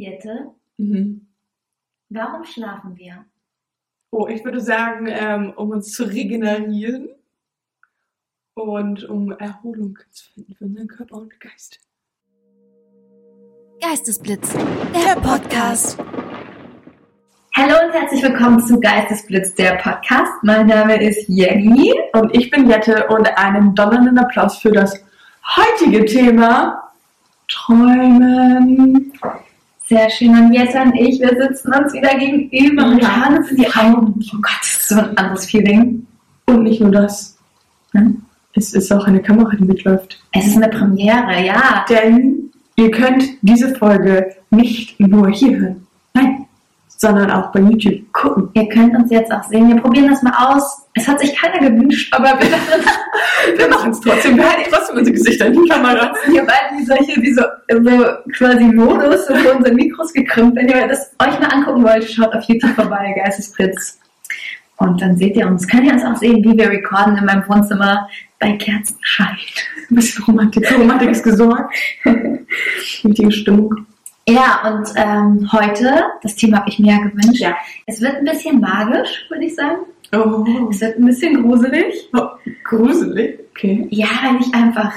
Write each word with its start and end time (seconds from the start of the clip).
Jette, 0.00 0.46
Mhm. 0.78 1.26
warum 2.08 2.42
schlafen 2.44 2.96
wir? 2.96 3.26
Oh, 4.10 4.26
ich 4.28 4.42
würde 4.42 4.62
sagen, 4.62 5.06
ähm, 5.10 5.52
um 5.54 5.68
uns 5.72 5.92
zu 5.92 6.04
regenerieren 6.04 7.10
und 8.54 9.04
um 9.04 9.30
Erholung 9.32 9.98
zu 10.10 10.24
finden 10.32 10.54
für 10.54 10.64
unseren 10.64 10.88
Körper 10.88 11.16
und 11.16 11.38
Geist. 11.38 11.80
Geistesblitz, 13.82 14.54
der 14.94 15.20
Podcast. 15.20 15.98
Hallo 17.54 17.74
und 17.86 17.92
herzlich 17.92 18.22
willkommen 18.22 18.58
zu 18.60 18.80
Geistesblitz, 18.80 19.54
der 19.54 19.74
Podcast. 19.76 20.32
Mein 20.42 20.66
Name 20.66 21.02
ist 21.02 21.28
Jenny. 21.28 21.92
Und 22.14 22.34
ich 22.34 22.50
bin 22.50 22.70
Jette 22.70 23.06
und 23.08 23.26
einen 23.36 23.74
donnernden 23.74 24.16
Applaus 24.18 24.56
für 24.60 24.72
das 24.72 24.98
heutige 25.44 26.06
Thema 26.06 26.90
Träumen. 27.48 29.12
Sehr 29.90 30.08
schön. 30.08 30.30
Und 30.30 30.52
Jette 30.52 30.80
und 30.82 30.94
ich, 30.94 31.18
wir 31.18 31.30
sitzen 31.36 31.74
uns 31.74 31.92
wieder 31.92 32.14
gegenüber 32.16 32.86
und 32.86 33.02
Ja. 33.02 33.08
schauen 33.10 33.38
uns 33.38 33.50
in 33.50 33.56
die 33.56 33.66
Augen. 33.74 34.14
Oh 34.32 34.36
Gott, 34.40 34.60
das 34.60 34.68
ist 34.68 34.88
so 34.88 34.94
ein 35.00 35.18
anderes 35.18 35.46
Feeling. 35.46 36.06
Und 36.46 36.62
nicht 36.62 36.80
nur 36.80 36.92
das. 36.92 37.36
Hm? 37.94 38.22
Es 38.54 38.72
ist 38.72 38.92
auch 38.92 39.04
eine 39.08 39.20
Kamera, 39.20 39.50
die 39.56 39.64
mitläuft. 39.64 40.22
Es 40.30 40.46
ist 40.46 40.56
eine 40.56 40.68
Premiere, 40.68 41.44
ja. 41.44 41.84
Denn 41.88 42.52
ihr 42.76 42.92
könnt 42.92 43.24
diese 43.42 43.74
Folge 43.74 44.36
nicht 44.50 45.00
nur 45.00 45.28
hier 45.30 45.58
hören. 45.58 45.86
Nein. 46.14 46.46
Sondern 47.02 47.30
auch 47.30 47.50
bei 47.52 47.60
YouTube 47.60 48.12
gucken. 48.12 48.50
Ihr 48.52 48.68
könnt 48.68 48.94
uns 48.94 49.10
jetzt 49.10 49.32
auch 49.32 49.42
sehen. 49.44 49.68
Wir 49.68 49.80
probieren 49.80 50.10
das 50.10 50.22
mal 50.22 50.34
aus. 50.36 50.86
Es 50.94 51.08
hat 51.08 51.18
sich 51.18 51.34
keiner 51.34 51.58
gewünscht, 51.58 52.12
aber 52.14 52.38
wir 52.38 52.48
Wir 53.56 53.68
machen 53.68 53.92
es 53.92 54.00
trotzdem. 54.00 54.36
Wir 54.36 54.48
halten 54.50 54.70
trotzdem 54.70 54.98
unsere 54.98 55.16
Gesichter 55.16 55.46
in 55.46 55.52
die 55.54 55.68
Kamera. 55.68 56.12
Wir 56.26 56.44
beiden 56.44 56.78
wie 56.78 56.84
solche, 56.84 57.20
wie 57.22 57.32
so, 57.32 57.42
so 57.68 58.32
quasi 58.36 58.64
Modus 58.64 59.26
so 59.26 59.34
vor 59.36 59.56
unseren 59.56 59.76
Mikros 59.76 60.12
gekrümmt. 60.12 60.56
Wenn 60.56 60.68
ihr 60.68 60.88
das 60.88 61.12
euch 61.18 61.40
mal 61.40 61.48
angucken 61.48 61.82
wollt, 61.82 62.04
schaut 62.04 62.34
auf 62.34 62.44
YouTube 62.44 62.74
vorbei, 62.74 63.14
Geistesblitz. 63.16 63.98
Und 64.76 65.00
dann 65.02 65.16
seht 65.16 65.36
ihr 65.36 65.46
uns. 65.46 65.66
Könnt 65.68 65.84
ihr 65.84 65.92
uns 65.92 66.04
auch 66.04 66.16
sehen, 66.16 66.42
wie 66.42 66.56
wir 66.56 66.70
recorden 66.70 67.16
in 67.16 67.24
meinem 67.24 67.46
Wohnzimmer 67.48 68.08
bei 68.38 68.52
Kerzenschein. 68.52 69.36
Ein 69.90 69.94
bisschen 69.94 70.24
Romantik. 70.24 70.72
Romantik 70.72 71.10
ist 71.10 71.22
gesorgt. 71.22 71.74
Richtige 73.04 73.30
Stimmung. 73.30 73.86
Ja, 74.30 74.60
und 74.72 74.88
ähm, 74.96 75.50
heute, 75.52 76.04
das 76.22 76.36
Thema 76.36 76.58
habe 76.58 76.68
ich 76.68 76.78
mir 76.78 76.92
ja 76.92 76.98
gewünscht. 76.98 77.40
Ja. 77.40 77.56
Es 77.86 78.00
wird 78.00 78.16
ein 78.16 78.24
bisschen 78.24 78.60
magisch, 78.60 79.26
würde 79.28 79.44
ich 79.44 79.54
sagen. 79.54 79.78
Oh, 80.12 80.44
Es 80.70 80.80
wird 80.80 80.98
ein 80.98 81.06
bisschen 81.06 81.42
gruselig. 81.42 81.94
gruselig. 82.64 83.40
Okay. 83.50 83.86
Ja, 83.90 84.06
weil 84.24 84.40
ich 84.40 84.54
einfach 84.54 84.92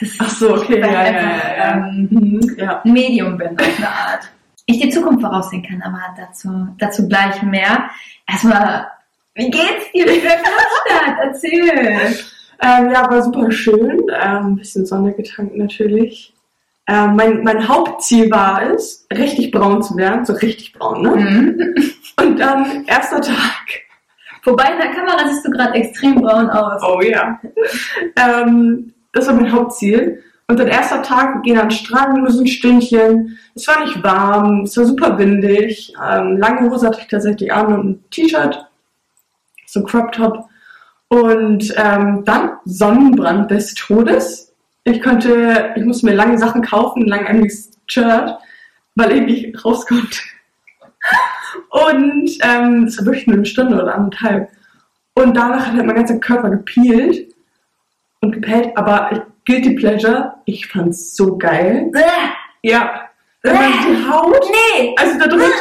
das 0.00 0.10
Ach 0.18 0.28
so, 0.30 0.54
okay. 0.54 0.80
Ja, 0.80 0.86
einfach, 0.86 1.22
ja, 1.44 1.56
ja. 1.56 1.86
Ähm, 1.88 2.08
Mhm, 2.10 2.40
ja. 2.56 2.80
ein 2.84 2.92
Medium 2.92 3.36
bin, 3.36 3.58
auf 3.58 3.78
eine 3.78 3.88
Art. 3.88 4.30
Ich 4.66 4.80
die 4.80 4.90
Zukunft 4.90 5.20
voraussehen 5.22 5.62
kann, 5.64 5.82
aber 5.82 6.00
dazu, 6.16 6.68
dazu 6.78 7.08
gleich 7.08 7.42
mehr. 7.42 7.88
Erstmal, 8.28 8.86
wie 9.34 9.50
geht's 9.50 9.90
dir 9.94 10.06
in 10.06 10.22
der 10.22 10.36
Kapstadt? 10.36 11.18
Erzähl. 11.24 12.16
Ähm, 12.60 12.90
ja, 12.92 13.10
war 13.10 13.22
super 13.22 13.50
schön. 13.50 14.00
Ähm, 14.22 14.46
ein 14.46 14.56
bisschen 14.56 14.84
Sonne 14.86 15.12
getankt 15.12 15.56
natürlich. 15.56 16.34
Ähm, 16.88 17.16
mein, 17.16 17.42
mein 17.44 17.68
Hauptziel 17.68 18.30
war 18.30 18.62
es, 18.72 19.06
richtig 19.12 19.50
braun 19.50 19.82
zu 19.82 19.96
werden. 19.96 20.24
So 20.24 20.32
richtig 20.32 20.72
braun, 20.72 21.02
ne? 21.02 21.10
Mhm. 21.10 21.74
Und 22.24 22.40
dann, 22.40 22.84
erster 22.86 23.20
Tag. 23.20 23.66
Wobei 24.44 24.72
in 24.72 24.78
der 24.78 24.92
Kamera 24.92 25.28
siehst 25.28 25.46
du 25.46 25.50
gerade 25.50 25.74
extrem 25.74 26.14
braun 26.16 26.48
aus. 26.48 26.82
Oh 26.82 27.00
ja. 27.02 27.38
ähm, 28.16 28.94
das 29.12 29.26
war 29.26 29.34
mein 29.34 29.52
Hauptziel. 29.52 30.22
Und 30.46 30.58
dann 30.58 30.68
erster 30.68 31.02
Tag, 31.02 31.34
wir 31.34 31.42
gehen 31.42 31.58
an 31.58 31.68
den 31.68 31.76
Strand, 31.76 32.16
nur 32.16 32.30
so 32.30 32.40
ein 32.40 32.46
Stündchen. 32.46 33.38
Es 33.54 33.68
war 33.68 33.84
nicht 33.84 34.02
warm, 34.02 34.62
es 34.62 34.74
war 34.78 34.86
super 34.86 35.18
windig. 35.18 35.92
Ähm, 36.02 36.38
lange 36.38 36.70
Hose 36.70 36.86
hatte 36.86 37.00
ich 37.02 37.08
tatsächlich 37.08 37.52
an 37.52 37.66
und 37.66 37.84
ein 37.90 38.04
T-Shirt, 38.10 38.66
so 39.66 39.80
ein 39.80 39.86
Crop 39.86 40.10
Top. 40.12 40.48
Und 41.08 41.74
ähm, 41.76 42.22
dann 42.24 42.52
Sonnenbrand 42.64 43.50
des 43.50 43.74
Todes. 43.74 44.47
Ich 44.84 45.02
konnte, 45.02 45.72
ich 45.76 45.84
musste 45.84 46.06
mir 46.06 46.14
lange 46.14 46.38
Sachen 46.38 46.62
kaufen, 46.62 47.02
ein 47.02 47.08
langärmeliges 47.08 47.72
Shirt, 47.86 48.36
weil 48.94 49.12
ich 49.12 49.22
nicht 49.22 49.64
raus 49.64 49.86
konnte. 49.86 50.18
Und 51.70 52.30
ähm, 52.42 52.84
es 52.84 52.98
war 52.98 53.06
wirklich 53.06 53.26
nur 53.26 53.36
eine 53.36 53.46
Stunde 53.46 53.82
oder 53.82 53.94
anderthalb. 53.94 54.50
Und 55.14 55.36
danach 55.36 55.66
hat 55.66 55.74
halt 55.74 55.86
mein 55.86 55.96
ganzer 55.96 56.18
Körper 56.18 56.50
gepielt 56.50 57.34
und 58.20 58.32
gepellt, 58.32 58.76
aber 58.76 59.10
ich, 59.12 59.20
Guilty 59.44 59.74
Pleasure, 59.74 60.34
ich 60.44 60.66
fand's 60.68 61.16
so 61.16 61.36
geil. 61.38 61.88
Bäh, 61.92 62.00
Ja. 62.62 63.02
Man 63.44 63.54
die 63.56 64.10
Haut, 64.10 64.44
Nee. 64.50 64.94
also 64.98 65.18
da 65.18 65.26
drunter, 65.28 65.46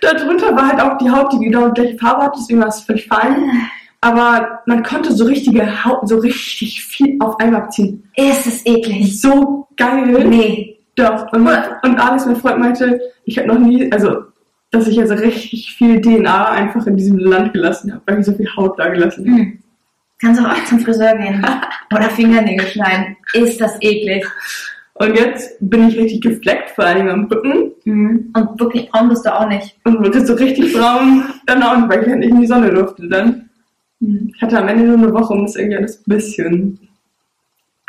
da 0.00 0.14
drunter 0.14 0.56
war 0.56 0.68
halt 0.68 0.80
auch 0.80 0.98
die 0.98 1.10
Haut, 1.10 1.32
die 1.32 1.38
genau 1.38 1.68
die 1.68 1.80
gleiche 1.80 1.98
Farbe 1.98 2.24
hat, 2.24 2.34
deswegen 2.36 2.60
war 2.60 2.68
es 2.68 2.80
völlig 2.82 3.06
fein. 3.06 3.68
Aber 4.00 4.60
man 4.66 4.82
konnte 4.82 5.12
so 5.12 5.24
richtige 5.24 5.84
Haut, 5.84 6.08
so 6.08 6.18
richtig 6.18 6.84
viel 6.84 7.16
auf 7.20 7.38
einmal 7.40 7.62
abziehen. 7.62 8.08
Ist 8.16 8.46
es 8.46 8.66
eklig? 8.66 9.20
So 9.20 9.66
geil. 9.76 10.26
Nee. 10.28 10.78
Doch. 10.96 11.32
Und, 11.32 11.42
mein, 11.42 11.62
und 11.82 11.98
Alex, 11.98 12.26
mein 12.26 12.36
Freund, 12.36 12.58
meinte, 12.58 13.00
ich 13.24 13.38
habe 13.38 13.48
noch 13.48 13.58
nie, 13.58 13.90
also, 13.92 14.24
dass 14.70 14.88
ich 14.88 14.98
also 14.98 15.14
richtig 15.14 15.74
viel 15.74 16.00
DNA 16.00 16.50
einfach 16.50 16.86
in 16.86 16.96
diesem 16.96 17.18
Land 17.18 17.52
gelassen 17.52 17.92
habe, 17.92 18.02
weil 18.06 18.20
ich 18.20 18.26
so 18.26 18.32
viel 18.32 18.48
Haut 18.56 18.78
da 18.78 18.88
gelassen 18.88 19.30
habe. 19.30 19.42
Hm. 19.42 19.58
Kannst 20.20 20.40
auch 20.40 20.64
zum 20.64 20.80
Friseur 20.80 21.16
gehen. 21.16 21.44
Oder 21.94 22.10
Fingernägel 22.10 22.66
schneiden. 22.66 23.16
Ist 23.34 23.60
das 23.60 23.76
eklig? 23.82 24.26
Und 24.94 25.14
jetzt 25.14 25.56
bin 25.60 25.88
ich 25.88 25.98
richtig 25.98 26.22
gefleckt, 26.22 26.70
vor 26.70 26.86
allem 26.86 27.08
am 27.08 27.24
Rücken. 27.26 27.72
Mhm. 27.84 28.32
Und 28.34 28.58
wirklich 28.58 28.90
braun 28.90 29.10
bist 29.10 29.26
du 29.26 29.34
auch 29.34 29.46
nicht. 29.46 29.76
Und 29.84 29.98
wurde 29.98 30.24
so 30.24 30.34
richtig 30.34 30.72
braun. 30.72 31.24
Dann 31.44 31.62
auch 31.62 31.76
nicht, 31.76 31.88
weil 31.90 32.02
ich 32.02 32.08
halt 32.08 32.20
nicht 32.20 32.30
in 32.30 32.40
die 32.40 32.46
Sonne 32.46 32.70
durfte 32.72 33.06
dann. 33.06 33.45
Ich 34.34 34.42
hatte 34.42 34.58
am 34.58 34.68
Ende 34.68 34.84
nur 34.84 34.98
eine 34.98 35.12
Woche, 35.12 35.32
um 35.32 35.44
es 35.44 35.56
irgendwie 35.56 35.76
alles 35.78 35.98
ein 35.98 36.04
bisschen. 36.06 36.88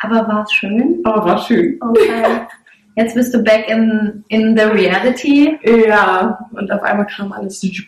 Aber 0.01 0.27
war 0.27 0.43
es 0.43 0.53
schön? 0.53 1.01
Aber 1.03 1.25
war 1.25 1.37
schön. 1.39 1.77
Okay. 1.81 2.47
Jetzt 2.95 3.13
bist 3.13 3.33
du 3.33 3.43
back 3.43 3.69
in, 3.69 4.23
in 4.29 4.57
the 4.57 4.63
reality. 4.63 5.57
Ja. 5.63 6.49
Und 6.51 6.71
auf 6.71 6.81
einmal 6.81 7.05
kam 7.05 7.31
alles 7.31 7.61
wieder 7.61 7.85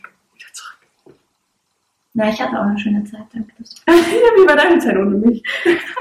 zurück. 0.54 1.16
Na, 2.14 2.30
ich 2.30 2.42
hatte 2.42 2.60
auch 2.60 2.66
eine 2.66 2.78
schöne 2.78 3.04
Zeit, 3.06 3.22
danke. 3.34 3.52
ja, 3.88 3.94
wie 3.94 4.48
war 4.48 4.56
deine 4.56 4.80
Zeit 4.80 4.98
ohne 4.98 5.16
mich? 5.18 5.44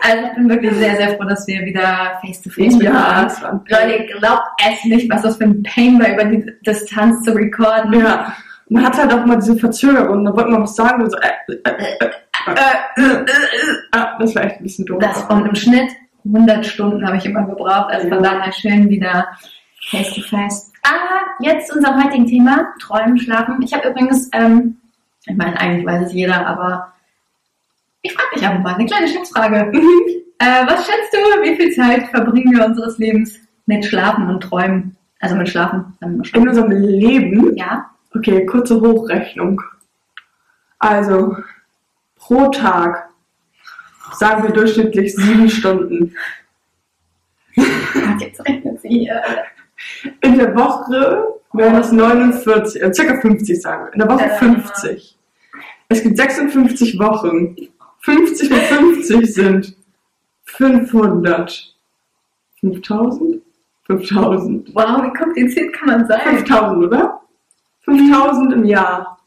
Also 0.02 0.26
ich 0.26 0.34
bin 0.34 0.48
wirklich 0.48 0.72
sehr, 0.74 0.96
sehr 0.96 1.16
froh, 1.16 1.24
dass 1.24 1.46
wir 1.46 1.64
wieder 1.64 2.18
face 2.22 2.42
to 2.42 2.50
face 2.50 2.74
Ja, 2.74 2.78
miteinander 2.78 3.26
es 3.26 3.42
war 3.42 3.64
Leute, 3.68 4.06
glaubt 4.18 4.48
es 4.66 4.84
nicht, 4.84 5.10
was 5.10 5.22
das 5.22 5.36
für 5.36 5.44
ein 5.44 5.62
Pain 5.62 5.98
war, 5.98 6.12
über 6.12 6.24
die 6.24 6.44
Distanz 6.66 7.22
zu 7.22 7.32
recorden. 7.32 8.00
Ja. 8.00 8.34
Man 8.70 8.84
hat 8.84 8.96
halt 8.98 9.12
auch 9.12 9.24
mal 9.24 9.36
diese 9.36 9.56
Verzögerung. 9.56 10.24
Da 10.24 10.34
wollte 10.34 10.50
man 10.50 10.62
was 10.62 10.76
sagen 10.76 11.02
und 11.02 11.10
so. 11.10 11.18
Äh, 11.18 11.30
äh, 11.48 11.70
äh, 11.70 12.10
äh, 12.46 12.96
äh, 12.96 13.12
äh, 13.22 13.26
ah, 13.92 14.16
das 14.18 14.34
war 14.34 14.44
echt 14.44 14.56
ein 14.56 14.62
bisschen 14.62 14.86
doof. 14.86 14.98
Das 15.00 15.22
und 15.24 15.46
im 15.46 15.54
Schnitt 15.54 15.90
100 16.24 16.64
Stunden 16.66 17.06
habe 17.06 17.16
ich 17.16 17.26
immer 17.26 17.44
gebraucht. 17.44 17.90
Also 17.92 18.08
von 18.08 18.22
daher 18.22 18.52
schön 18.52 18.88
wieder 18.88 19.26
face 19.90 20.14
to 20.14 20.20
face. 20.22 20.72
Aber 20.82 21.20
jetzt 21.40 21.68
zu 21.68 21.76
unserem 21.76 22.02
heutigen 22.02 22.26
Thema, 22.26 22.68
Träumen, 22.80 23.18
Schlafen. 23.18 23.60
Ich 23.62 23.72
habe 23.72 23.88
übrigens, 23.88 24.28
ähm, 24.32 24.76
ich 25.26 25.36
meine, 25.36 25.58
eigentlich 25.60 25.86
weiß 25.86 26.06
es 26.06 26.12
jeder, 26.12 26.46
aber 26.46 26.92
ich 28.02 28.12
frage 28.12 28.28
dich 28.36 28.46
einfach 28.46 28.62
mal, 28.62 28.74
eine 28.74 28.86
kleine 28.86 29.08
Schätzfrage. 29.08 29.72
Äh, 30.40 30.64
was 30.68 30.86
schätzt 30.86 31.12
du, 31.12 31.18
wie 31.42 31.56
viel 31.56 31.72
Zeit 31.72 32.06
verbringen 32.10 32.56
wir 32.56 32.64
unseres 32.64 32.96
Lebens 32.98 33.40
mit 33.66 33.84
Schlafen 33.84 34.28
und 34.28 34.40
Träumen? 34.40 34.96
Also 35.18 35.34
mit 35.34 35.48
Schlafen. 35.48 35.96
wir 35.98 36.06
mal 36.06 36.14
In 36.18 36.24
Schlafen. 36.24 36.48
unserem 36.48 36.70
Leben 36.70 37.56
Ja, 37.56 37.90
Okay, 38.18 38.44
kurze 38.46 38.80
Hochrechnung. 38.80 39.62
Also, 40.80 41.36
pro 42.16 42.48
Tag 42.48 43.10
sagen 44.14 44.42
wir 44.42 44.50
durchschnittlich 44.50 45.14
sieben 45.14 45.48
Stunden. 45.48 46.16
Jetzt 47.54 48.44
rechnet 48.44 48.80
sie 48.80 48.88
hier. 48.88 49.22
In 50.22 50.36
der 50.36 50.52
Woche 50.56 51.40
wären 51.52 51.76
es 51.76 51.92
49, 51.92 52.82
äh, 52.82 52.92
circa 52.92 53.20
50 53.20 53.62
sagen 53.62 53.86
wir. 53.86 53.92
In 53.92 54.00
der 54.00 54.08
Woche 54.08 54.24
Äh. 54.24 54.38
50. 54.38 55.16
Es 55.88 56.02
gibt 56.02 56.16
56 56.16 56.98
Wochen. 56.98 57.56
50 58.00 58.50
mal 58.50 58.60
50 58.60 59.32
sind 59.32 59.76
500. 60.44 61.76
5000? 62.60 63.42
5000. 63.86 64.74
Wow, 64.74 65.04
wie 65.04 65.16
kompliziert 65.16 65.72
kann 65.72 65.88
man 65.88 66.06
sein? 66.08 66.20
5000, 66.20 66.84
oder? 66.84 67.20
5000 67.88 68.52
im 68.52 68.64
Jahr. 68.64 69.18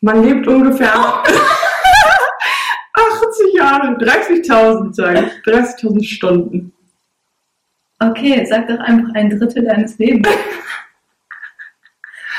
Man 0.00 0.22
lebt 0.22 0.46
ungefähr 0.46 0.94
80 0.94 1.34
Jahre, 3.54 3.96
30.000 3.96 4.92
sage 4.92 5.26
ich, 5.26 5.52
30.000 5.52 6.04
Stunden. 6.04 6.72
Okay, 8.00 8.44
sag 8.48 8.68
doch 8.68 8.78
einfach 8.80 9.14
ein 9.14 9.30
Drittel 9.30 9.64
deines 9.64 9.98
Lebens. 9.98 10.28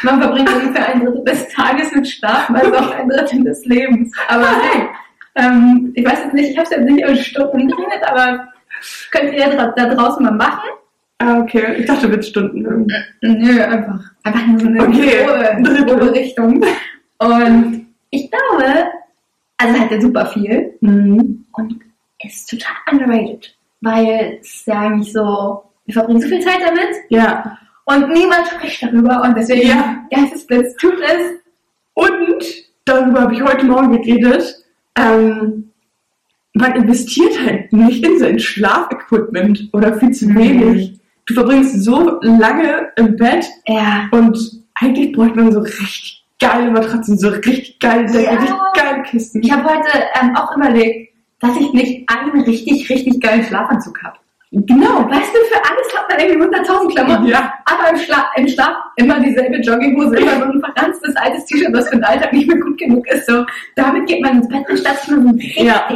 Man 0.03 0.21
verbringt 0.21 0.53
ungefähr 0.53 0.89
ein 0.89 1.03
Drittel 1.03 1.23
des 1.23 1.47
Tages 1.49 1.91
mit 1.93 2.07
Schlafen, 2.07 2.55
also 2.55 2.75
auch 2.75 2.91
ein 2.91 3.09
Drittel 3.09 3.43
des 3.43 3.65
Lebens. 3.65 4.15
Aber 4.27 4.47
hey, 4.61 4.87
ähm, 5.35 5.91
ich 5.95 6.05
weiß 6.05 6.25
jetzt 6.25 6.33
nicht, 6.33 6.51
ich 6.51 6.57
habe 6.57 6.65
es 6.65 6.71
jetzt 6.71 6.89
nicht 6.89 7.03
in 7.03 7.17
Stunden 7.17 7.67
geredet, 7.67 8.03
aber 8.05 8.47
könnt 9.11 9.33
ihr 9.33 9.55
da 9.55 9.71
draußen 9.71 10.23
mal 10.23 10.31
machen. 10.31 10.69
Ah, 11.19 11.39
okay. 11.41 11.77
Ich 11.79 11.85
dachte 11.85 12.11
Witzstunden. 12.11 12.87
Nö, 13.21 13.61
einfach, 13.63 13.99
einfach 14.23 14.47
nur 14.47 14.59
so 14.59 14.67
eine 14.67 14.83
Okay. 14.87 15.25
grobe, 15.25 15.85
grobe 15.85 16.13
Richtung. 16.13 16.63
Und 17.17 17.87
ich 18.11 18.29
glaube, 18.29 18.85
also 19.57 19.79
hat 19.79 19.91
er 19.91 20.01
super 20.01 20.25
viel 20.27 20.73
Mhm. 20.81 21.45
und 21.53 21.79
ist 22.23 22.49
total 22.49 22.75
underrated. 22.91 23.55
Weil 23.81 24.37
es 24.41 24.47
ist 24.57 24.67
ja 24.67 24.79
eigentlich 24.81 25.11
so, 25.11 25.63
wir 25.85 25.93
verbringen 25.93 26.21
so 26.21 26.27
viel 26.27 26.39
Zeit 26.41 26.59
damit 26.63 26.95
Ja. 27.09 27.57
und 27.85 28.09
niemand 28.09 28.47
spricht 28.47 28.83
darüber 28.83 29.23
und 29.23 29.35
deswegen, 29.35 29.67
Ja. 29.69 30.05
Geistesblitz 30.11 30.75
tut 30.77 30.99
es. 31.01 31.39
Und 31.95 32.43
darüber 32.85 33.21
habe 33.21 33.33
ich 33.33 33.41
heute 33.43 33.65
Morgen 33.65 33.91
geredet. 33.91 34.63
Ähm, 34.95 35.71
man 36.53 36.75
investiert 36.75 37.39
halt 37.43 37.73
nicht 37.73 38.05
in 38.05 38.19
sein 38.19 38.39
Schlafequipment 38.39 39.69
oder 39.73 39.93
viel 39.99 40.11
zu 40.11 40.27
Mhm. 40.27 40.99
Du 41.27 41.33
verbringst 41.33 41.83
so 41.83 42.19
lange 42.21 42.87
im 42.95 43.15
Bett 43.15 43.45
Ja. 43.67 44.07
und 44.11 44.37
eigentlich 44.75 45.11
bräuchte 45.11 45.37
man 45.39 45.51
so 45.51 45.59
richtig 45.59 46.23
geile 46.39 46.71
Matratzen, 46.71 47.17
so 47.17 47.29
richtig 47.29 47.79
geile 47.79 48.05
Decke, 48.05 48.23
Ja. 48.23 48.31
richtig 48.31 48.55
geile 48.75 49.03
Kisten. 49.03 49.41
Ich 49.43 49.51
habe 49.51 49.63
heute 49.65 49.87
ähm, 50.21 50.35
auch 50.35 50.55
überlegt, 50.55 51.13
dass 51.39 51.55
ich 51.57 51.71
nicht 51.73 52.09
einen 52.09 52.41
richtig, 52.43 52.89
richtig 52.89 53.19
geilen 53.21 53.43
Schlafanzug 53.43 54.01
habe. 54.03 54.17
Genau. 54.51 55.09
Weißt 55.09 55.33
du, 55.33 55.39
für 55.53 55.61
alles 55.69 55.93
hat 55.97 56.09
man 56.09 56.19
irgendwie 56.19 56.55
100.000 56.57 56.93
Klamotten. 56.95 57.25
Ja. 57.27 57.53
Aber 57.65 57.89
im, 57.89 57.97
Schla 57.97 58.25
im 58.37 58.47
Schlaf 58.47 58.75
immer 58.95 59.19
dieselbe 59.19 59.57
Jogginghose, 59.57 60.15
immer 60.15 60.37
so 60.37 60.43
ein 60.45 60.61
verranztes 60.61 61.15
altes 61.17 61.45
T-Shirt, 61.45 61.73
was 61.73 61.89
für 61.89 61.95
den 61.97 62.05
Alltag 62.05 62.31
nicht 62.31 62.47
mehr 62.47 62.57
gut 62.57 62.77
genug 62.77 63.05
ist. 63.07 63.27
So, 63.27 63.45
damit 63.75 64.07
geht 64.07 64.21
man 64.23 64.37
ins 64.37 64.47
Bett, 64.47 64.63
anstatt 64.69 65.01
sich 65.01 65.09
mal 65.11 65.21
so 65.21 65.27
einen 65.27 65.37
richtig 65.37 65.63
Ja. 65.63 65.87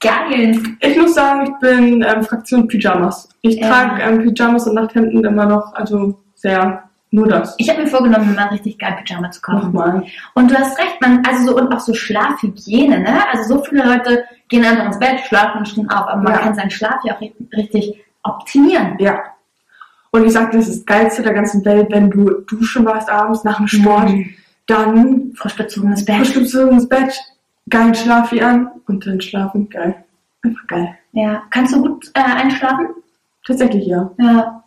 Geilen. 0.00 0.76
Ich 0.80 0.96
muss 0.96 1.14
sagen, 1.14 1.44
ich 1.52 1.58
bin 1.60 2.02
ähm, 2.02 2.22
Fraktion 2.22 2.68
Pyjamas. 2.68 3.28
Ich 3.42 3.56
Ja. 3.56 3.68
trage 3.68 4.02
ähm, 4.02 4.18
Pyjamas 4.22 4.66
und 4.66 4.74
Nachthemden 4.74 5.24
immer 5.24 5.46
noch, 5.46 5.74
also 5.74 6.18
sehr 6.34 6.84
nur 7.10 7.26
das. 7.26 7.54
Ich 7.58 7.70
habe 7.70 7.82
mir 7.82 7.86
vorgenommen, 7.88 8.34
mal 8.34 8.48
richtig 8.48 8.78
geil 8.78 8.96
Pyjama 9.02 9.30
zu 9.30 9.40
kaufen. 9.40 9.66
Nochmal. 9.72 10.02
Und 10.34 10.50
du 10.50 10.54
hast 10.54 10.78
recht, 10.78 11.00
man, 11.00 11.22
also 11.26 11.46
so, 11.46 11.56
und 11.56 11.72
auch 11.72 11.80
so 11.80 11.94
Schlafhygiene, 11.94 12.98
ne? 13.00 13.20
Also 13.32 13.54
so 13.56 13.64
viele 13.64 13.84
Leute 13.84 14.24
gehen 14.48 14.62
einfach 14.64 14.84
ins 14.86 14.98
Bett, 14.98 15.20
schlafen 15.26 15.58
und 15.60 15.68
stehen 15.68 15.88
auf, 15.90 16.06
aber 16.06 16.20
man 16.22 16.34
Ja. 16.34 16.38
kann 16.40 16.54
seinen 16.54 16.70
Schlaf 16.70 16.96
ja 17.04 17.14
auch 17.16 17.20
ri- 17.20 17.32
richtig 17.56 18.04
optimieren. 18.24 18.96
Ja. 18.98 19.20
Und 20.10 20.24
ich 20.26 20.32
sag, 20.32 20.50
das 20.52 20.68
ist 20.68 20.80
das 20.80 20.86
Geilste 20.86 21.22
der 21.22 21.32
ganzen 21.34 21.64
Welt, 21.64 21.86
wenn 21.90 22.10
du 22.10 22.42
duschen 22.46 22.84
warst 22.84 23.08
abends 23.10 23.42
nach 23.44 23.56
dem 23.56 23.68
Sport, 23.68 24.10
Mhm. 24.10 24.34
dann 24.66 25.32
Frisch 25.34 25.56
bezogenes 25.56 26.04
Bett. 26.04 26.26
frisch 26.26 26.54
ins 26.54 26.88
Bett, 26.88 27.18
geilen 27.68 27.94
Schlafi 27.94 28.40
an 28.40 28.70
und 28.86 29.06
dann 29.06 29.20
schlafen, 29.20 29.68
geil. 29.68 30.04
Einfach 30.42 30.66
geil. 30.66 30.94
Ja. 31.12 31.42
Kannst 31.50 31.74
du 31.74 31.82
gut 31.82 32.10
äh, 32.14 32.20
einschlafen? 32.20 32.88
Tatsächlich 33.46 33.86
ja. 33.86 34.10
Ja. 34.18 34.64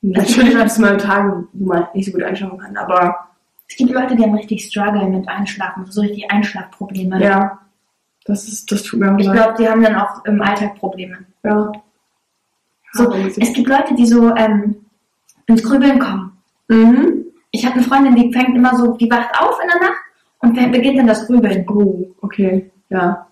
Natürlich 0.00 0.50
gibt 0.50 0.64
es 0.64 0.78
mal 0.78 0.96
Tage, 0.96 1.46
wo 1.52 1.66
man 1.66 1.86
nicht 1.94 2.06
so 2.06 2.12
gut 2.12 2.22
einschlafen 2.22 2.58
kann, 2.58 2.76
aber 2.76 3.28
Es 3.68 3.76
gibt 3.76 3.90
Leute, 3.90 4.16
die 4.16 4.22
haben 4.22 4.34
richtig 4.34 4.64
Struggle 4.64 5.06
mit 5.06 5.28
Einschlafen, 5.28 5.86
so 5.90 6.00
richtig 6.00 6.30
Einschlafprobleme. 6.30 7.22
ja, 7.22 7.58
das 8.24 8.48
ist, 8.48 8.70
das 8.70 8.82
tut 8.82 9.00
mir 9.00 9.12
auch 9.12 9.18
Ich 9.18 9.30
glaube, 9.30 9.54
die 9.58 9.68
haben 9.68 9.82
dann 9.82 9.96
auch 9.96 10.24
im 10.24 10.40
Alltag 10.42 10.74
Probleme. 10.76 11.18
Ja. 11.44 11.70
So, 12.92 13.10
es 13.12 13.52
gibt 13.52 13.68
Leute, 13.68 13.94
die 13.94 14.06
so 14.06 14.34
ähm, 14.34 14.84
ins 15.46 15.62
Grübeln 15.62 15.98
kommen. 15.98 16.36
Mhm. 16.68 17.24
Ich 17.50 17.64
habe 17.64 17.76
eine 17.76 17.84
Freundin, 17.84 18.16
die 18.16 18.32
fängt 18.32 18.56
immer 18.56 18.76
so, 18.76 18.96
die 18.96 19.10
wacht 19.10 19.30
auf 19.40 19.58
in 19.62 19.68
der 19.68 19.88
Nacht 19.88 20.01
und 20.42 20.54
fängt- 20.56 20.72
beginnt 20.72 20.98
dann 20.98 21.06
das 21.06 21.26
Grübeln. 21.26 21.64
Oh, 21.68 22.08
okay. 22.20 22.70
Ja. 22.90 23.26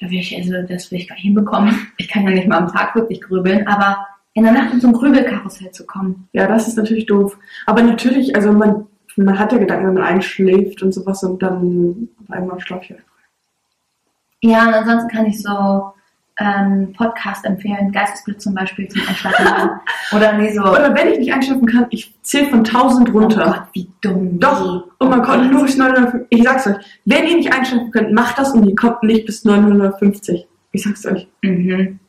Da 0.00 0.10
will 0.10 0.18
ich, 0.18 0.36
also 0.36 0.52
das 0.68 0.90
will 0.90 0.98
ich 0.98 1.08
gar 1.08 1.14
nicht 1.14 1.24
hinbekommen. 1.24 1.74
Ich 1.96 2.08
kann 2.08 2.24
ja 2.24 2.30
nicht 2.30 2.48
mal 2.48 2.58
am 2.58 2.68
Tag 2.72 2.94
wirklich 2.94 3.22
grübeln, 3.22 3.66
aber 3.66 4.06
in 4.34 4.42
der 4.42 4.52
Nacht 4.52 4.74
in 4.74 4.80
so 4.80 4.88
ein 4.88 4.92
Grübelkarussell 4.92 5.70
zu 5.70 5.86
kommen. 5.86 6.28
Ja, 6.32 6.46
das 6.48 6.66
ist 6.68 6.76
natürlich 6.76 7.06
doof. 7.06 7.38
Aber 7.66 7.82
natürlich, 7.82 8.34
also 8.34 8.52
man, 8.52 8.86
man 9.16 9.38
hat 9.38 9.52
ja 9.52 9.58
Gedanken, 9.58 9.86
wenn 9.86 9.94
man 9.94 10.02
einschläft 10.02 10.82
und 10.82 10.92
sowas 10.92 11.22
und 11.22 11.40
dann 11.40 12.08
auf 12.22 12.30
einmal 12.30 12.60
schlafe 12.60 12.94
ich. 12.94 14.50
Ja, 14.50 14.66
und 14.66 14.74
ansonsten 14.74 15.08
kann 15.08 15.26
ich 15.26 15.40
so 15.40 15.92
ähm, 16.38 16.92
Podcast 16.96 17.44
empfehlen, 17.44 17.92
Geistesblitz 17.92 18.42
zum 18.42 18.54
Beispiel 18.54 18.88
zum 18.88 19.02
Einschlafen. 19.06 19.70
Oder 20.16 20.32
nee, 20.32 20.52
so. 20.52 20.62
Oder 20.62 20.94
wenn 20.94 21.08
ich 21.12 21.18
nicht 21.20 21.32
einschlafen 21.32 21.66
kann, 21.66 21.86
ich 21.90 22.12
zähle 22.22 22.46
von 22.48 22.58
1000 22.60 23.10
Oh 23.14 23.18
runter. 23.18 23.44
Gott, 23.44 23.62
wie 23.72 23.88
dumm. 24.00 24.40
Doch, 24.40 24.88
und 24.98 25.10
man 25.10 25.20
Oh 25.20 25.22
kommt 25.22 25.42
Gott. 25.44 25.52
nur 25.52 25.62
bis 25.62 25.76
950. 25.76 26.26
Ich 26.30 26.42
sag's 26.42 26.66
euch, 26.66 26.76
wenn 27.04 27.26
ihr 27.26 27.36
nicht 27.36 27.52
einschlafen 27.52 27.90
könnt, 27.90 28.12
macht 28.12 28.38
das 28.38 28.52
und 28.52 28.66
ihr 28.66 28.74
kommt 28.74 29.02
nicht 29.04 29.26
bis 29.26 29.44
950. 29.44 30.46
Ich 30.72 30.82
sag's 30.82 31.06
euch. 31.06 31.28
Mhm. 31.42 32.00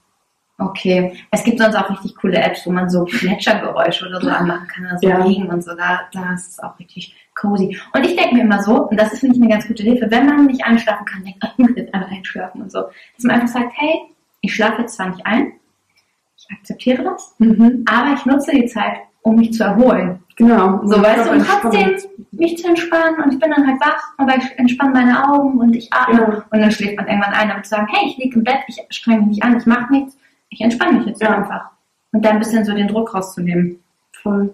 Okay. 0.57 1.13
Es 1.31 1.44
gibt 1.44 1.60
sonst 1.60 1.75
auch 1.75 1.89
richtig 1.89 2.16
coole 2.16 2.38
Apps, 2.38 2.66
wo 2.66 2.72
man 2.72 2.89
so 2.89 3.04
Gletschergeräusche 3.04 4.07
oder 4.07 4.22
so 4.22 4.30
anmachen 4.30 4.68
kann, 4.69 4.86
also 4.86 5.07
Ja. 5.07 5.18
Regen 5.22 5.48
und 5.48 5.62
so. 5.63 5.75
Da, 5.75 6.01
da 6.13 6.33
ist 6.33 6.51
es 6.51 6.60
auch 6.60 6.80
richtig 6.80 7.13
cozy. 7.36 7.77
Und 7.94 8.06
ich 8.06 8.16
denke 8.16 8.36
mir 8.36 8.42
immer 8.44 8.63
so, 8.63 8.88
und 8.88 8.98
das 9.00 9.12
ist, 9.12 9.19
finde 9.19 9.36
ich, 9.36 9.42
eine 9.42 9.51
ganz 9.51 9.68
gute 9.68 9.83
Hilfe, 9.83 10.10
wenn 10.10 10.25
man 10.25 10.45
nicht 10.45 10.63
einschlafen 10.66 11.06
kann, 11.06 11.24
denkt, 11.25 11.44
ich 11.44 11.57
muss 11.57 11.72
jetzt 11.75 11.94
einfach 11.94 12.10
einschlafen 12.10 12.62
und 12.62 12.72
so. 12.72 12.83
Dass 13.18 13.24
man 13.25 13.31
einfach 13.36 13.50
sagt, 13.54 13.74
hey, 13.75 14.00
ich 14.46 14.56
schlafe 14.56 14.82
jetzt 14.82 14.96
zwar 14.96 15.10
nicht 15.10 15.26
ein, 15.26 15.54
ich 16.38 16.48
akzeptiere 16.52 17.04
das, 17.04 17.36
aber 17.40 18.14
ich 18.14 18.26
nutze 18.26 18.52
die 18.52 18.66
Zeit, 18.68 18.98
um 19.22 19.36
mich 19.36 19.54
zu 19.54 19.64
erholen. 19.64 20.22
Genau. 20.38 20.86
So, 20.86 21.02
weißt 21.02 21.28
du, 21.28 21.32
und 21.32 21.46
trotzdem 21.48 21.98
mich 22.32 22.58
zu 22.58 22.68
entspannen 22.68 23.24
und 23.24 23.34
ich 23.34 23.40
bin 23.40 23.52
dann 23.52 23.66
halt 23.66 23.80
wach, 23.80 24.14
aber 24.18 24.36
ich 24.36 24.44
entspanne 24.60 24.92
meine 24.92 25.30
Augen 25.30 25.60
und 25.60 25.74
ich 25.76 25.92
atme 25.94 26.20
Ja. 26.20 26.46
und 26.52 26.60
dann 26.60 26.72
schläft 26.72 26.98
man 26.98 27.08
irgendwann 27.08 27.34
ein, 27.34 27.52
aber 27.52 27.64
zu 27.64 27.70
sagen, 27.70 27.88
hey, 27.90 28.10
ich 28.10 28.18
liege 28.18 28.36
im 28.36 28.44
Bett, 28.44 28.60
ich 28.68 28.78
strenge 28.90 29.20
mich 29.22 29.28
nicht 29.30 29.44
an, 29.44 29.58
ich 29.58 29.66
mache 29.66 29.92
nichts, 29.94 30.18
ich 30.50 30.62
entspanne 30.62 31.00
mich 31.00 31.08
jetzt 31.08 31.22
Ja. 31.22 31.38
einfach. 31.38 31.70
Und 32.12 32.24
da 32.24 32.30
ein 32.32 32.40
bisschen 32.40 32.66
so 32.66 32.74
den 32.74 32.88
Druck 32.88 33.14
rauszunehmen. 33.14 33.80
Voll. 34.22 34.54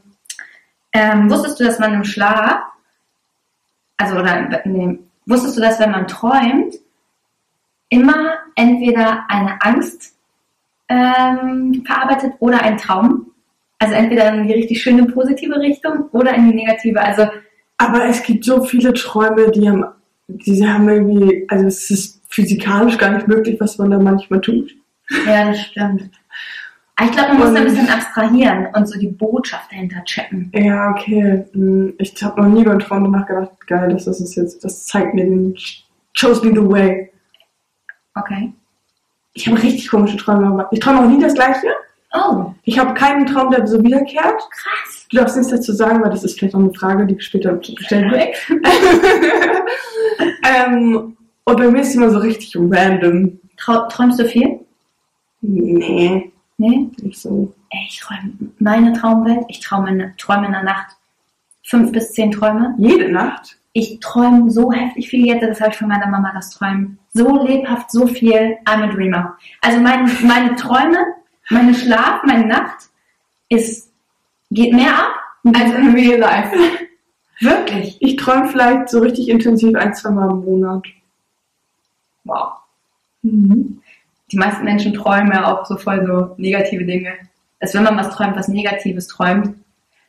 Ähm, 0.93 1.29
wusstest 1.29 1.59
du, 1.59 1.63
dass 1.63 1.79
man 1.79 1.93
im 1.93 2.03
Schlaf, 2.03 2.61
also 3.97 4.17
oder 4.19 4.61
nee, 4.65 4.99
wusstest 5.25 5.57
du, 5.57 5.61
dass 5.61 5.79
wenn 5.79 5.91
man 5.91 6.07
träumt, 6.07 6.75
immer 7.89 8.33
entweder 8.55 9.25
eine 9.29 9.61
Angst 9.61 10.15
ähm, 10.89 11.83
verarbeitet 11.85 12.33
oder 12.39 12.61
ein 12.61 12.77
Traum? 12.77 13.27
Also 13.79 13.95
entweder 13.95 14.33
in 14.33 14.47
die 14.47 14.53
richtig 14.53 14.81
schöne 14.81 15.05
positive 15.05 15.55
Richtung 15.59 16.07
oder 16.11 16.33
in 16.35 16.49
die 16.51 16.55
negative. 16.55 17.01
Also 17.01 17.27
Aber 17.77 18.05
es 18.05 18.21
gibt 18.23 18.45
so 18.45 18.63
viele 18.63 18.93
Träume, 18.93 19.49
die 19.51 19.67
haben, 19.67 19.85
die 20.27 20.67
haben 20.67 20.87
irgendwie, 20.87 21.45
also 21.49 21.65
es 21.65 21.89
ist 21.89 22.21
physikalisch 22.29 22.97
gar 22.97 23.11
nicht 23.11 23.27
möglich, 23.27 23.57
was 23.59 23.77
man 23.77 23.89
da 23.91 23.97
manchmal 23.99 24.39
tut. 24.41 24.71
Ja, 25.25 25.45
das 25.49 25.59
stimmt. 25.61 26.09
Aber 26.95 27.09
ich 27.09 27.15
glaube, 27.15 27.29
man 27.29 27.37
muss 27.39 27.49
Und- 27.49 27.57
ein 27.57 27.63
bisschen 27.65 27.89
abstrahieren 27.89 28.67
und 28.75 28.85
so 28.87 28.99
die 28.99 29.07
Botschaft 29.07 29.71
dahinter 29.71 30.03
checken. 30.03 30.51
Ja, 30.53 30.91
okay. 30.91 31.45
Hm, 31.53 31.93
Ich 31.97 32.21
habe 32.23 32.41
noch 32.41 32.49
nie 32.49 32.63
beim 32.63 32.79
Traum 32.79 33.09
nachgedacht, 33.09 33.51
geil, 33.65 33.89
das 33.91 34.05
ist 34.05 34.19
es 34.21 34.35
jetzt, 34.35 34.63
das 34.63 34.85
zeigt 34.85 35.15
mir 35.15 35.25
den, 35.25 35.55
shows 36.13 36.43
me 36.43 36.51
the 36.51 36.69
way. 36.69 37.10
Okay. 38.15 38.53
Ich 39.33 39.47
habe 39.47 39.61
richtig 39.61 39.89
komische 39.89 40.17
Träume, 40.17 40.47
aber 40.47 40.67
ich 40.71 40.79
träume 40.79 41.01
auch 41.01 41.07
nie 41.07 41.21
das 41.21 41.33
Gleiche. 41.33 41.67
Oh, 42.13 42.53
Ich 42.63 42.77
habe 42.77 42.93
keinen 42.93 43.25
Traum, 43.25 43.51
der 43.51 43.65
so 43.65 43.81
wiederkehrt. 43.81 44.41
krass. 44.51 45.07
Du 45.09 45.17
darfst 45.17 45.37
nichts 45.37 45.51
dazu 45.51 45.71
sagen, 45.71 46.01
weil 46.03 46.09
das 46.09 46.25
ist 46.25 46.37
vielleicht 46.37 46.53
noch 46.53 46.61
eine 46.61 46.73
Frage, 46.73 47.05
die 47.05 47.17
später 47.21 47.53
gestellt 47.55 48.11
wird. 48.11 48.35
ähm, 50.45 51.15
und 51.45 51.57
bei 51.57 51.69
mir 51.69 51.81
ist 51.81 51.89
es 51.89 51.95
immer 51.95 52.09
so 52.09 52.19
richtig 52.19 52.53
random. 52.57 53.39
Trau 53.57 53.87
träumst 53.87 54.19
du 54.19 54.25
viel? 54.27 54.59
Nee, 55.41 56.31
Nee? 56.57 56.89
nicht 57.01 57.19
so. 57.19 57.53
Ey, 57.69 57.79
ich 57.89 57.99
träume 57.99 58.33
meine 58.59 58.93
Traumwelt. 58.93 59.45
Ich 59.47 59.61
träume 59.61 60.13
träume 60.17 60.47
in 60.47 60.51
der 60.51 60.63
Nacht 60.63 60.95
fünf 61.63 61.91
bis 61.91 62.11
zehn 62.11 62.31
Träume. 62.31 62.75
Jede 62.77 63.09
Nacht. 63.11 63.57
Ich 63.73 63.99
träume 64.01 64.51
so 64.51 64.71
heftig 64.71 65.09
viel 65.09 65.25
jetzt, 65.25 65.43
das 65.43 65.61
habe 65.61 65.71
ich 65.71 65.77
von 65.77 65.87
meiner 65.87 66.07
Mama, 66.07 66.31
das 66.33 66.49
Träumen. 66.49 66.99
So 67.13 67.45
lebhaft, 67.45 67.91
so 67.91 68.05
viel. 68.05 68.57
I'm 68.65 68.83
a 68.83 68.87
dreamer. 68.87 69.37
Also 69.61 69.79
mein, 69.79 70.09
meine 70.23 70.55
Träume, 70.55 70.97
meine 71.49 71.73
Schlaf, 71.73 72.23
meine 72.23 72.47
Nacht 72.47 72.89
ist, 73.49 73.91
geht 74.49 74.73
mehr 74.73 74.93
ab 74.93 75.11
als 75.55 75.73
in 75.73 75.93
real 75.93 76.19
life. 76.19 76.55
Wirklich. 77.39 77.97
Ich 77.99 78.17
träume 78.17 78.47
vielleicht 78.49 78.89
so 78.89 78.99
richtig 78.99 79.29
intensiv 79.29 79.75
ein, 79.75 79.95
zwei 79.95 80.11
Mal 80.11 80.29
im 80.29 80.45
Monat. 80.45 80.85
Wow. 82.23 82.53
Die 83.23 84.37
meisten 84.37 84.63
Menschen 84.63 84.93
träumen 84.93 85.31
ja 85.31 85.51
auch 85.51 85.65
so 85.65 85.75
voll 85.77 86.05
so 86.05 86.35
negative 86.37 86.85
Dinge. 86.85 87.13
Als 87.59 87.73
wenn 87.73 87.83
man 87.83 87.97
was 87.97 88.09
träumt, 88.15 88.35
was 88.35 88.47
Negatives 88.47 89.07
träumt. 89.07 89.55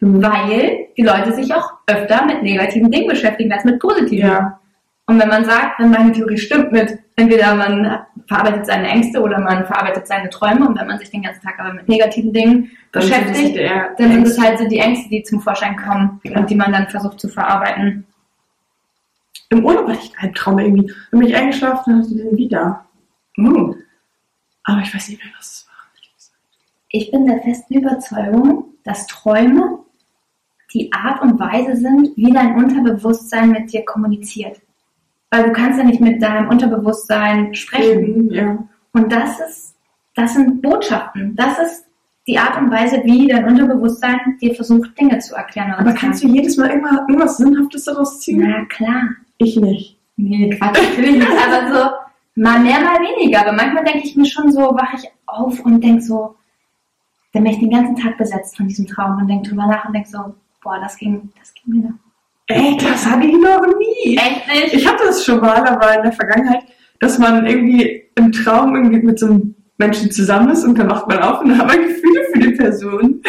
Weil 0.05 0.89
die 0.97 1.03
Leute 1.03 1.33
sich 1.33 1.55
auch 1.55 1.75
öfter 1.87 2.27
mit 2.27 2.43
negativen 2.43 2.91
Dingen 2.91 3.07
beschäftigen 3.07 3.53
als 3.53 3.65
mit 3.65 3.79
positiven. 3.79 4.29
Ja, 4.29 4.59
Und 5.07 5.21
wenn 5.21 5.29
man 5.29 5.45
sagt, 5.45 5.79
wenn 5.79 5.91
meine 5.93 6.11
Theorie 6.11 6.39
stimmt 6.39 6.73
mit, 6.73 6.99
entweder 7.15 7.55
man 7.55 8.01
verarbeitet 8.27 8.67
seine 8.67 8.89
Ängste 8.89 9.21
oder 9.21 9.39
man 9.39 9.65
verarbeitet 9.65 10.09
seine 10.09 10.29
Träume 10.29 10.67
und 10.69 10.77
wenn 10.77 10.89
man 10.89 10.99
sich 10.99 11.11
den 11.11 11.23
ganzen 11.23 11.43
Tag 11.43 11.55
aber 11.61 11.75
mit 11.75 11.89
negativen 11.89 12.33
Dingen 12.33 12.73
dann 12.91 13.03
beschäftigt, 13.05 13.57
dann 13.97 14.13
sind 14.13 14.27
es 14.27 14.41
halt 14.41 14.59
so 14.59 14.67
die 14.67 14.79
Ängste, 14.79 15.09
die 15.09 15.23
zum 15.23 15.41
Vorschein 15.41 15.77
kommen 15.77 16.21
Ja. 16.25 16.37
und 16.37 16.51
die 16.51 16.57
man 16.57 16.73
dann 16.73 16.89
versucht 16.89 17.21
zu 17.21 17.29
verarbeiten. 17.29 18.05
Im 19.51 19.65
Urlaub 19.65 19.87
hatte 19.87 20.01
ich 20.03 20.19
einen 20.19 20.35
Traum 20.35 20.59
irgendwie. 20.59 20.93
Dann 21.13 21.21
bin 21.21 21.29
ich 21.29 21.37
eingeschlafen 21.37 21.95
und 21.95 22.03
hatte 22.03 22.17
den 22.17 22.37
wieder. 22.37 22.85
Uh. 23.39 23.77
Aber 24.65 24.81
ich 24.81 24.93
weiß 24.93 25.11
nicht 25.11 25.23
mehr, 25.23 25.33
was 25.39 25.47
es 25.47 25.67
war. 25.69 25.73
Ich 26.89 27.11
bin 27.13 27.27
der 27.27 27.41
festen 27.41 27.75
Überzeugung, 27.75 28.65
dass 28.83 29.07
Träume 29.07 29.79
die 30.75 30.93
Art 30.93 31.23
und 31.23 31.39
Weise 31.39 31.77
sind, 31.77 32.17
wie 32.17 32.33
dein 32.33 32.57
Unterbewusstsein 32.57 33.51
mit 33.51 33.73
dir 33.73 33.85
kommuniziert. 33.85 34.61
Weil 35.31 35.45
du 35.45 35.53
kannst 35.53 35.79
ja 35.79 35.85
nicht 35.85 36.01
mit 36.01 36.23
deinem 36.23 36.49
Unterbewusstsein 36.49 37.55
sprechen. 37.55 38.31
Ja. 38.31 38.59
Und 38.93 39.13
das 39.13 39.41
ist, 39.41 39.75
das 40.15 40.35
sind 40.35 40.61
Botschaften. 40.63 41.35
Das 41.37 41.59
ist 41.59 41.87
die 42.27 42.39
Art 42.39 42.61
und 42.61 42.71
Weise, 42.71 43.03
wie 43.05 43.27
dein 43.27 43.47
Unterbewusstsein 43.47 44.37
dir 44.41 44.55
versucht, 44.55 44.99
Dinge 44.99 45.19
zu 45.19 45.35
erklären. 45.35 45.73
Aber 45.73 45.93
kannst 45.93 46.23
du 46.23 46.29
jedes 46.29 46.57
Mal 46.57 46.71
irgendwas, 46.71 46.99
irgendwas 47.09 47.37
Sinnhaftes 47.39 47.85
daraus 47.85 48.21
ziehen? 48.21 48.47
Na 48.47 48.65
klar. 48.67 49.09
Ich 49.39 49.57
nicht. 49.57 49.99
Nee, 50.17 50.51
Quatsch, 50.51 50.81
natürlich 50.91 51.17
nicht. 51.17 51.29
Aber 51.29 51.75
so 51.75 51.91
mal 52.41 52.61
mehr, 52.61 52.81
mal 52.81 53.01
weniger. 53.01 53.41
Aber 53.41 53.53
manchmal 53.53 53.85
denke 53.85 54.07
ich 54.07 54.17
mir 54.17 54.27
schon 54.27 54.53
so, 54.53 54.61
wache 54.61 54.97
ich 54.97 55.11
auf 55.27 55.61
und 55.65 55.83
denke 55.83 56.03
so, 56.03 56.37
dann 57.33 57.45
bin 57.45 57.53
ich 57.53 57.59
den 57.59 57.71
ganzen 57.71 57.97
Tag 57.97 58.19
besetzt 58.19 58.57
von 58.57 58.69
diesem 58.69 58.87
Traum 58.87 59.19
und 59.19 59.29
denke 59.29 59.49
drüber 59.49 59.67
nach 59.67 59.87
und 59.87 59.95
denke 59.95 60.09
so, 60.09 60.35
boah, 60.63 60.79
das 60.81 60.97
ging, 60.97 61.31
das 61.39 61.53
ging 61.55 61.81
mir. 61.83 61.95
Ey, 62.47 62.77
das 62.77 63.07
hatte 63.07 63.27
ich 63.27 63.35
noch 63.35 63.67
nie. 63.79 64.17
Echt 64.17 64.47
nicht? 64.49 64.75
Ich 64.75 64.87
hatte 64.87 65.05
es 65.05 65.25
schon 65.25 65.41
mal, 65.41 65.67
aber 65.67 65.97
in 65.97 66.03
der 66.03 66.13
Vergangenheit, 66.13 66.65
dass 67.01 67.19
man 67.19 67.47
irgendwie 67.47 68.03
im 68.15 68.33
Traum 68.33 68.75
irgendwie 68.75 69.01
mit 69.01 69.19
so 69.19 69.27
einem 69.27 69.55
Menschen 69.79 70.11
zusammen 70.11 70.51
ist 70.51 70.65
und 70.65 70.79
dann 70.79 70.91
wacht 70.91 71.09
man 71.09 71.19
auf 71.19 71.41
und 71.41 71.51
dann 71.51 71.59
hat 71.59 71.67
man 71.69 71.83
Gefühle 71.83 72.25
für 72.33 72.39
die 72.39 72.51
Person. 72.53 73.23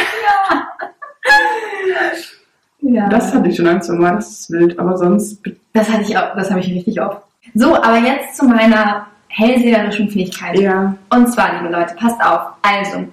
Ja. 2.82 3.08
Das 3.10 3.34
hatte 3.34 3.48
ich 3.50 3.56
schon 3.56 3.68
ein, 3.68 3.82
zwei 3.82 3.94
Mal, 3.94 4.16
das 4.16 4.30
ist 4.30 4.52
wild, 4.52 4.78
aber 4.78 4.98
sonst 4.98 5.42
Das 5.72 5.90
hatte 5.90 6.02
ich 6.04 6.18
auch, 6.18 6.36
das 6.36 6.50
habe 6.50 6.60
ich 6.60 6.68
richtig 6.68 7.02
oft. 7.02 7.22
So, 7.54 7.76
aber 7.76 7.98
jetzt 7.98 8.36
zu 8.36 8.46
meiner 8.46 9.08
hellseherischen 9.30 10.10
Fähigkeit. 10.10 10.60
ja. 10.60 10.96
Und 11.10 11.32
zwar, 11.32 11.62
liebe 11.62 11.74
Leute, 11.74 11.96
passt 11.96 12.22
auf. 12.22 12.42
Also, 12.62 13.06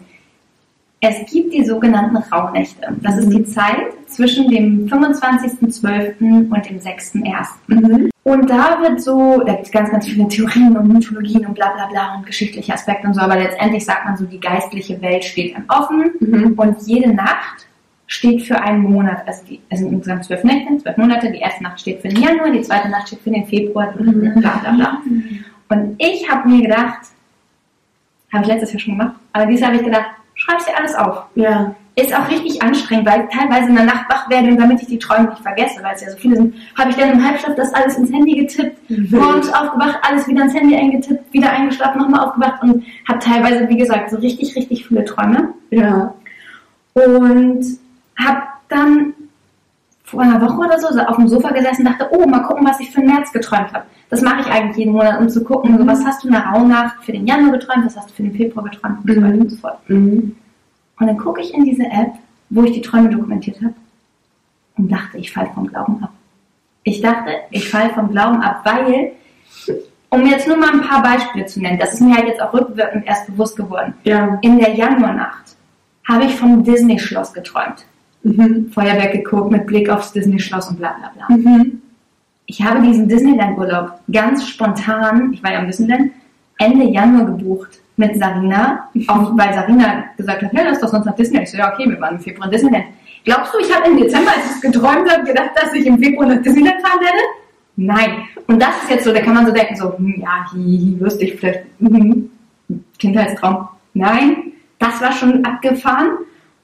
es 1.03 1.31
gibt 1.33 1.55
die 1.55 1.65
sogenannten 1.65 2.17
Rauhnächte. 2.19 2.95
Das 3.01 3.17
ist 3.17 3.31
die 3.33 3.45
Zeit 3.45 3.93
zwischen 4.07 4.49
dem 4.51 4.87
25.12. 4.87 6.51
und 6.51 6.69
dem 6.69 6.79
6.1. 6.79 7.47
Mhm. 7.69 8.11
Und 8.23 8.51
da 8.51 8.79
wird 8.83 9.01
so, 9.01 9.43
da 9.47 9.55
gibt 9.55 9.67
es 9.67 9.73
ganz, 9.73 9.91
ganz 9.91 10.07
viele 10.07 10.29
Theorien 10.29 10.77
und 10.77 10.89
Mythologien 10.93 11.47
und 11.47 11.55
bla 11.55 11.71
bla 11.73 11.87
bla 11.87 12.17
und 12.17 12.27
geschichtliche 12.27 12.75
Aspekte 12.75 13.07
und 13.07 13.15
so, 13.15 13.23
aber 13.23 13.37
letztendlich 13.37 13.85
sagt 13.85 14.05
man 14.05 14.17
so, 14.17 14.27
die 14.27 14.39
geistliche 14.39 15.01
Welt 15.01 15.25
steht 15.25 15.57
dann 15.57 15.65
offen 15.69 16.11
Mhm. 16.21 16.53
und 16.59 16.77
jede 16.87 17.15
Nacht 17.15 17.67
steht 18.07 18.43
für 18.43 18.61
einen 18.61 18.83
Monat. 18.83 19.27
Also 19.27 19.43
die, 19.47 19.61
es 19.71 19.79
sind 19.79 19.93
insgesamt 19.93 20.25
zwölf 20.25 20.45
Nächte, 20.45 20.77
zwölf 20.79 20.97
Monate. 20.99 21.31
Die 21.33 21.39
erste 21.39 21.63
Nacht 21.63 21.81
steht 21.81 22.03
für 22.03 22.09
den 22.09 22.21
Januar, 22.23 22.51
die 22.51 22.61
zweite 22.61 22.91
Nacht 22.91 23.07
steht 23.09 23.21
für 23.21 23.31
den 23.31 23.47
Februar, 23.47 23.95
Mhm. 23.99 24.41
bla 24.41 24.59
bla 24.59 24.73
bla. 24.73 24.99
Und 25.71 25.95
ich 25.99 26.29
habe 26.31 26.47
mir 26.49 26.63
gedacht, 26.63 26.99
habe 28.33 28.43
ich 28.45 28.49
letztes 28.49 28.73
Jahr 28.75 28.81
schon 28.81 28.99
gemacht, 28.99 29.15
aber 29.33 29.47
dieses 29.47 29.61
Jahr 29.63 29.71
habe 29.71 29.79
ich 29.81 29.87
gedacht, 29.87 30.11
schreib's 30.35 30.67
dir 30.67 30.77
alles 30.77 30.95
auf. 30.95 31.25
Ja. 31.35 31.75
Ist 31.97 32.15
auch 32.15 32.29
richtig 32.31 32.63
anstrengend, 32.63 33.07
weil 33.07 33.25
ich 33.25 33.37
teilweise 33.37 33.69
in 33.69 33.75
der 33.75 33.85
Nacht 33.85 34.09
wach 34.09 34.31
werde 34.31 34.49
und 34.49 34.59
damit 34.59 34.81
ich 34.81 34.89
die 34.89 34.99
Träume 34.99 35.29
nicht 35.29 35.43
vergesse, 35.43 35.83
weil 35.83 35.95
es 35.95 36.03
ja 36.03 36.11
so 36.11 36.17
viele 36.17 36.37
sind, 36.37 36.55
habe 36.79 36.91
ich 36.91 36.97
dann 36.97 37.11
im 37.11 37.25
Halbschlaf 37.25 37.57
das 37.57 37.75
alles 37.75 37.99
ins 37.99 38.13
Handy 38.13 38.37
getippt, 38.37 38.79
morgens 39.11 39.53
aufgewacht, 39.53 39.99
alles 40.03 40.27
wieder 40.27 40.45
ins 40.45 40.55
Handy 40.55 40.77
eingetippt, 40.77 41.33
wieder 41.33 41.51
eingeschlafen, 41.51 42.01
nochmal 42.01 42.27
aufgewacht 42.27 42.63
und 42.63 42.85
habe 43.09 43.19
teilweise, 43.19 43.69
wie 43.69 43.77
gesagt, 43.77 44.11
so 44.11 44.17
richtig, 44.19 44.55
richtig 44.57 44.87
viele 44.87 45.05
Träume. 45.05 45.53
Ja. 45.71 46.15
Und 46.95 47.65
habe 48.17 48.43
dann 48.69 49.13
vor 50.11 50.21
einer 50.23 50.41
Woche 50.41 50.59
oder 50.67 50.79
so 50.79 50.89
auf 51.01 51.17
dem 51.17 51.29
Sofa 51.29 51.51
gesessen 51.51 51.87
und 51.87 51.93
dachte, 51.93 52.09
oh, 52.13 52.27
mal 52.27 52.41
gucken, 52.41 52.67
was 52.67 52.81
ich 52.81 52.91
für 52.91 53.01
den 53.01 53.11
März 53.11 53.33
geträumt 53.33 53.73
habe. 53.73 53.85
Das 54.09 54.23
mache 54.23 54.41
ich 54.41 54.47
eigentlich 54.47 54.77
jeden 54.77 54.93
Monat, 54.93 55.21
um 55.21 55.29
zu 55.29 55.45
gucken, 55.45 55.79
so, 55.79 55.87
was 55.87 56.05
hast 56.05 56.23
du 56.25 56.29
in 56.29 56.35
der 56.35 56.45
Rauhnacht 56.47 57.05
für 57.05 57.13
den 57.13 57.27
Januar 57.27 57.53
geträumt, 57.53 57.87
was 57.87 57.97
hast 57.97 58.11
du 58.11 58.15
für 58.15 58.23
den 58.25 58.35
Februar 58.35 58.65
geträumt 58.65 58.99
und 59.05 59.15
so 59.15 59.21
weiter 59.23 59.35
Mhm. 59.35 59.41
und 59.41 59.51
so 59.51 59.57
fort. 59.57 59.79
Mhm. 59.89 60.37
Und 60.99 61.07
dann 61.07 61.17
gucke 61.17 61.41
ich 61.41 61.55
in 61.55 61.65
diese 61.65 61.85
App, 61.85 62.13
wo 62.51 62.65
ich 62.65 62.73
die 62.73 62.83
Träume 62.83 63.09
dokumentiert 63.09 63.57
habe 63.63 63.75
und 64.77 64.91
dachte, 64.91 65.19
ich 65.19 65.33
falle 65.33 65.51
vom 65.55 65.67
Glauben 65.69 66.03
ab. 66.03 66.11
Ich 66.83 67.01
dachte, 67.01 67.31
ich 67.51 67.69
falle 67.71 67.91
vom 67.91 68.11
Glauben 68.11 68.43
ab, 68.43 68.63
weil, 68.65 69.13
um 70.09 70.27
jetzt 70.27 70.49
nur 70.49 70.57
mal 70.57 70.73
ein 70.73 70.81
paar 70.81 71.03
Beispiele 71.03 71.47
zu 71.47 71.61
nennen, 71.61 71.79
das 71.79 71.95
ist 71.95 72.01
mir 72.01 72.17
halt 72.17 72.27
jetzt 72.27 72.43
auch 72.43 72.53
rückwirkend 72.53 73.07
erst 73.07 73.27
bewusst 73.27 73.57
geworden. 73.57 73.95
Ja. 74.05 74.39
In 74.43 74.59
der 74.59 74.75
Januarnacht 74.75 75.57
habe 76.09 76.25
ich 76.25 76.35
vom 76.35 76.65
Disney-Schloss 76.65 77.33
geträumt. 77.33 77.85
Mhm. 78.23 78.71
Feuerwerk 78.71 79.13
geguckt 79.13 79.51
mit 79.51 79.67
Blick 79.67 79.89
aufs 79.89 80.13
Disney-Schloss 80.13 80.69
und 80.69 80.79
bla 80.79 80.95
bla 80.99 81.11
bla. 81.15 81.37
Mhm. 81.37 81.81
Ich 82.47 82.63
habe 82.63 82.83
diesen 82.83 83.09
Disneyland-Urlaub 83.09 83.93
ganz 84.13 84.47
spontan, 84.47 85.33
ich 85.33 85.43
war 85.43 85.53
ja 85.53 85.61
im 85.61 85.67
Disneyland, 85.67 86.13
Ende 86.59 86.85
Januar 86.87 87.27
gebucht 87.27 87.81
mit 87.97 88.19
Sarina, 88.19 88.89
auch 89.07 89.33
weil 89.39 89.55
Sarina 89.55 90.05
gesagt 90.17 90.43
hat, 90.43 90.53
ja, 90.53 90.63
lass 90.65 90.81
doch 90.81 90.89
sonst 90.89 91.07
nach 91.07 91.15
Disney. 91.15 91.43
Ich 91.43 91.51
so, 91.51 91.59
ja, 91.59 91.73
okay, 91.73 91.89
wir 91.89 92.01
waren 92.01 92.17
im 92.17 92.21
Februar 92.21 92.47
in 92.47 92.53
Disneyland. 92.53 92.85
Glaubst 93.25 93.55
du, 93.55 93.59
ich 93.59 93.75
habe 93.75 93.89
im 93.89 93.97
Dezember, 93.99 94.31
als 94.31 94.47
ich 94.47 94.53
es 94.57 94.61
geträumt 94.61 95.11
habe, 95.11 95.25
gedacht, 95.25 95.51
dass 95.55 95.73
ich 95.75 95.87
im 95.87 95.99
Februar 95.99 96.27
nach 96.27 96.43
Disneyland 96.43 96.81
fahren 96.83 97.01
werde? 97.01 97.19
Nein. 97.77 98.25
Und 98.47 98.61
das 98.61 98.83
ist 98.83 98.91
jetzt 98.91 99.05
so, 99.05 99.13
da 99.13 99.21
kann 99.21 99.35
man 99.35 99.47
so 99.47 99.53
denken, 99.53 99.77
so, 99.77 99.97
hm, 99.97 100.21
ja, 100.21 100.47
hi, 100.53 100.59
hi, 100.59 100.97
lustig, 100.99 101.37
vielleicht, 101.39 101.81
mhm, 101.81 102.31
Kindheitstraum. 102.99 103.69
Nein, 103.95 104.53
das 104.79 105.01
war 105.01 105.13
schon 105.13 105.45
abgefahren. 105.45 106.19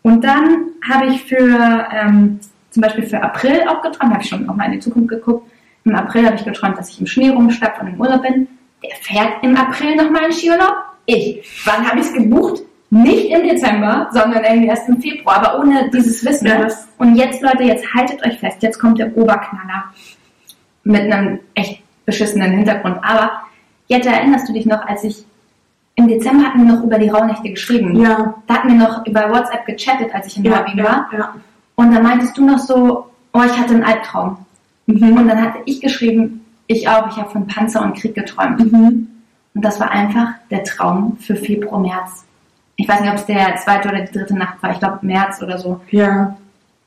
Und 0.06 0.22
dann 0.22 0.66
habe 0.88 1.06
ich 1.06 1.24
für, 1.24 1.88
ähm, 1.92 2.38
zum 2.70 2.80
Beispiel 2.80 3.06
für 3.06 3.20
April 3.20 3.62
auch 3.66 3.82
geträumt, 3.82 4.12
habe 4.12 4.22
ich 4.22 4.28
schon 4.28 4.48
auch 4.48 4.54
mal 4.54 4.66
in 4.66 4.72
die 4.74 4.78
Zukunft 4.78 5.08
geguckt. 5.08 5.50
Im 5.84 5.96
April 5.96 6.26
habe 6.26 6.36
ich 6.36 6.44
geträumt, 6.44 6.78
dass 6.78 6.90
ich 6.90 7.00
im 7.00 7.08
Schnee 7.08 7.30
rumschlapp 7.30 7.82
und 7.82 7.88
im 7.88 8.00
Urlaub 8.00 8.22
bin. 8.22 8.46
Der 8.84 8.94
fährt 9.00 9.42
im 9.42 9.56
April 9.56 9.96
nochmal 9.96 10.26
in 10.26 10.32
Skiurlaub. 10.32 10.76
Ich. 11.06 11.44
Wann 11.64 11.90
habe 11.90 11.98
ich 11.98 12.06
es 12.06 12.12
gebucht? 12.12 12.62
Nicht 12.90 13.32
im 13.32 13.48
Dezember, 13.48 14.08
sondern 14.12 14.44
irgendwie 14.44 14.68
erst 14.68 14.88
im 14.88 15.02
Februar, 15.02 15.38
aber 15.38 15.58
ohne 15.58 15.90
dieses 15.90 16.24
Wissen. 16.24 16.46
Ja, 16.46 16.68
und 16.98 17.16
jetzt, 17.16 17.42
Leute, 17.42 17.64
jetzt 17.64 17.92
haltet 17.92 18.24
euch 18.24 18.38
fest, 18.38 18.62
jetzt 18.62 18.78
kommt 18.78 19.00
der 19.00 19.16
Oberknaller 19.16 19.86
mit 20.84 21.00
einem 21.00 21.40
echt 21.54 21.82
beschissenen 22.04 22.52
Hintergrund. 22.52 22.98
Aber 23.02 23.42
jetzt 23.88 24.06
erinnerst 24.06 24.48
du 24.48 24.52
dich 24.52 24.66
noch, 24.66 24.86
als 24.86 25.02
ich 25.02 25.24
im 25.96 26.08
Dezember 26.08 26.44
hatten 26.44 26.66
wir 26.66 26.74
noch 26.74 26.84
über 26.84 26.98
die 26.98 27.08
Rauhnächte 27.08 27.50
geschrieben. 27.50 27.98
Ja. 28.00 28.34
Da 28.46 28.54
hatten 28.54 28.68
wir 28.68 28.76
noch 28.76 29.04
über 29.06 29.30
WhatsApp 29.30 29.64
gechattet, 29.66 30.14
als 30.14 30.26
ich 30.26 30.36
in 30.36 30.44
Ja. 30.44 30.58
Norwegen 30.58 30.84
war. 30.84 31.08
Ja. 31.10 31.18
ja. 31.18 31.34
Und 31.74 31.92
dann 31.92 32.02
meintest 32.02 32.36
du 32.36 32.44
noch 32.44 32.58
so, 32.58 33.06
oh, 33.32 33.42
ich 33.44 33.58
hatte 33.58 33.74
einen 33.74 33.84
Albtraum. 33.84 34.38
Mhm. 34.86 35.16
Und 35.16 35.28
dann 35.28 35.40
hatte 35.40 35.58
ich 35.64 35.80
geschrieben, 35.80 36.44
ich 36.66 36.88
auch, 36.88 37.08
ich 37.08 37.16
habe 37.16 37.30
von 37.30 37.46
Panzer 37.46 37.82
und 37.82 37.96
Krieg 37.96 38.14
geträumt. 38.14 38.60
Mhm. 38.72 39.08
Und 39.54 39.64
das 39.64 39.80
war 39.80 39.90
einfach 39.90 40.34
der 40.50 40.64
Traum 40.64 41.16
für 41.18 41.34
Februar, 41.34 41.80
März. 41.80 42.24
Ich 42.76 42.86
weiß 42.86 43.00
nicht, 43.00 43.10
ob 43.10 43.16
es 43.16 43.26
der 43.26 43.56
zweite 43.56 43.88
oder 43.88 44.02
die 44.02 44.12
dritte 44.12 44.36
Nacht 44.36 44.62
war. 44.62 44.72
Ich 44.72 44.78
glaube 44.78 44.98
März 45.00 45.42
oder 45.42 45.56
so. 45.56 45.80
Ja. 45.90 46.36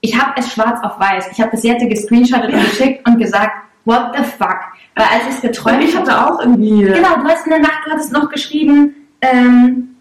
Ich 0.02 0.20
habe 0.20 0.34
es 0.38 0.54
schwarz 0.54 0.80
auf 0.84 1.00
weiß. 1.00 1.30
Ich 1.32 1.42
habe 1.42 1.52
das 1.52 1.64
jetzt 1.64 1.88
gescreenshottet 1.88 2.54
und 2.54 2.62
geschickt 2.62 3.08
und 3.08 3.18
gesagt, 3.18 3.54
what 3.86 4.12
the 4.16 4.24
fuck? 4.24 4.60
Weil 4.96 5.06
als 5.06 5.24
ich 5.28 5.36
es 5.36 5.42
geträumt 5.42 5.84
ich 5.84 5.98
hatte 5.98 6.16
auch 6.16 6.40
irgendwie. 6.40 6.84
Genau, 6.84 7.16
du 7.22 7.28
hast 7.28 7.46
in 7.46 7.52
der 7.52 7.60
Nacht, 7.60 7.80
du 7.86 7.92
hattest 7.92 8.12
noch 8.12 8.30
geschrieben, 8.30 8.96
ähm, 9.22 9.96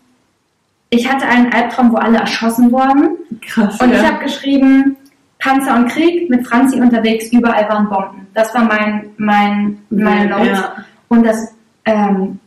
ich 0.91 1.11
hatte 1.11 1.27
einen 1.27 1.53
Albtraum, 1.53 1.93
wo 1.93 1.97
alle 1.97 2.19
erschossen 2.19 2.73
wurden. 2.73 3.17
Krass. 3.43 3.81
Und 3.81 3.91
ja. 3.93 4.01
ich 4.01 4.07
habe 4.07 4.25
geschrieben, 4.25 4.97
Panzer 5.39 5.77
und 5.77 5.89
Krieg, 5.89 6.29
mit 6.31 6.47
Franzi 6.47 6.81
unterwegs, 6.81 7.31
überall 7.33 7.69
waren 7.69 7.89
Bomben. 7.89 8.27
Das 8.35 8.55
war 8.55 8.65
mein, 8.65 9.11
mein, 9.19 9.79
meine 9.91 10.31
Ja. 10.31 10.39
Notes. 10.39 10.63
Und 11.09 11.25
das 11.25 11.55
ähm, 11.85 12.39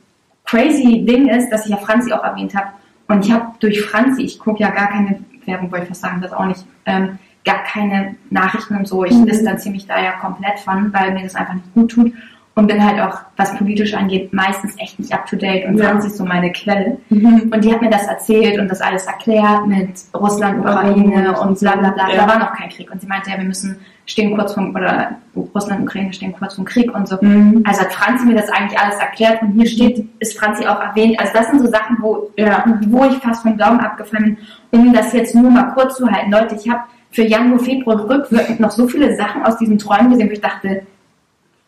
crazy 0.46 1.06
Ding 1.06 1.28
ist, 1.28 1.50
dass 1.50 1.66
ich 1.66 1.72
ja 1.72 1.78
Franzi 1.78 2.12
auch 2.14 2.24
erwähnt 2.24 2.54
habe. 2.56 2.68
Und 3.08 3.26
ich 3.26 3.32
habe 3.32 3.48
durch 3.60 3.82
Franzi, 3.82 4.24
ich 4.24 4.40
gucke 4.40 4.62
ja 4.62 4.70
gar 4.72 4.90
keine 4.90 5.20
Werbung, 5.46 5.72
wollte 5.72 5.84
ich 5.84 5.90
fast 5.90 6.02
sagen, 6.02 6.22
das 6.22 6.34
auch 6.34 6.46
nicht, 6.46 6.66
ähm, 6.86 7.18
gar 7.44 7.64
keine 7.64 8.16
Nachrichten 8.30 8.76
und 8.76 8.88
so. 8.88 9.04
Ich 9.04 9.14
Mhm. 9.14 9.26
distanziere 9.26 9.74
mich 9.74 9.88
da 9.88 10.02
ja 10.02 10.12
komplett 10.14 10.60
von, 10.60 10.94
weil 10.94 11.12
mir 11.14 11.24
das 11.24 11.36
einfach 11.36 11.56
nicht 11.56 11.74
gut 11.74 11.92
tut. 11.92 12.14
Und 12.62 12.68
bin 12.68 12.86
halt 12.86 13.02
auch, 13.02 13.20
was 13.38 13.56
politisch 13.58 13.94
angeht, 13.96 14.32
meistens 14.34 14.76
echt 14.78 15.00
nicht 15.00 15.12
up 15.12 15.26
to 15.26 15.36
date. 15.36 15.66
Und 15.68 15.78
Ja. 15.78 15.86
Franzi 15.90 16.08
ist 16.08 16.18
so 16.18 16.26
meine 16.26 16.52
Quelle. 16.52 16.98
Mhm. 17.10 17.52
Und 17.52 17.64
die 17.64 17.74
hat 17.74 17.82
mir 17.82 17.90
das 17.90 18.06
erzählt 18.08 18.60
und 18.60 18.68
das 18.70 18.82
alles 18.82 19.06
erklärt 19.08 19.66
mit 19.66 19.90
Russland, 20.16 20.60
Ukraine 20.60 21.40
und 21.42 21.60
bla 21.60 21.76
bla 21.76 21.90
bla. 21.90 22.10
Ja. 22.10 22.18
Da 22.18 22.28
war 22.28 22.40
noch 22.40 22.54
kein 22.54 22.70
Krieg. 22.70 22.92
Und 22.92 23.02
sie 23.02 23.08
meinte, 23.08 23.32
ja, 23.32 23.38
wir 23.38 23.46
müssen 23.46 23.78
stehen 24.06 24.36
kurz 24.36 24.54
vom, 24.54 24.76
oder 24.76 25.16
Russland 25.56 25.82
Ukraine 25.84 26.12
stehen 26.14 26.34
kurz 26.34 26.56
vom 26.56 26.66
Krieg 26.66 26.94
und 26.94 27.08
so. 27.08 27.18
Mhm. 27.22 27.64
Also 27.66 27.82
hat 27.82 27.94
Franzi 27.94 28.26
mir 28.26 28.36
das 28.36 28.50
eigentlich 28.50 28.78
alles 28.80 28.96
erklärt 29.00 29.42
und 29.42 29.54
hier 29.54 29.66
steht, 29.68 30.06
ist 30.20 30.38
Franzi 30.38 30.68
auch 30.68 30.80
erwähnt. 30.82 31.20
Also 31.20 31.34
das 31.34 31.48
sind 31.50 31.62
so 31.62 31.68
Sachen, 31.68 31.98
wo, 32.00 32.30
Ja. 32.38 32.64
wo 32.88 33.06
ich 33.06 33.16
fast 33.18 33.42
vom 33.44 33.58
Glauben 33.58 33.80
abgefallen 33.80 34.38
bin, 34.72 34.80
um 34.82 34.94
das 34.94 35.14
jetzt 35.14 35.34
nur 35.34 35.50
mal 35.50 35.72
kurz 35.74 35.96
zu 35.98 36.08
halten. 36.12 36.30
Leute, 36.32 36.56
ich 36.56 36.70
habe 36.70 36.82
für 37.10 37.24
Januar, 37.24 37.60
Februar 37.60 38.08
rückwirkend 38.08 38.60
noch 38.60 38.72
so 38.72 38.88
viele 38.88 39.16
Sachen 39.16 39.44
aus 39.44 39.58
diesen 39.58 39.78
Träumen 39.78 40.12
gesehen, 40.12 40.30
wo 40.30 40.34
ich 40.34 40.42
dachte, 40.42 40.84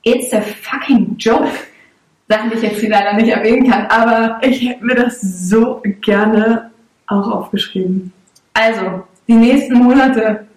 it's 0.03 0.33
a 0.33 0.41
fucking 0.41 1.15
joke. 1.17 1.49
Sachen, 2.29 2.49
die 2.51 2.55
ich 2.57 2.61
jetzt 2.63 2.79
hier 2.79 2.89
leider 2.89 3.13
nicht 3.13 3.29
erwähnen 3.29 3.69
kann, 3.69 3.85
aber 3.87 4.39
Ich 4.41 4.67
hätte 4.67 4.83
mir 4.83 4.95
das 4.95 5.19
so 5.21 5.81
gerne 6.01 6.71
auch 7.07 7.29
aufgeschrieben. 7.29 8.11
Also, 8.53 9.03
die 9.27 9.33
nächsten 9.33 9.75
Monate, 9.75 10.47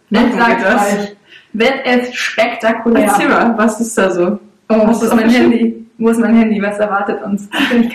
das? 0.62 0.92
euch, 0.94 1.16
wird 1.52 1.74
es 1.84 2.14
spektakulär. 2.14 3.04
Erzähl 3.06 3.28
mal, 3.28 3.56
was 3.58 3.80
ist 3.80 3.96
da 3.98 4.10
so? 4.10 4.38
Oh, 4.68 4.74
du 5.00 5.06
ist 5.06 5.14
mein 5.14 5.24
aufgeschrieben? 5.26 5.50
Handy? 5.52 5.86
Wo 5.98 6.08
ist 6.10 6.20
mein 6.20 6.36
Handy? 6.36 6.62
Was 6.62 6.78
erwartet 6.78 7.22
uns? 7.22 7.48
Ich 7.60 7.68
bin, 7.70 7.90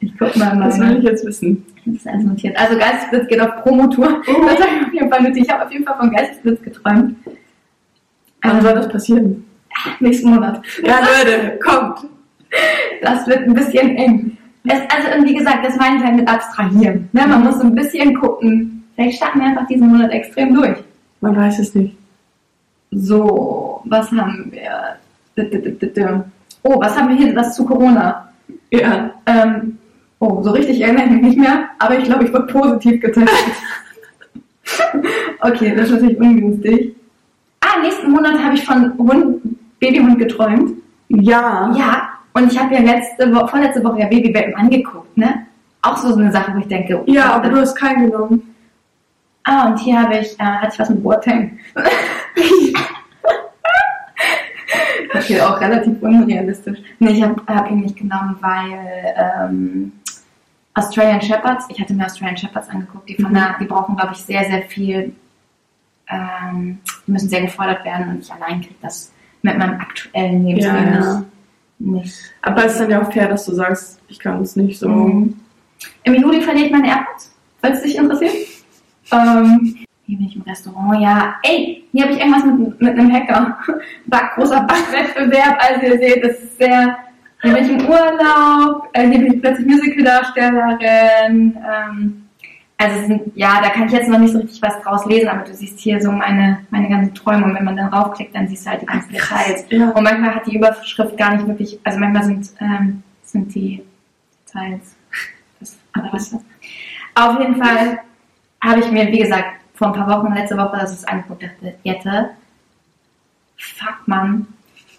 ich 0.00 0.18
guck 0.18 0.36
mal 0.36 0.58
Das 0.58 0.78
will 0.78 0.98
ich 0.98 1.04
jetzt 1.04 1.24
wissen. 1.26 1.64
Das 1.86 2.06
alles 2.06 2.24
notiert. 2.24 2.56
Also 2.58 2.78
Geistesblitz 2.78 3.28
geht 3.28 3.40
auf 3.40 3.62
Promotour. 3.62 4.22
Oh. 4.26 4.32
Das 4.46 4.60
habe 4.60 4.70
ich 4.80 4.86
auf 4.86 4.92
jeden 4.92 5.10
Fall 5.10 5.22
notiert. 5.22 5.46
Ich 5.46 5.50
habe 5.52 5.64
auf 5.64 5.72
jeden 5.72 5.84
Fall 5.84 5.96
von 5.96 6.10
Geistesblitz 6.10 6.62
geträumt. 6.62 7.16
Wann 8.42 8.56
Ähm, 8.56 8.62
soll 8.62 8.74
das 8.74 8.88
passieren? 8.88 9.43
nächsten 10.00 10.30
Monat. 10.30 10.62
Ja, 10.82 11.00
Leute, 11.00 11.58
kommt. 11.62 12.06
Das 13.02 13.26
wird 13.26 13.40
ein 13.40 13.54
bisschen 13.54 13.96
eng. 13.96 14.36
Es, 14.66 14.80
also, 14.88 15.18
und 15.18 15.26
wie 15.26 15.34
gesagt, 15.34 15.64
das 15.64 15.76
meine 15.76 15.96
ich 15.98 16.04
halt 16.04 16.16
mit 16.16 16.28
abstrahieren. 16.28 17.08
Ne? 17.12 17.26
Man 17.26 17.44
muss 17.44 17.56
so 17.56 17.66
ein 17.66 17.74
bisschen 17.74 18.14
gucken. 18.18 18.84
Vielleicht 18.94 19.16
starten 19.16 19.40
wir 19.40 19.46
einfach 19.48 19.66
diesen 19.66 19.88
Monat 19.88 20.12
extrem 20.12 20.54
durch. 20.54 20.78
Man 21.20 21.36
weiß 21.36 21.58
es 21.58 21.74
nicht. 21.74 21.96
So, 22.90 23.82
was 23.84 24.10
haben 24.12 24.52
wir? 24.52 24.96
Oh, 26.62 26.80
was 26.80 26.96
haben 26.96 27.08
wir 27.08 27.16
hier? 27.16 27.34
Was 27.34 27.56
zu 27.56 27.64
Corona? 27.64 28.28
Ja. 28.70 29.10
Ähm, 29.26 29.78
oh, 30.20 30.42
so 30.42 30.52
richtig 30.52 30.80
erinnere 30.80 31.06
ich 31.06 31.10
mich 31.10 31.22
nicht 31.22 31.38
mehr, 31.38 31.68
aber 31.78 31.98
ich 31.98 32.04
glaube, 32.04 32.24
ich 32.24 32.32
wurde 32.32 32.46
positiv 32.46 33.00
getestet. 33.00 33.54
okay, 35.40 35.74
das 35.76 35.86
ist 35.86 35.92
natürlich 35.92 36.18
ungünstig. 36.18 36.94
Ah, 37.60 37.80
nächsten 37.82 38.10
Monat 38.10 38.38
habe 38.38 38.54
ich 38.54 38.64
von 38.64 38.96
Hund, 38.98 39.40
Babyhund 39.84 40.18
geträumt. 40.18 40.72
Ja. 41.08 41.72
Ja, 41.76 42.08
und 42.32 42.50
ich 42.50 42.58
habe 42.58 42.74
ja 42.74 42.80
letzte 42.80 43.32
Woche, 43.34 43.48
vorletzte 43.48 43.84
Woche 43.84 44.00
ja 44.00 44.06
Babywelpen 44.06 44.54
angeguckt, 44.54 45.16
ne? 45.16 45.46
Auch 45.82 45.96
so 45.98 46.14
eine 46.16 46.32
Sache, 46.32 46.52
wo 46.54 46.58
ich 46.58 46.66
denke, 46.68 47.00
oh, 47.00 47.04
Ja, 47.06 47.34
aber 47.34 47.48
du 47.50 47.58
hast 47.58 47.74
keinen 47.76 48.10
genommen. 48.10 48.54
Ah, 49.44 49.66
und 49.68 49.78
hier 49.78 50.00
habe 50.00 50.16
ich, 50.18 50.32
äh, 50.40 50.42
hatte 50.44 50.70
ich 50.72 50.78
was 50.78 50.88
mit 50.88 51.02
Boateng. 51.02 51.58
okay, 55.14 55.40
auch 55.42 55.60
relativ 55.60 56.00
unrealistisch. 56.00 56.78
Nee, 56.98 57.10
ich 57.10 57.22
habe 57.22 57.42
hab 57.46 57.70
ihn 57.70 57.80
nicht 57.80 57.96
genommen, 57.96 58.36
weil 58.40 59.14
ähm, 59.16 59.92
Australian 60.72 61.20
Shepherds, 61.20 61.66
ich 61.68 61.78
hatte 61.78 61.92
mir 61.92 62.06
Australian 62.06 62.38
Shepherds 62.38 62.70
angeguckt, 62.70 63.06
die, 63.06 63.16
von 63.16 63.30
Mhm. 63.30 63.34
der, 63.34 63.56
die 63.60 63.66
brauchen, 63.66 63.96
glaube 63.96 64.12
ich, 64.14 64.20
sehr, 64.20 64.44
sehr 64.44 64.62
viel, 64.62 65.14
ähm, 66.08 66.78
die 67.06 67.12
müssen 67.12 67.28
sehr 67.28 67.42
gefordert 67.42 67.84
werden 67.84 68.08
und 68.08 68.20
ich 68.20 68.32
allein 68.32 68.62
kriege 68.62 68.76
das 68.80 69.12
mit 69.44 69.58
meinem 69.58 69.78
aktuellen 69.78 70.44
Lebensstil 70.46 70.74
Ja, 70.74 70.84
ja. 70.84 71.18
nicht. 71.78 72.02
nicht. 72.04 72.34
Aber 72.42 72.64
es 72.64 72.72
ist 72.72 72.80
dann 72.80 72.90
ja 72.90 73.02
auch 73.02 73.12
fair, 73.12 73.28
dass 73.28 73.44
du 73.44 73.52
sagst, 73.54 74.00
ich 74.08 74.18
kann 74.18 74.40
es 74.42 74.56
nicht 74.56 74.78
so. 74.78 74.88
Mhm. 74.88 75.36
Im 76.04 76.14
Juli 76.14 76.40
verliere 76.40 76.66
ich 76.66 76.72
meine 76.72 76.88
AirPods, 76.88 77.34
falls 77.60 77.76
es 77.78 77.82
dich 77.84 77.96
interessiert. 77.96 78.32
Ähm, 79.12 79.76
hier 80.06 80.18
bin 80.18 80.26
ich 80.26 80.36
im 80.36 80.42
Restaurant, 80.42 81.00
ja. 81.00 81.34
Ey, 81.42 81.84
hier 81.92 82.04
habe 82.04 82.14
ich 82.14 82.20
irgendwas 82.20 82.44
mit, 82.44 82.80
mit 82.80 82.98
einem 82.98 83.12
Hacker. 83.12 83.58
Back, 84.06 84.34
großer 84.34 84.60
Backwettbewerb, 84.62 85.58
also 85.60 85.86
ihr 85.86 85.98
seht, 85.98 86.24
das 86.24 86.38
ist 86.38 86.58
sehr. 86.58 86.96
Hier 87.42 87.52
bin 87.52 87.64
ich 87.64 87.70
im 87.70 87.86
Urlaub, 87.86 88.88
äh, 88.94 89.06
hier 89.06 89.18
bin 89.18 89.34
ich 89.34 89.42
plötzlich 89.42 89.66
Musical-Darstellerin. 89.66 91.58
Ähm, 91.70 92.23
also 92.76 93.00
es 93.00 93.06
sind, 93.06 93.36
ja, 93.36 93.60
da 93.62 93.70
kann 93.70 93.86
ich 93.86 93.92
jetzt 93.92 94.08
noch 94.08 94.18
nicht 94.18 94.32
so 94.32 94.40
richtig 94.40 94.60
was 94.60 94.82
draus 94.82 95.06
lesen, 95.06 95.28
aber 95.28 95.44
du 95.44 95.54
siehst 95.54 95.78
hier 95.78 96.00
so 96.00 96.10
meine, 96.10 96.66
meine 96.70 96.88
ganzen 96.88 97.14
Träume 97.14 97.44
und 97.44 97.54
wenn 97.54 97.64
man 97.64 97.76
dann 97.76 97.92
raufklickt, 97.92 98.34
dann 98.34 98.48
siehst 98.48 98.66
du 98.66 98.70
halt 98.70 98.82
die 98.82 98.86
ganzen 98.86 99.12
Details. 99.12 99.64
Ja. 99.70 99.90
Und 99.90 100.02
manchmal 100.02 100.34
hat 100.34 100.46
die 100.46 100.56
Überschrift 100.56 101.16
gar 101.16 101.34
nicht 101.34 101.46
wirklich, 101.46 101.78
also 101.84 101.98
manchmal 101.98 102.24
sind, 102.24 102.50
ähm, 102.60 103.02
sind 103.22 103.54
die 103.54 103.84
Details. 104.46 104.96
Das, 105.60 105.76
aber 105.92 106.12
was 106.12 106.30
das? 106.30 106.40
Auf 107.14 107.38
jeden 107.38 107.62
Fall 107.62 108.00
habe 108.62 108.80
ich 108.80 108.90
mir, 108.90 109.06
wie 109.12 109.20
gesagt, 109.20 109.60
vor 109.74 109.88
ein 109.88 109.92
paar 109.92 110.08
Wochen, 110.08 110.34
letzte 110.34 110.56
Woche, 110.56 110.76
das 110.80 110.92
ist 110.92 111.08
angeguckt, 111.08 111.44
dachte, 111.44 111.74
Jette, 111.84 112.30
fuck 113.56 114.06
man, 114.06 114.48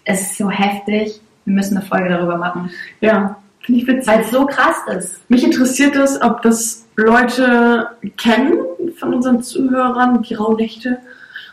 es 0.04 0.22
ist 0.22 0.38
so 0.38 0.50
heftig, 0.50 1.20
wir 1.44 1.54
müssen 1.54 1.76
eine 1.76 1.86
Folge 1.86 2.08
darüber 2.08 2.38
machen. 2.38 2.70
Ja. 3.00 3.36
Finde 3.60 3.80
ich 3.80 3.86
witzig. 3.86 4.06
Weil 4.06 4.20
es 4.20 4.30
so 4.30 4.46
krass 4.46 4.76
ist. 4.96 5.28
Mich 5.28 5.44
interessiert 5.44 5.96
es, 5.96 6.20
ob 6.22 6.40
das 6.42 6.85
Leute 6.96 7.90
kennen 8.16 8.58
von 8.98 9.14
unseren 9.14 9.42
Zuhörern, 9.42 10.22
die 10.22 10.34
Rauhnächte. 10.34 10.98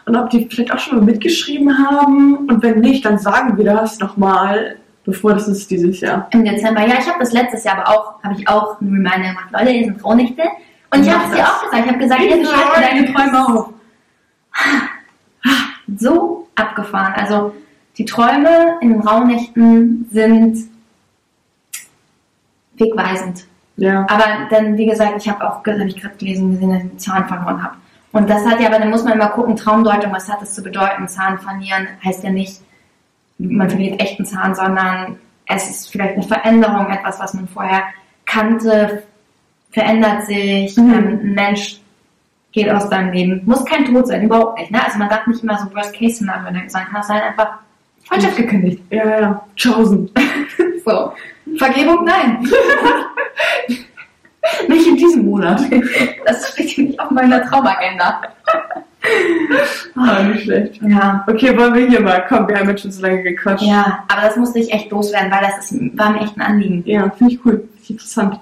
Und 0.05 0.15
ob 0.15 0.29
die 0.29 0.47
vielleicht 0.49 0.73
auch 0.73 0.79
schon 0.79 0.97
mal 0.97 1.05
mitgeschrieben 1.05 1.77
haben. 1.77 2.37
Und 2.49 2.61
wenn 2.63 2.79
nicht, 2.79 3.05
dann 3.05 3.17
sagen 3.17 3.57
wir 3.57 3.65
das 3.65 3.99
nochmal, 3.99 4.77
bevor 5.05 5.33
das 5.33 5.47
ist 5.47 5.69
dieses 5.71 6.01
Jahr. 6.01 6.27
Im 6.31 6.43
Dezember. 6.43 6.81
Ja, 6.81 6.95
ich 6.99 7.07
habe 7.07 7.19
das 7.19 7.31
letztes 7.31 7.63
Jahr 7.63 7.77
aber 7.77 7.89
auch, 7.89 8.23
habe 8.23 8.35
ich 8.37 8.47
auch 8.47 8.79
einen 8.81 8.93
Reminder 8.93 9.29
gemacht. 9.29 9.49
Leute, 9.51 9.71
ihr 9.71 9.85
sind 9.85 10.03
Rauhnächte. 10.03 10.43
Und 10.91 11.03
ich 11.03 11.09
habe 11.09 11.23
es 11.29 11.35
dir 11.35 11.45
auch 11.45 11.63
gesagt. 11.63 11.85
Ich 11.85 11.91
habe 11.91 11.99
gesagt, 11.99 12.21
Ich 12.21 12.29
jetzt 12.29 12.49
schreib 12.49 12.77
mir 12.77 12.87
deine. 12.87 13.13
Träume 13.13 13.47
auf. 13.47 13.69
So 15.97 16.47
abgefahren. 16.55 17.13
Also 17.15 17.53
die 17.97 18.05
Träume 18.05 18.77
in 18.81 18.89
den 18.89 19.01
Rauhnächten 19.01 20.07
sind 20.11 20.69
wegweisend. 22.77 23.45
Ja. 23.77 24.05
Aber 24.09 24.47
dann, 24.49 24.77
wie 24.77 24.85
gesagt, 24.85 25.13
ich 25.17 25.27
habe 25.29 25.43
auch, 25.47 25.65
habe 25.65 25.87
ich 25.87 25.99
gerade 26.01 26.15
gelesen, 26.15 26.51
gesehen, 26.51 26.69
dass 26.69 26.77
ich 26.79 26.89
einen 26.89 26.99
Zahn 26.99 27.27
verloren 27.27 27.63
habe. 27.63 27.75
Und 28.11 28.29
das 28.29 28.45
hat 28.45 28.59
ja, 28.59 28.67
aber 28.67 28.79
dann 28.79 28.91
muss 28.91 29.03
man 29.03 29.13
immer 29.13 29.29
gucken, 29.29 29.55
Traumdeutung, 29.55 30.11
was 30.13 30.29
hat 30.29 30.41
das 30.41 30.53
zu 30.53 30.61
bedeuten? 30.61 31.07
Zahn 31.07 31.39
verlieren 31.39 31.87
heißt 32.05 32.23
ja 32.23 32.29
nicht, 32.29 32.61
man 33.39 33.69
verliert 33.69 33.99
echten 33.99 34.25
Zahn, 34.25 34.53
sondern 34.53 35.17
es 35.47 35.69
ist 35.69 35.91
vielleicht 35.91 36.13
eine 36.13 36.23
Veränderung, 36.23 36.89
etwas, 36.91 37.19
was 37.19 37.33
man 37.33 37.47
vorher 37.47 37.83
kannte, 38.25 39.03
verändert 39.71 40.25
sich, 40.27 40.77
Mhm. 40.77 40.93
ein 40.93 41.33
Mensch 41.33 41.79
geht 42.51 42.69
aus 42.69 42.87
seinem 42.87 43.11
Leben. 43.11 43.41
Muss 43.45 43.65
kein 43.65 43.85
Tod 43.85 44.07
sein, 44.07 44.23
überhaupt 44.23 44.59
nicht. 44.59 44.71
Ne? 44.71 44.83
Also 44.85 44.99
man 44.99 45.09
darf 45.09 45.25
nicht 45.25 45.43
immer 45.43 45.57
so 45.57 45.73
Worst-Case-Szenario 45.73 46.53
denken, 46.53 46.69
sondern 46.69 46.91
kann 46.91 47.01
auch 47.01 47.05
sein, 47.05 47.21
einfach 47.21 47.57
Freundschaft 48.05 48.37
gekündigt. 48.37 48.81
Ja, 48.91 49.19
ja. 49.19 49.45
Chosen. 49.61 50.09
So. 50.85 51.13
Vergebung, 51.57 52.05
nein. 52.05 52.47
Nicht 54.67 54.87
in 54.87 54.97
diesem 54.97 55.25
Monat. 55.25 55.61
Das 56.25 56.51
steht 56.51 56.77
nicht 56.77 56.99
auf 56.99 57.11
meiner 57.11 57.43
Traumagenda. 57.45 58.21
Ah, 59.95 60.23
nicht 60.23 60.43
schlecht. 60.43 60.81
Ja. 60.81 61.23
Okay, 61.27 61.57
wollen 61.57 61.73
wir 61.73 61.87
hier 61.87 62.01
mal. 62.01 62.25
Komm, 62.27 62.47
wir 62.47 62.57
haben 62.57 62.69
jetzt 62.69 62.81
schon 62.81 62.91
so 62.91 63.01
lange 63.01 63.23
gequatscht. 63.23 63.63
Ja, 63.63 64.03
aber 64.07 64.21
das 64.21 64.37
musste 64.37 64.59
ich 64.59 64.71
echt 64.71 64.89
loswerden, 64.91 65.31
weil 65.31 65.41
das 65.41 65.71
ist, 65.71 65.97
war 65.97 66.11
mir 66.11 66.21
echt 66.21 66.37
ein 66.37 66.41
Anliegen. 66.41 66.83
Ja, 66.85 67.09
finde 67.09 67.33
ich 67.33 67.45
cool. 67.45 67.57
Finde 67.57 67.83
ich 67.83 67.89
interessant. 67.89 68.39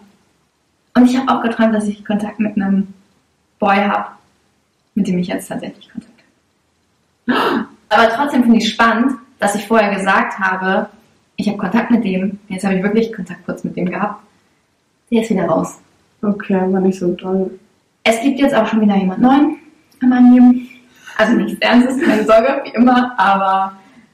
Und 0.95 1.09
ich 1.09 1.17
habe 1.17 1.31
auch 1.31 1.41
geträumt, 1.41 1.73
dass 1.73 1.87
ich 1.87 2.05
Kontakt 2.05 2.39
mit 2.39 2.55
einem 2.55 2.87
Boy 3.59 3.77
habe, 3.77 4.09
mit 4.95 5.07
dem 5.07 5.17
ich 5.17 5.27
jetzt 5.27 5.47
tatsächlich 5.47 5.89
Kontakt 5.89 6.13
habe. 7.27 7.65
Aber 7.89 8.09
trotzdem 8.09 8.43
finde 8.43 8.57
ich 8.57 8.69
spannend, 8.69 9.13
dass 9.39 9.55
ich 9.55 9.67
vorher 9.67 9.95
gesagt 9.95 10.39
habe, 10.39 10.89
ich 11.41 11.47
habe 11.47 11.57
Kontakt 11.57 11.89
mit 11.89 12.03
dem. 12.03 12.39
Jetzt 12.47 12.63
habe 12.63 12.75
ich 12.75 12.83
wirklich 12.83 13.11
Kontakt 13.11 13.45
kurz 13.45 13.63
mit 13.63 13.75
dem 13.75 13.87
gehabt. 13.87 14.21
Der 15.11 15.23
ist 15.23 15.29
wieder 15.29 15.45
raus. 15.45 15.79
Okay, 16.21 16.53
war 16.53 16.79
nicht 16.79 16.99
so 16.99 17.13
toll. 17.15 17.59
Es 18.03 18.21
gibt 18.21 18.39
jetzt 18.39 18.55
auch 18.55 18.67
schon 18.67 18.81
wieder 18.81 18.95
jemand 18.95 19.21
Neuen 19.21 19.57
in 20.01 20.09
meinem 20.09 20.33
Leben. 20.33 20.69
Also 21.17 21.33
nichts 21.33 21.59
Ernstes, 21.59 21.99
keine 22.01 22.23
Sorge, 22.23 22.61
wie 22.63 22.69
immer, 22.75 23.13
aber 23.17 23.73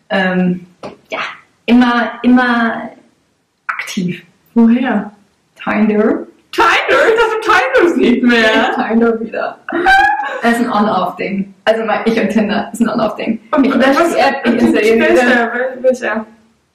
ähm, 0.10 0.66
ja, 1.10 1.20
immer, 1.66 2.12
immer 2.24 2.90
aktiv. 3.68 4.24
Woher? 4.54 5.12
Tinder. 5.62 6.26
Tinder? 6.52 6.78
Ich 6.90 7.16
dachte, 7.16 7.42
Tinder 7.44 7.88
ist 7.88 7.98
nicht 7.98 8.24
mehr. 8.24 8.74
Tinder 8.88 9.20
wieder. 9.20 9.58
Das 10.42 10.54
ist 10.54 10.66
ein 10.66 10.72
On-Off-Ding. 10.72 11.54
Also 11.66 11.86
mein, 11.86 12.02
ich 12.06 12.20
und 12.20 12.30
Tinder 12.30 12.70
ist 12.72 12.82
ein 12.82 12.90
On-Off-Ding. 12.90 13.40
Und 13.52 13.66
Ich 13.66 13.74
lösche 13.74 14.16
die 14.16 14.20
App, 14.20 14.46
ich 14.46 14.62
installiere 14.62 15.14
die. 15.14 15.82
Wer 15.82 16.26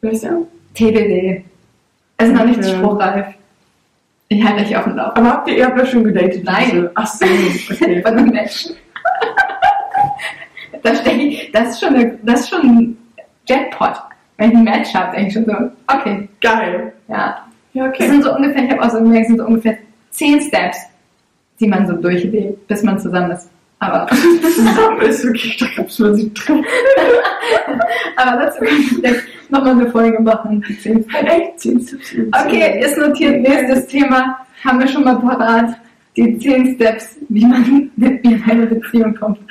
wer 0.02 0.10
ist 0.12 0.24
er? 0.24 0.30
Wer 0.32 0.40
ist 0.40 0.46
er? 0.46 0.46
TBD. 0.74 1.44
Es 2.18 2.28
ist 2.28 2.34
noch 2.34 2.44
nicht 2.44 2.58
Okay. 2.58 2.76
spruchreif. 2.76 3.26
Ich 4.28 4.42
halte 4.44 4.62
euch 4.64 4.76
auf 4.76 4.84
dem 4.84 4.96
Lauf. 4.96 5.16
Aber 5.16 5.28
habt 5.28 5.48
ihr, 5.48 5.58
ihr 5.58 5.66
habt 5.66 5.78
ja 5.78 5.86
schon 5.86 6.04
gedatet? 6.04 6.42
Nein. 6.44 6.88
Ach 6.94 7.06
so, 7.06 7.24
okay. 7.26 8.02
Von 8.06 8.16
einem 8.18 8.30
Menschen. 8.30 8.76
da 10.82 10.94
steck 10.94 11.18
ich, 11.18 11.50
das 11.52 11.70
ist 11.70 11.80
schon, 11.80 11.94
eine, 11.94 12.18
das 12.22 12.40
ist 12.40 12.48
schon 12.50 12.60
ein 12.62 12.96
Jackpot. 13.46 13.94
Wenn 14.38 14.50
ich 14.50 14.56
ein 14.56 14.64
Match 14.64 14.94
habe, 14.94 15.12
denke 15.14 15.28
ich 15.28 15.34
schon 15.34 15.44
so, 15.44 15.52
okay, 15.94 16.28
Geil. 16.40 16.92
ja. 17.08 17.46
Ja, 17.74 17.86
Das 17.88 17.94
okay. 17.94 18.08
sind 18.08 18.22
so 18.24 18.34
ungefähr, 18.34 18.64
ich 18.64 18.70
habe 18.70 18.82
auch 18.82 18.90
so 18.90 18.98
gemerkt, 18.98 19.22
es 19.22 19.28
sind 19.28 19.38
so 19.38 19.46
ungefähr 19.46 19.78
zehn 20.10 20.40
Steps, 20.42 20.76
die 21.58 21.66
man 21.66 21.86
so 21.86 21.94
durchlebt, 21.94 22.66
bis 22.68 22.82
man 22.82 22.98
zusammen 22.98 23.30
ist. 23.30 23.48
Aber, 23.78 24.06
Zusammen 24.54 25.00
ist 25.02 25.24
wirklich, 25.24 25.56
da 25.56 25.66
gab's 25.76 25.98
man 25.98 26.14
sich 26.14 26.32
trifft. 26.34 26.68
aber 28.16 28.44
dazu 28.44 28.58
kann 28.64 28.68
ich 28.78 29.02
nochmal 29.52 29.72
eine 29.72 29.90
Folge 29.90 30.20
machen. 30.20 30.64
Zehn. 30.80 31.08
Echt? 31.10 31.60
Zehn 31.60 31.86
Tipps. 31.86 32.14
Okay, 32.32 32.80
ist 32.84 32.98
notiert. 32.98 33.40
Nächstes 33.40 33.86
Thema 33.86 34.38
haben 34.64 34.80
wir 34.80 34.88
schon 34.88 35.04
mal 35.04 35.16
parat. 35.16 35.76
Die 36.16 36.38
10 36.38 36.74
Steps, 36.74 37.16
wie 37.30 37.46
man 37.46 37.90
in 37.96 38.42
eine 38.46 38.66
Beziehung 38.66 39.14
kommt. 39.14 39.38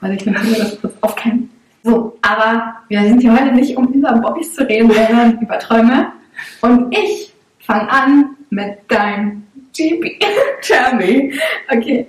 Warte, 0.00 0.16
ich 0.16 0.26
notiere 0.26 0.58
das 0.58 0.80
kurz 0.82 0.94
aufkennen. 1.00 1.48
So, 1.82 2.18
aber 2.20 2.74
wir 2.88 3.00
sind 3.00 3.22
hier 3.22 3.32
heute 3.32 3.54
nicht, 3.54 3.74
um 3.76 3.88
über 3.88 4.12
Bobbys 4.12 4.52
zu 4.52 4.68
reden, 4.68 4.90
sondern 4.90 5.38
über 5.40 5.58
Träume. 5.58 6.12
Und 6.60 6.94
ich 6.94 7.32
fange 7.60 7.90
an 7.90 8.36
mit 8.50 8.78
deinem 8.88 9.44
GP. 9.74 10.18
Tell 10.60 10.94
me. 10.96 11.30
Okay, 11.70 12.06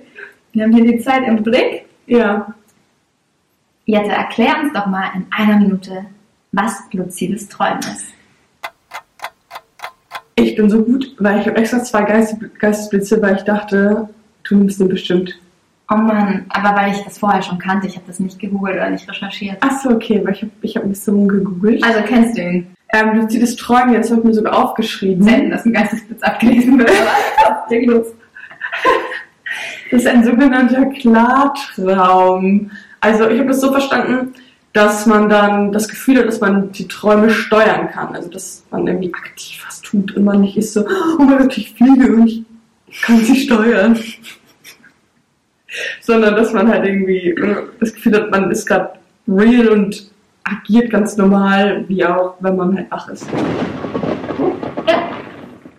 wir 0.52 0.64
haben 0.64 0.74
hier 0.74 0.92
die 0.92 0.98
Zeit 0.98 1.26
im 1.26 1.42
Blick. 1.42 1.86
Ja. 2.06 2.54
Jette, 3.88 4.10
erklär 4.10 4.56
uns 4.60 4.72
doch 4.72 4.86
mal 4.86 5.12
in 5.14 5.26
einer 5.30 5.58
Minute, 5.58 6.06
was 6.50 6.82
luzides 6.92 7.48
Träumen 7.48 7.78
ist. 7.78 8.06
ich 10.34 10.56
bin 10.56 10.68
so 10.68 10.82
gut, 10.82 11.14
weil 11.20 11.40
ich 11.40 11.46
habe 11.46 11.56
extra 11.56 11.82
zwei 11.84 12.02
Geist 12.02 12.36
Geistesblitze, 12.58 13.22
weil 13.22 13.36
ich 13.36 13.42
dachte, 13.42 14.08
du 14.42 14.56
nimmst 14.56 14.80
den 14.80 14.88
bestimmt. 14.88 15.38
Oh 15.88 15.94
Mann, 15.94 16.46
aber 16.48 16.76
weil 16.76 16.94
ich 16.94 17.04
das 17.04 17.18
vorher 17.18 17.42
schon 17.42 17.60
kannte, 17.60 17.86
ich 17.86 17.94
habe 17.94 18.08
das 18.08 18.18
nicht 18.18 18.40
gegoogelt 18.40 18.74
oder 18.74 18.90
nicht 18.90 19.08
recherchiert. 19.08 19.58
Ach 19.60 19.80
so, 19.80 19.90
okay, 19.90 20.20
weil 20.24 20.34
ich 20.34 20.42
habe 20.42 20.52
ich 20.62 20.76
hab 20.76 20.82
ein 20.82 20.88
bisschen 20.88 21.28
gegoogelt. 21.28 21.84
Also 21.84 22.00
kennst 22.02 22.36
du 22.36 22.42
ihn? 22.42 22.66
Ähm, 22.92 23.20
luzides 23.20 23.54
Träumen, 23.54 23.94
das 23.94 24.10
habe 24.10 24.20
ich 24.22 24.26
mir 24.26 24.34
sogar 24.34 24.64
aufgeschrieben. 24.64 25.22
Selten, 25.22 25.50
dass 25.50 25.64
ein 25.64 25.72
Geistesblitz 25.72 26.22
abgelesen 26.24 26.76
wird. 26.76 26.90
aber 27.46 27.66
leg 27.70 27.86
los. 27.86 28.06
Das 29.92 30.00
ist 30.00 30.08
ein 30.08 30.24
sogenannter 30.24 30.86
Klartraum. 30.86 32.72
Also 33.00 33.28
ich 33.28 33.38
habe 33.38 33.48
das 33.48 33.60
so 33.60 33.70
verstanden, 33.70 34.34
dass 34.72 35.06
man 35.06 35.28
dann 35.28 35.72
das 35.72 35.88
Gefühl 35.88 36.18
hat, 36.18 36.26
dass 36.26 36.40
man 36.40 36.70
die 36.72 36.86
Träume 36.86 37.30
steuern 37.30 37.90
kann. 37.90 38.14
Also 38.14 38.28
dass 38.28 38.64
man 38.70 38.86
irgendwie 38.86 39.12
aktiv 39.14 39.64
was 39.66 39.80
tut 39.80 40.14
und 40.16 40.24
man 40.24 40.40
nicht 40.40 40.56
ist 40.56 40.74
so, 40.74 40.86
oh 41.18 41.22
mein 41.22 41.38
Gott, 41.38 41.56
ich 41.56 41.72
fliege 41.72 42.12
und 42.12 42.26
ich 42.26 42.44
kann 43.02 43.18
sie 43.18 43.36
steuern. 43.36 43.98
Sondern 46.00 46.36
dass 46.36 46.52
man 46.52 46.68
halt 46.68 46.86
irgendwie 46.86 47.34
das 47.80 47.94
Gefühl 47.94 48.14
hat, 48.14 48.30
man 48.30 48.50
ist 48.50 48.66
gerade 48.66 48.92
real 49.28 49.68
und 49.68 50.10
agiert 50.44 50.90
ganz 50.90 51.16
normal, 51.16 51.84
wie 51.88 52.04
auch 52.04 52.34
wenn 52.40 52.56
man 52.56 52.76
halt 52.76 52.90
wach 52.90 53.08
ist. 53.08 53.26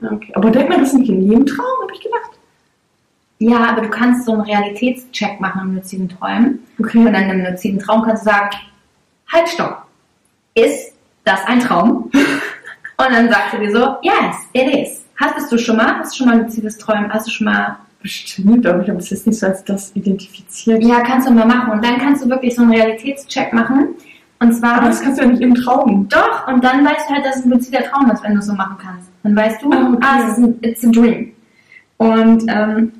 Ja. 0.02 0.12
Okay. 0.12 0.32
Aber 0.36 0.52
denkt 0.52 0.70
man 0.70 0.82
das 0.82 0.94
nicht 0.94 1.10
in 1.10 1.22
jedem 1.22 1.46
Traum, 1.46 1.66
habe 1.82 1.94
ich 1.94 2.02
gedacht. 2.02 2.37
Ja, 3.40 3.70
aber 3.70 3.82
du 3.82 3.90
kannst 3.90 4.26
so 4.26 4.34
einen 4.34 4.42
Realitätscheck 4.42 5.40
machen 5.40 5.62
im 5.62 5.76
luziden 5.76 6.10
Träumen. 6.10 6.60
Okay. 6.80 7.00
Und 7.00 7.14
dann 7.14 7.30
im 7.30 7.46
luziden 7.46 7.80
Traum 7.80 8.04
kannst 8.04 8.26
du 8.26 8.30
sagen, 8.32 8.50
halt, 9.32 9.50
stopp. 9.50 9.84
Ist 10.56 10.94
das 11.24 11.46
ein 11.46 11.60
Traum? 11.60 12.10
Und 13.00 13.12
dann 13.12 13.30
sagt 13.30 13.54
er 13.54 13.60
dir 13.60 13.72
so, 13.72 13.96
yes, 14.02 14.36
it 14.54 14.74
is. 14.74 15.06
Hattest 15.18 15.52
du 15.52 15.58
schon 15.58 15.78
mal? 15.78 16.00
Hast 16.00 16.14
du 16.14 16.18
schon 16.18 16.28
mal 16.28 16.42
luzides 16.42 16.78
Träumen? 16.78 17.14
Hast 17.14 17.28
du 17.28 17.32
schon 17.32 17.46
mal 17.46 17.78
Bestimmt, 18.02 18.66
aber 18.66 18.84
ich 18.84 18.90
habe 18.90 19.00
es 19.00 19.10
jetzt 19.10 19.26
nicht 19.26 19.40
so 19.40 19.48
als 19.48 19.64
das 19.64 19.92
identifiziert. 19.96 20.84
Ja, 20.84 21.02
kannst 21.02 21.28
du 21.28 21.34
mal 21.34 21.46
machen. 21.46 21.74
Und 21.74 21.84
dann 21.86 21.98
kannst 21.98 22.24
du 22.24 22.30
wirklich 22.30 22.56
so 22.56 22.62
einen 22.62 22.72
Realitätscheck 22.72 23.52
machen. 23.54 23.90
Und 24.40 24.54
zwar. 24.54 24.76
Aber 24.78 24.88
das 24.88 25.02
kannst 25.02 25.20
du 25.20 25.26
ja 25.26 25.32
nicht 25.32 25.42
im 25.42 25.56
Traum. 25.56 26.08
doch, 26.10 26.48
und 26.48 26.64
dann 26.64 26.86
weißt 26.86 27.10
du 27.10 27.14
halt, 27.16 27.26
dass 27.26 27.38
es 27.38 27.46
ein 27.46 27.50
luzider 27.52 27.84
Traum 27.84 28.10
ist, 28.12 28.24
wenn 28.24 28.34
du 28.34 28.40
es 28.40 28.46
so 28.46 28.54
machen 28.54 28.78
kannst. 28.82 29.10
Dann 29.24 29.36
weißt 29.36 29.62
du, 29.64 29.72
Ah, 29.72 29.90
okay. 29.94 29.98
ah, 30.02 30.20
es 30.24 30.32
ist 30.32 30.38
ein, 30.38 30.60
it's 30.62 30.86
a 30.86 30.90
dream. 30.90 31.34
Und 31.98 32.44
ähm, 32.48 32.92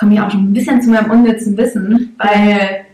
komme 0.00 0.14
ich 0.14 0.20
auch 0.20 0.30
schon 0.30 0.44
ein 0.44 0.52
bisschen 0.54 0.80
zu 0.80 0.90
meinem 0.90 1.10
unnützen 1.10 1.56
Wissen, 1.58 2.16
weil 2.18 2.86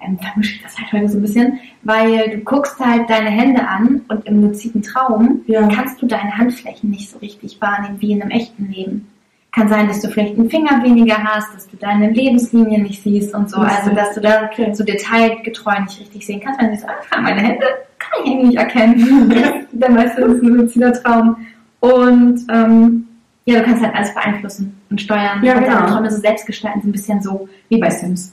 ähm, 0.00 0.18
vermische 0.18 0.56
ich 0.56 0.62
das 0.62 0.76
halt 0.78 0.92
heute 0.92 1.08
so 1.10 1.18
ein 1.18 1.22
bisschen, 1.22 1.58
weil 1.82 2.30
du 2.30 2.38
guckst 2.38 2.80
halt 2.80 3.08
deine 3.08 3.28
Hände 3.30 3.66
an 3.68 4.00
und 4.08 4.26
im 4.26 4.40
luziden 4.42 4.82
Traum 4.82 5.42
Ja. 5.46 5.68
kannst 5.68 6.00
du 6.00 6.06
deine 6.06 6.36
Handflächen 6.36 6.90
nicht 6.90 7.10
so 7.10 7.18
richtig 7.18 7.60
wahrnehmen 7.60 7.96
wie 8.00 8.12
in 8.12 8.22
einem 8.22 8.30
echten 8.30 8.70
Leben. 8.72 9.08
Kann 9.52 9.68
sein, 9.68 9.86
dass 9.86 10.00
du 10.00 10.08
vielleicht 10.08 10.36
einen 10.36 10.50
Finger 10.50 10.82
weniger 10.82 11.22
hast, 11.22 11.54
dass 11.54 11.68
du 11.68 11.76
deine 11.76 12.10
Lebenslinien 12.10 12.82
nicht 12.82 13.02
siehst 13.02 13.34
und 13.34 13.48
so. 13.48 13.62
Das 13.62 13.82
Also, 13.82 13.94
dass 13.94 14.14
du 14.14 14.20
da 14.20 14.50
so 14.72 14.82
detailgetreu 14.82 15.78
nicht 15.82 16.00
richtig 16.00 16.26
sehen 16.26 16.40
kannst. 16.42 16.60
Wenn 16.60 16.70
du 16.70 16.76
so 16.76 16.86
anfangen, 16.86 17.22
meine 17.24 17.40
Hände 17.40 17.66
kann 17.98 18.24
ich 18.24 18.30
irgendwie 18.30 18.46
nicht 18.48 18.58
erkennen. 18.58 19.32
Dann 19.72 19.96
weißt 19.96 20.18
du, 20.18 20.22
das 20.22 20.34
ist 20.36 20.42
ein 20.42 20.48
luzider 20.48 20.92
Traum. 20.94 21.36
Und 21.78 22.40
ähm, 22.50 23.06
ja, 23.46 23.58
du 23.58 23.64
kannst 23.64 23.82
halt 23.82 23.94
alles 23.94 24.14
beeinflussen 24.14 24.80
und 24.90 25.00
steuern. 25.00 25.44
Ja, 25.44 25.56
und 25.56 25.64
deine 25.64 25.76
genau. 25.76 25.86
Träume 25.88 26.10
so 26.10 26.18
selbst 26.18 26.46
gestalten, 26.46 26.80
so 26.82 26.88
ein 26.88 26.92
bisschen 26.92 27.20
so 27.22 27.48
wie 27.68 27.78
bei 27.78 27.90
Sims. 27.90 28.32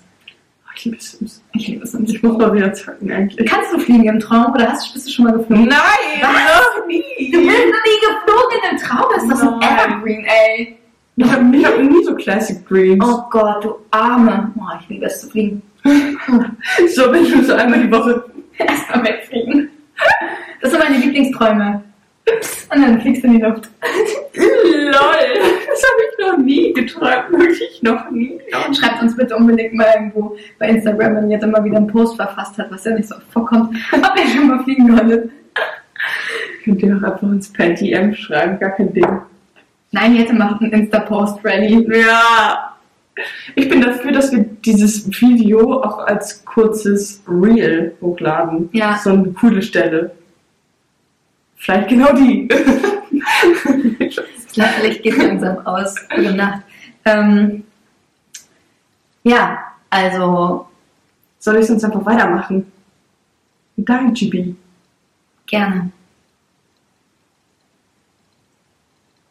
Ach, 0.68 0.74
ich 0.76 0.86
liebe 0.86 1.02
Sims. 1.02 1.44
Ich 1.54 1.68
liebe 1.68 1.86
Sims. 1.86 2.14
Ich 2.14 2.24
muss 2.24 2.38
mal 2.38 2.54
wieder 2.54 2.74
zocken 2.74 3.12
eigentlich. 3.12 3.50
Kannst 3.50 3.74
du 3.74 3.80
fliegen 3.80 4.06
im 4.06 4.20
Traum 4.20 4.54
oder 4.54 4.70
hast, 4.70 4.94
bist 4.94 5.08
du 5.08 5.12
schon 5.12 5.26
mal 5.26 5.34
geflogen? 5.34 5.66
Nein, 5.66 6.22
Was? 6.22 6.80
noch 6.80 6.88
nie. 6.88 7.04
Du 7.32 7.40
bist 7.40 7.50
noch 7.50 7.84
nie 7.84 8.00
geflogen 8.08 8.72
im 8.72 8.78
Traum, 8.78 9.06
ist 9.18 9.30
das 9.30 9.42
ein. 9.42 9.62
Evergreen, 9.62 10.26
ey. 10.26 10.78
Ich 11.18 11.30
habe 11.30 11.44
hab 11.44 11.80
nie 11.84 12.04
so 12.06 12.16
Classic 12.16 12.66
Dreams. 12.68 13.04
Oh 13.06 13.24
Gott, 13.30 13.64
du 13.64 13.76
Arme. 13.92 14.52
Oh, 14.58 14.64
ich 14.82 14.90
liebe 14.90 15.06
es 15.06 15.22
zu 15.22 15.30
fliegen. 15.30 15.62
So, 15.84 17.12
wenn 17.12 17.30
du 17.30 17.44
so 17.44 17.54
einmal 17.54 17.84
die 17.84 17.92
Woche. 17.92 18.24
Erstmal 18.58 19.04
wegfliegen. 19.04 19.70
Das 20.62 20.72
sind 20.72 20.80
meine 20.80 20.98
Lieblingsträume. 20.98 21.84
Ups, 22.30 22.68
Und 22.74 22.82
dann 22.82 23.02
fliegst 23.02 23.24
du 23.24 23.28
in 23.28 23.34
die 23.34 23.42
Luft. 23.42 23.70
LOL, 24.36 24.92
das 24.92 25.84
habe 25.84 26.02
ich 26.10 26.26
noch 26.26 26.38
nie 26.38 26.74
geträumt. 26.74 27.32
Wirklich 27.32 27.82
noch 27.82 28.10
nie. 28.12 28.40
Und 28.66 28.78
schreibt 28.78 29.02
uns 29.02 29.16
bitte 29.16 29.36
unbedingt 29.36 29.74
mal 29.74 29.88
irgendwo 29.96 30.38
bei 30.60 30.70
Instagram, 30.70 31.16
wenn 31.16 31.30
ihr 31.30 31.38
jetzt 31.38 31.44
immer 31.44 31.64
wieder 31.64 31.78
einen 31.78 31.88
Post 31.88 32.16
verfasst 32.16 32.58
hat, 32.58 32.72
was 32.72 32.84
ja 32.86 32.94
nicht 32.94 33.10
so 33.10 33.16
oft 33.16 33.32
vorkommt, 33.32 33.76
ob 33.92 34.18
ihr 34.18 34.30
schon 34.30 34.48
mal 34.48 34.64
fliegen 34.64 34.96
konntet. 34.96 35.32
Könnt 36.64 36.84
ihr 36.84 36.98
auch 36.98 37.04
einfach 37.04 37.24
ins 37.24 37.52
per 37.52 37.70
DM 37.70 38.14
schreiben, 38.14 38.60
gar 38.60 38.72
kein 38.72 38.94
Ding. 38.94 39.22
Nein, 39.92 40.16
jetzt 40.16 40.34
macht 40.34 40.62
einen 40.62 40.72
Insta-Post 40.72 41.44
ready. 41.44 41.88
Ja. 42.00 42.76
Ich 43.56 43.68
bin 43.68 43.82
dafür, 43.82 44.12
dass 44.14 44.32
wir 44.32 44.40
dieses 44.40 45.08
Video 45.22 45.82
auch 45.82 46.00
als 46.00 46.46
kurzes 46.46 47.22
Reel 47.28 47.96
hochladen. 48.02 48.70
Ja. 48.72 49.00
So 49.04 49.12
eine 49.12 49.32
coole 49.34 49.62
Stelle. 49.62 50.12
Vielleicht 51.62 51.90
genau 51.90 52.12
die. 52.14 52.48
Das 54.56 54.82
Licht 54.84 55.04
geht 55.04 55.16
langsam 55.18 55.60
aus. 55.66 55.96
Gute 56.10 56.34
Nacht. 56.34 56.64
Ähm, 57.06 57.64
ja, 59.24 59.60
also 59.90 60.68
Soll 61.38 61.58
ich 61.58 61.68
sonst 61.68 61.84
einfach 61.84 62.04
weitermachen? 62.06 62.72
Danke, 63.78 64.12
GB. 64.14 64.56
gerne. 65.46 65.92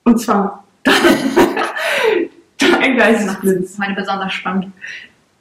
Und 0.05 0.19
zwar, 0.21 0.65
dein 2.59 2.97
Geistesblitz 2.97 3.71
ist 3.71 3.79
heute 3.83 3.95
besonders 3.95 4.33
spannend. 4.33 4.73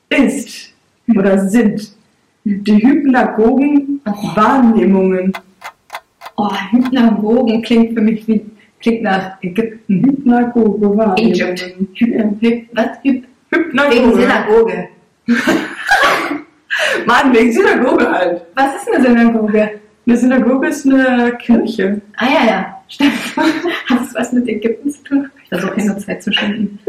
ist 0.10 0.74
oder 1.16 1.48
sind 1.48 1.92
die 2.44 2.78
hypnagogen 2.78 4.02
Oh. 4.06 4.36
Wahrnehmungen. 4.36 5.34
Oh, 6.40 6.50
Hypnagogen 6.72 7.62
klingt 7.62 7.94
für 7.94 8.02
mich 8.02 8.26
wie, 8.26 8.46
klingt 8.80 9.04
nach 9.04 9.42
Ägypten. 9.42 10.06
Hypnagoge. 10.06 11.22
Egypt. 11.22 11.76
Hyp, 11.96 12.42
Hyp, 12.42 12.70
was? 12.72 12.98
Hyp, 13.04 13.26
wegen 13.52 13.66
Hypnagoge. 13.66 14.22
Synagoge. 14.22 14.90
Mann, 17.06 17.34
wegen 17.34 17.52
Synagoge 17.52 18.10
halt. 18.10 18.42
Was 18.56 18.76
ist 18.78 18.94
eine 18.94 19.04
Synagoge? 19.06 19.72
Eine 20.08 20.18
Synagoge 20.18 20.68
ist 20.70 20.86
eine 20.86 21.38
Kirche. 21.38 22.02
Ah 22.16 22.28
ja, 22.28 22.46
ja, 22.48 22.82
stimmt. 22.88 23.12
Hat 23.36 24.00
das 24.00 24.16
was 24.16 24.32
mit 24.32 24.48
Ägypten 24.48 24.90
zu 24.90 25.04
tun? 25.04 25.30
Ich 25.44 25.50
versuche 25.50 25.76
hier 25.76 25.86
nur 25.86 25.98
Zeit 25.98 26.24
zu 26.24 26.32
schinden. 26.32 26.80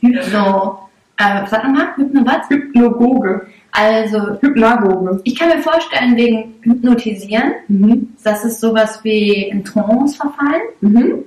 Hypno, 0.00 0.88
äh, 1.18 1.46
sag 1.46 1.62
nochmal, 1.64 1.88
Hypno 1.96 2.24
was? 2.24 2.48
Hypnagoge. 2.48 3.48
Also, 3.70 4.38
Hypnagoge. 4.40 5.20
ich 5.24 5.38
kann 5.38 5.48
mir 5.50 5.62
vorstellen, 5.62 6.16
wegen 6.16 6.54
Hypnotisieren, 6.62 7.52
Mhm. 7.68 8.08
das 8.24 8.44
ist 8.44 8.60
sowas 8.60 9.00
wie 9.04 9.44
in 9.44 9.64
Trance 9.64 10.16
verfallen. 10.16 10.62
Mhm. 10.80 11.24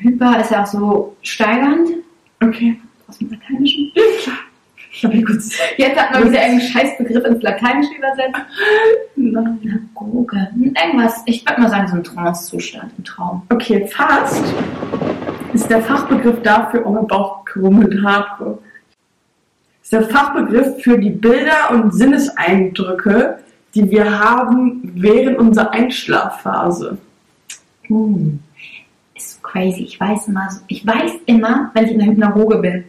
Hyper 0.00 0.40
ist 0.40 0.50
ja 0.50 0.62
auch 0.62 0.66
so 0.66 1.16
steigernd. 1.22 1.88
Okay. 2.42 2.78
Aus 3.08 3.18
dem 3.18 3.30
Lateinischen. 3.30 3.90
Ich 4.90 5.04
habe 5.04 5.22
kurz. 5.22 5.50
Jetzt 5.76 5.96
hat 5.98 6.12
man 6.12 6.24
wieder 6.24 6.42
irgendeinen 6.42 6.60
Scheißbegriff 6.60 7.24
ins 7.24 7.42
Lateinische 7.42 7.94
übersetzt. 7.94 8.40
Synagoge. 9.16 10.48
Irgendwas, 10.56 11.22
ich 11.26 11.46
würde 11.48 11.60
mal 11.62 11.70
sagen, 11.70 11.88
so 11.88 11.96
ein 11.96 12.04
Trance-Zustand, 12.04 12.98
ein 12.98 13.04
Traum. 13.04 13.42
Okay, 13.50 13.86
fast 13.86 14.42
ist 15.54 15.70
der 15.70 15.82
Fachbegriff 15.82 16.42
dafür, 16.42 16.84
oh 16.86 16.90
mein 16.90 17.06
Bauch 17.06 17.44
krummelt 17.44 18.02
hardcore. 18.04 18.58
Ist 19.88 19.94
der 19.94 20.02
Fachbegriff 20.10 20.82
für 20.82 20.98
die 20.98 21.08
Bilder 21.08 21.70
und 21.70 21.94
Sinneseindrücke, 21.94 23.38
die 23.74 23.90
wir 23.90 24.20
haben 24.20 24.82
während 24.94 25.38
unserer 25.38 25.70
Einschlafphase. 25.70 26.98
Uh, 27.88 28.32
ist 29.14 29.30
so 29.30 29.38
crazy. 29.40 29.84
Ich 29.84 29.98
weiß 29.98 30.28
immer, 30.28 30.50
so, 30.50 30.60
ich 30.66 30.86
weiß 30.86 31.12
immer, 31.24 31.70
wenn 31.72 31.86
ich 31.86 31.92
in 31.92 32.00
der 32.00 32.08
Hypnagoge 32.08 32.58
bin 32.58 32.84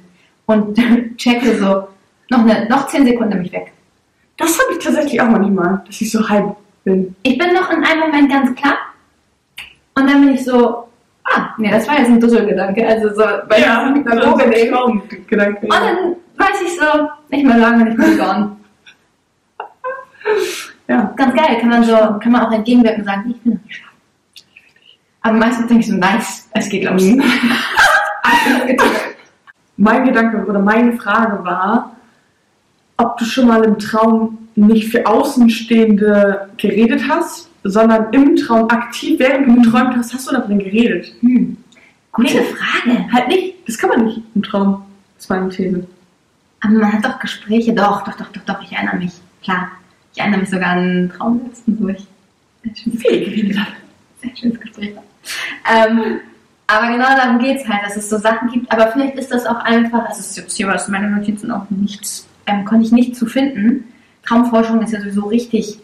und 0.46 0.78
checke 1.18 1.58
so, 1.58 1.88
noch, 2.30 2.40
eine, 2.40 2.68
noch 2.68 2.88
10 2.88 3.06
Sekunden 3.06 3.30
nämlich 3.30 3.54
weg. 3.54 3.72
Das 4.36 4.60
habe 4.60 4.74
ich 4.74 4.84
tatsächlich 4.84 5.22
auch 5.22 5.30
manchmal, 5.30 5.82
dass 5.88 6.02
ich 6.02 6.12
so 6.12 6.28
halb 6.28 6.54
bin. 6.84 7.16
Ich 7.24 7.38
bin 7.38 7.54
noch 7.54 7.72
in 7.72 7.82
einem 7.82 8.02
Moment 8.02 8.30
ganz 8.30 8.54
klar 8.56 8.76
und 9.96 10.06
dann 10.06 10.26
bin 10.26 10.36
ich 10.36 10.44
so, 10.44 10.89
ah, 11.24 11.54
nee, 11.58 11.72
das 11.72 11.88
war 11.88 11.98
jetzt 11.98 12.08
ein 12.08 12.20
Dusselgedanke, 12.20 12.88
also 12.88 13.10
so, 13.10 13.22
weil 13.22 13.60
ich 13.60 13.66
in 13.66 14.04
der 14.04 14.14
Hypnagoge 14.14 14.50
bin. 14.50 14.72
Traumgedanke. 14.72 15.62
Und 15.62 15.74
dann 15.74 16.16
weiß 16.38 16.62
ich 16.66 16.80
so, 16.80 17.10
nicht 17.30 17.46
mehr 17.46 17.58
lange, 17.58 17.86
nicht 17.86 17.98
mehr 17.98 18.18
gone. 18.18 18.58
Ja. 20.88 21.14
Ganz 21.16 21.36
geil, 21.36 21.58
kann 21.60 21.70
man 21.70 21.84
so, 21.84 21.96
kann 22.20 22.32
man 22.32 22.46
auch 22.46 22.52
entgegenwirken 22.52 23.02
und 23.02 23.06
sagen, 23.06 23.30
ich 23.30 23.42
bin 23.42 23.54
noch 23.54 23.62
nicht 23.64 23.76
schlafen. 23.76 23.98
Aber 25.22 25.38
meistens 25.38 25.68
denke 25.68 25.82
ich 25.82 25.88
so, 25.88 25.96
nice, 25.96 26.50
es 26.54 26.70
geht 26.70 26.84
los. 26.86 27.04
Mhm. 27.04 27.24
Mein 29.78 30.06
Gedanke 30.06 30.46
oder 30.46 30.60
meine 30.60 30.94
Frage 30.98 31.44
war, 31.46 31.96
ob 32.98 33.18
du 33.18 33.24
schon 33.24 33.48
mal 33.48 33.64
im 33.64 33.80
Traum 33.80 34.50
nicht 34.56 34.92
für 34.92 35.06
Außenstehende 35.06 36.50
geredet 36.58 37.04
hast 37.08 37.49
sondern 37.64 38.12
im 38.14 38.36
Traum 38.36 38.70
aktiv, 38.70 39.20
während 39.20 39.48
du 39.48 39.62
geträumt 39.62 39.96
hast, 39.96 40.14
hast 40.14 40.30
du 40.30 40.34
davon 40.36 40.60
geredet. 40.60 41.14
Hm. 41.22 41.58
Gute 42.12 42.34
Nee. 42.38 42.44
Frage. 42.44 43.12
Halt 43.14 43.28
nicht. 43.28 43.56
Das 43.68 43.78
kann 43.78 43.90
man 43.90 44.06
nicht 44.06 44.22
im 44.36 44.44
Traum. 44.44 44.84
Das 45.18 45.30
war 45.30 45.38
meine 45.40 45.50
These. 45.52 45.86
Aber 46.62 46.74
man 46.74 46.94
hat 46.94 47.06
doch 47.06 47.20
Gespräche. 47.20 47.74
Doch, 47.74 48.04
doch, 48.04 48.16
doch, 48.16 48.28
doch, 48.30 48.42
doch. 48.46 48.62
Ich 48.64 48.72
erinnere 48.72 48.98
mich. 48.98 49.12
Klar. 49.44 49.70
Ich 50.14 50.20
erinnere 50.20 50.40
mich 50.42 50.50
sogar 50.50 50.70
an 50.72 50.80
einen 50.80 51.10
Traum 51.12 51.42
letztens, 51.46 51.78
wo 51.82 51.88
ich 51.90 52.08
Viel 52.74 53.26
geredet 53.26 53.58
habe. 53.60 53.72
sehr 54.22 54.36
schönes 54.36 54.60
Gespräch. 54.60 54.94
Ähm, 55.72 56.20
aber 56.68 56.88
genau 56.92 57.08
darum 57.16 57.40
geht 57.40 57.62
es 57.62 57.68
halt, 57.68 57.84
dass 57.86 57.96
es 57.96 58.10
so 58.10 58.18
Sachen 58.18 58.50
gibt. 58.52 58.72
Aber 58.72 58.92
vielleicht 58.92 59.16
ist 59.16 59.32
das 59.32 59.46
auch 59.46 59.60
einfach, 59.64 60.06
also 60.06 60.20
es 60.20 60.32
ist 60.32 60.38
jetzt 60.38 60.58
hier 60.58 60.74
aus 60.74 60.88
meinen 60.88 61.16
Notizen 61.16 61.52
auch 61.52 61.66
nichts, 61.70 62.28
ähm, 62.48 62.66
konnte 62.66 62.86
ich 62.86 62.92
nicht 62.92 63.16
zu 63.16 63.26
finden. 63.26 63.86
Traumforschung 64.26 64.82
ist 64.82 64.92
ja 64.94 65.00
sowieso 65.00 65.28
richtig 65.28 65.80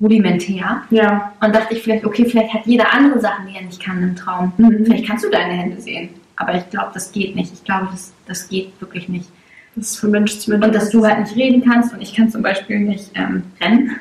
rudimentär. 0.00 0.82
Ja. 0.90 1.32
Und 1.40 1.54
dachte 1.54 1.74
ich 1.74 1.82
vielleicht, 1.82 2.04
okay, 2.04 2.24
vielleicht 2.24 2.52
hat 2.52 2.66
jeder 2.66 2.92
andere 2.92 3.20
Sachen, 3.20 3.46
die 3.46 3.56
er 3.56 3.62
nicht 3.62 3.82
kann 3.82 4.02
im 4.02 4.16
Traum. 4.16 4.52
Mhm. 4.56 4.84
Vielleicht 4.84 5.06
kannst 5.06 5.24
du 5.24 5.30
deine 5.30 5.54
Hände 5.54 5.80
sehen. 5.80 6.10
Aber 6.36 6.54
ich 6.54 6.68
glaube, 6.70 6.90
das 6.94 7.12
geht 7.12 7.36
nicht. 7.36 7.52
Ich 7.52 7.64
glaube, 7.64 7.88
das, 7.90 8.12
das 8.26 8.48
geht 8.48 8.72
wirklich 8.80 9.08
nicht. 9.08 9.28
Das 9.76 9.90
ist 9.90 9.98
von 9.98 10.10
Mensch 10.10 10.38
zu 10.38 10.50
Mensch. 10.50 10.64
Und 10.64 10.74
dass 10.74 10.90
du 10.90 11.04
halt 11.04 11.20
nicht 11.20 11.36
reden 11.36 11.62
kannst 11.64 11.92
und 11.92 12.00
ich 12.00 12.14
kann 12.14 12.30
zum 12.30 12.42
Beispiel 12.42 12.80
nicht 12.80 13.10
ähm, 13.14 13.42
rennen. 13.60 13.96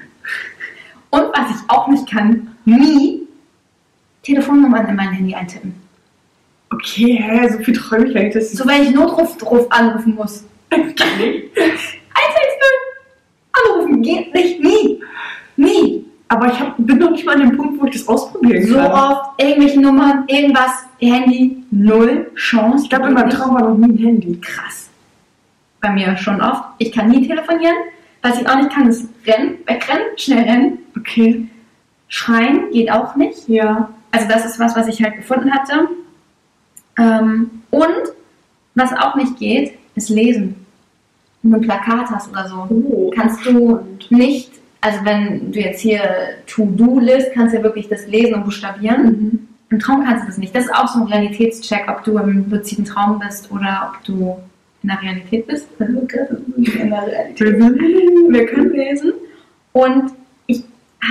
Und 1.09 1.25
was 1.33 1.49
ich 1.51 1.69
auch 1.69 1.87
nicht 1.87 2.09
kann, 2.09 2.55
nie 2.65 3.27
Telefonnummern 4.23 4.87
in 4.87 4.95
mein 4.95 5.11
Handy 5.11 5.35
eintippen. 5.35 5.75
Okay, 6.71 7.19
hä, 7.21 7.49
so 7.49 7.59
viel 7.59 7.75
träume 7.75 8.07
ich 8.07 8.17
eigentlich. 8.17 8.49
So, 8.49 8.67
wenn 8.67 8.83
ich 8.83 8.91
Notruf 8.91 9.37
drauf 9.37 9.71
anrufen 9.71 10.15
muss. 10.15 10.43
nicht. 10.71 10.97
110 10.97 11.83
anrufen 13.51 14.01
geht 14.01 14.33
nicht, 14.33 14.59
nie. 14.59 14.92
Aber 16.33 16.47
ich 16.47 16.59
hab, 16.59 16.75
bin 16.77 16.97
noch 16.97 17.11
nicht 17.11 17.25
mal 17.25 17.33
an 17.35 17.41
dem 17.49 17.55
Punkt, 17.57 17.79
wo 17.79 17.85
ich 17.85 17.93
das 17.93 18.07
ausprobieren 18.07 18.65
So 18.67 18.75
kann. 18.75 18.91
oft, 18.91 19.41
irgendwelche 19.41 19.79
Nummern, 19.79 20.23
irgendwas, 20.27 20.71
Handy, 20.99 21.63
null 21.69 22.31
Chance. 22.35 22.85
Ich 22.85 22.89
glaube, 22.89 23.07
in 23.09 23.13
meinem 23.13 23.29
Traum 23.29 23.53
war 23.53 23.69
noch 23.69 23.77
nie 23.77 23.93
ein 23.93 23.97
Handy. 23.97 24.39
krass. 24.41 24.89
Bei 25.79 25.91
mir 25.91 26.15
schon 26.17 26.41
oft. 26.41 26.63
Ich 26.79 26.91
kann 26.91 27.09
nie 27.09 27.27
telefonieren. 27.27 27.75
Was 28.23 28.39
ich 28.41 28.47
auch 28.49 28.55
nicht 28.55 28.71
kann, 28.71 28.87
ist 28.87 29.07
rennen, 29.27 29.57
wegrennen, 29.67 30.05
schnell 30.15 30.43
rennen. 30.43 30.77
Okay. 30.97 31.45
Schreien 32.07 32.71
geht 32.71 32.89
auch 32.91 33.15
nicht. 33.15 33.47
Ja. 33.49 33.89
Also 34.11 34.27
das 34.27 34.45
ist 34.45 34.59
was, 34.59 34.75
was 34.75 34.87
ich 34.87 35.03
halt 35.03 35.17
gefunden 35.17 35.51
hatte. 35.51 35.87
Ähm, 36.97 37.49
und 37.69 37.89
was 38.75 38.93
auch 38.93 39.15
nicht 39.15 39.37
geht, 39.37 39.73
ist 39.95 40.09
lesen. 40.09 40.55
Wenn 41.41 41.51
du 41.51 41.57
ein 41.57 41.61
Plakat 41.63 42.09
hast 42.09 42.31
oder 42.31 42.47
so, 42.47 42.65
Oh. 42.69 43.11
kannst 43.15 43.45
du 43.45 43.79
nicht, 44.09 44.51
also 44.83 44.99
wenn 45.05 45.53
du 45.53 45.59
jetzt 45.59 45.79
hier 45.79 46.01
To-Do-List, 46.47 47.31
kannst 47.33 47.53
du 47.53 47.57
ja 47.57 47.63
wirklich 47.63 47.87
das 47.87 48.05
lesen 48.07 48.33
und 48.33 48.43
buchstabieren. 48.43 49.03
Mhm. 49.05 49.47
Im 49.69 49.79
Traum 49.79 50.03
kannst 50.03 50.23
du 50.23 50.27
das 50.27 50.37
nicht. 50.37 50.53
Das 50.53 50.65
ist 50.65 50.75
auch 50.75 50.89
so 50.89 50.99
ein 50.99 51.07
Realitätscheck, 51.07 51.85
ob 51.87 52.03
du 52.03 52.17
im 52.17 52.49
luziden 52.49 52.83
Traum 52.83 53.17
bist 53.17 53.49
oder 53.49 53.93
ob 53.93 54.03
du 54.03 54.37
in 54.83 54.89
der 54.89 55.01
Realität 55.01 55.47
bist. 55.47 55.69
In 55.79 56.89
der 56.89 57.07
Realität. 57.07 57.59
Wir 57.59 58.45
können 58.45 58.73
lesen. 58.73 59.13
Und 59.71 60.11
ich 60.47 60.63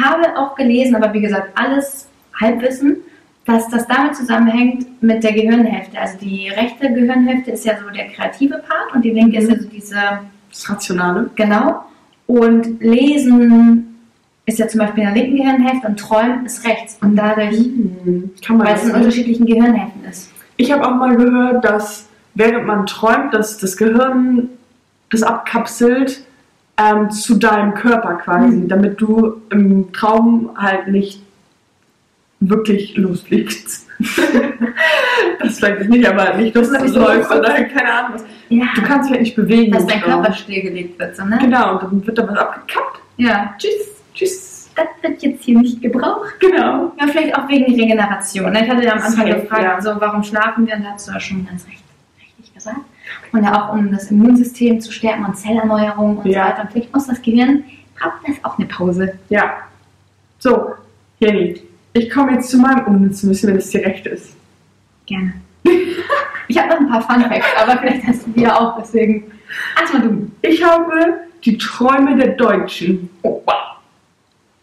habe 0.03 0.37
auch 0.39 0.55
gelesen, 0.55 0.95
aber 0.95 1.13
wie 1.15 1.23
gesagt, 1.23 1.59
alles 1.59 2.09
Halbwissen, 2.39 2.99
dass 3.47 3.69
das 3.71 3.87
damit 3.89 4.15
zusammenhängt 4.17 5.03
mit 5.03 5.25
der 5.25 5.33
Gehirnhälfte. 5.33 5.99
Also 5.99 6.19
die 6.19 6.49
rechte 6.51 6.93
Gehirnhälfte 6.93 7.53
ist 7.53 7.65
ja 7.65 7.79
so 7.79 7.89
der 7.89 8.09
kreative 8.09 8.59
Part 8.69 8.95
und 8.95 9.03
die 9.03 9.11
linke 9.11 9.39
ist 9.39 9.49
ja 9.51 9.59
so 9.59 9.67
diese, 9.67 9.97
Das 10.51 10.69
Rationale. 10.71 11.31
genau. 11.35 11.85
Und 12.33 12.81
Lesen 12.83 13.95
ist 14.47 14.59
ja 14.59 14.67
zum 14.67 14.81
Beispiel 14.81 15.05
in 15.05 15.13
der 15.15 15.23
linken 15.23 15.37
Gehirnhälfte 15.37 15.87
und 15.87 16.01
Träumen 16.01 16.47
ist 16.47 16.67
rechts. 16.67 16.97
Und 17.03 17.15
dadurch. 17.15 17.59
Kann 18.45 18.57
man 18.57 18.67
weil 18.67 18.75
es 18.77 18.85
in 18.85 18.95
unterschiedlichen 18.95 19.45
Gehirnhälften 19.45 20.03
ist. 20.09 20.31
Ich 20.57 20.73
habe 20.73 20.87
auch 20.87 20.95
mal 20.95 21.15
gehört, 21.15 21.63
dass 21.63 22.09
während 22.35 22.67
man 22.67 22.87
träumt, 22.87 23.35
dass 23.35 23.59
das 23.59 23.77
Gehirn 23.77 24.49
das 25.11 25.23
abkapselt 25.23 26.25
ähm, 26.79 27.11
zu 27.11 27.35
deinem 27.35 27.75
Körper 27.75 28.15
quasi, 28.15 28.57
Mhm. 28.57 28.69
damit 28.69 28.99
du 28.99 29.35
im 29.51 29.93
Traum 29.93 30.51
halt 30.57 30.89
nicht 30.89 31.21
wirklich 32.41 32.97
losfliegst. 32.97 33.87
das 35.39 35.59
vielleicht 35.59 35.89
nicht, 35.91 36.09
aber 36.09 36.35
nicht, 36.39 36.57
dass 36.57 36.71
Das 36.71 36.79
du 36.79 36.85
ist 36.87 36.95
so 36.95 37.01
läufst 37.01 37.29
kurz. 37.31 37.41
oder 37.41 37.63
keine 37.65 37.93
Ahnung 37.93 38.11
was. 38.15 38.25
Ja, 38.59 38.67
Du 38.75 38.83
kannst 38.83 39.09
dich 39.09 39.13
halt 39.13 39.23
nicht 39.23 39.37
bewegen. 39.37 39.73
dass 39.73 39.87
dein. 39.87 40.01
Körper 40.01 40.33
stillgelegt 40.33 40.99
wird, 40.99 41.17
so, 41.17 41.25
ne? 41.25 41.39
Genau, 41.41 41.73
und 41.75 41.83
dann 41.83 42.07
wird 42.07 42.19
da 42.19 42.29
was 42.29 42.37
abgekappt. 42.39 43.01
Ja, 43.17 43.55
tschüss. 43.59 43.89
Tschüss. 44.15 44.71
Das 44.75 44.87
wird 45.03 45.23
jetzt 45.23 45.45
hier 45.45 45.59
nicht 45.59 45.81
gebraucht. 45.83 46.35
Genau. 46.41 46.93
Ja, 46.99 47.07
vielleicht 47.07 47.37
auch 47.37 47.47
wegen 47.49 47.65
Regeneration. 47.67 48.53
ne? 48.53 48.65
Ich 48.65 48.71
hatte 48.71 48.85
ja 48.85 48.93
am 48.93 49.01
Anfang 49.03 49.27
gefragt, 49.27 49.63
ja. 49.63 49.81
so, 49.81 50.01
warum 50.01 50.23
schlafen 50.23 50.67
wir? 50.67 50.77
Und 50.77 50.83
da 50.85 50.91
hast 50.93 51.09
du 51.09 51.13
ja 51.13 51.21
schon 51.21 51.47
ganz 51.47 51.67
recht, 51.67 51.83
richtig 52.21 52.55
gesagt. 52.55 52.79
Und 53.33 53.45
ja 53.45 53.69
auch, 53.69 53.75
um 53.75 53.91
das 53.93 54.11
Immunsystem 54.11 54.81
zu 54.81 54.91
stärken 54.93 55.25
und 55.27 55.37
Zellerneuerung 55.37 56.19
und 56.19 56.27
Ja. 56.27 56.45
so 56.47 56.51
weiter. 56.51 56.63
Und 56.63 56.73
vielleicht 56.73 56.95
muss 56.95 57.07
das 57.07 57.21
Gehirn, 57.23 57.65
braucht 57.99 58.27
das 58.27 58.37
auch 58.45 58.59
eine 58.59 58.67
Pause. 58.67 59.19
Ja. 59.29 59.53
So, 60.39 60.71
Jenny, 61.19 61.61
ich 61.93 62.11
komme 62.11 62.33
jetzt 62.33 62.49
zu 62.51 62.59
meinem 62.59 62.87
Unnützen, 62.87 63.29
wenn 63.43 63.57
es 63.57 63.71
dir 63.71 63.85
recht 63.85 64.07
ist. 64.07 64.35
Gerne. 65.07 65.35
Ich 66.53 66.59
habe 66.59 66.69
noch 66.69 66.81
ein 66.81 66.89
paar 66.89 67.01
Fun 67.01 67.23
Facts, 67.23 67.47
aber 67.61 67.79
vielleicht 67.79 68.07
hast 68.07 68.27
du 68.27 68.31
die 68.33 68.43
ja 68.43 68.59
auch, 68.59 68.79
deswegen. 68.79 69.33
Erstmal 69.81 70.03
du. 70.03 70.31
Ich 70.43 70.63
habe 70.63 71.21
die 71.45 71.57
Träume 71.57 72.17
der 72.17 72.29
Deutschen. 72.29 73.09
Oh, 73.23 73.43
wow. 73.47 73.55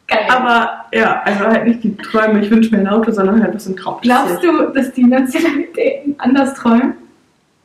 Geil. 0.08 0.26
Aber 0.30 0.86
ja, 0.94 1.22
also 1.24 1.46
halt 1.46 1.68
nicht 1.68 1.84
die 1.84 1.98
Träume, 1.98 2.42
ich 2.42 2.52
wünsche 2.52 2.72
mir 2.72 2.82
ein 2.82 2.88
Auto, 2.88 3.12
sondern 3.12 3.42
halt 3.42 3.56
was 3.56 3.68
im 3.68 3.76
Traum 3.76 4.00
Glaubst 4.02 4.44
du, 4.44 4.70
dass 4.72 4.92
die 4.94 5.04
Nationalitäten 5.04 6.16
anders 6.20 6.54
träumen? 6.54 6.94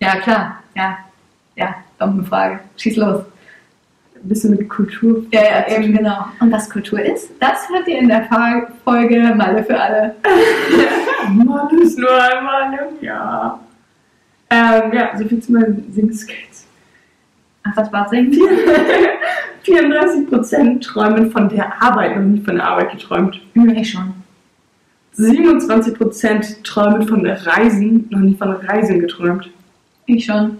Ja, 0.01 0.17
klar. 0.17 0.59
Ja. 0.75 0.99
Ja, 1.57 1.75
dumme 1.99 2.25
Frage. 2.25 2.61
Schieß 2.77 2.97
los. 2.97 3.25
Ein 4.15 4.29
bisschen 4.29 4.51
mit 4.53 4.69
Kultur. 4.71 5.23
Ja, 5.33 5.43
ja, 5.43 5.69
eben 5.69 5.95
genau. 5.95 6.27
Und 6.41 6.51
was 6.51 6.69
Kultur 6.69 7.01
ist, 7.01 7.31
das 7.41 7.69
hört 7.69 7.87
ihr 7.89 7.99
in 7.99 8.09
der 8.09 8.27
Folge 8.85 9.35
Malle 9.37 9.63
für 9.65 9.79
alle. 9.79 10.15
Mann, 11.29 11.79
ist 11.79 11.99
nur 11.99 12.11
einmal 12.11 12.73
im 12.73 13.05
Jahr. 13.05 13.64
Ähm, 14.51 14.93
ja, 14.93 15.17
so 15.17 15.27
viel 15.27 15.41
zu 15.41 15.53
meinen 15.53 15.93
Singskills. 15.93 16.67
Ach, 17.65 17.75
das 17.75 17.93
war's 17.93 18.11
singen? 18.11 18.33
34% 19.65 20.81
träumen 20.85 21.31
von 21.31 21.49
der 21.49 21.83
Arbeit 21.83 22.17
und 22.17 22.33
nicht 22.33 22.45
von 22.45 22.57
der 22.57 22.67
Arbeit 22.67 22.93
geträumt. 22.93 23.41
Hm, 23.55 23.71
Ich 23.71 23.91
schon. 23.91 24.13
27% 25.17 26.63
träumen 26.65 27.07
von 27.07 27.25
Reisen, 27.25 28.07
noch 28.11 28.19
nicht 28.19 28.39
von 28.39 28.51
Reisen 28.51 29.01
geträumt. 29.01 29.49
Ich 30.07 30.25
schon. 30.25 30.59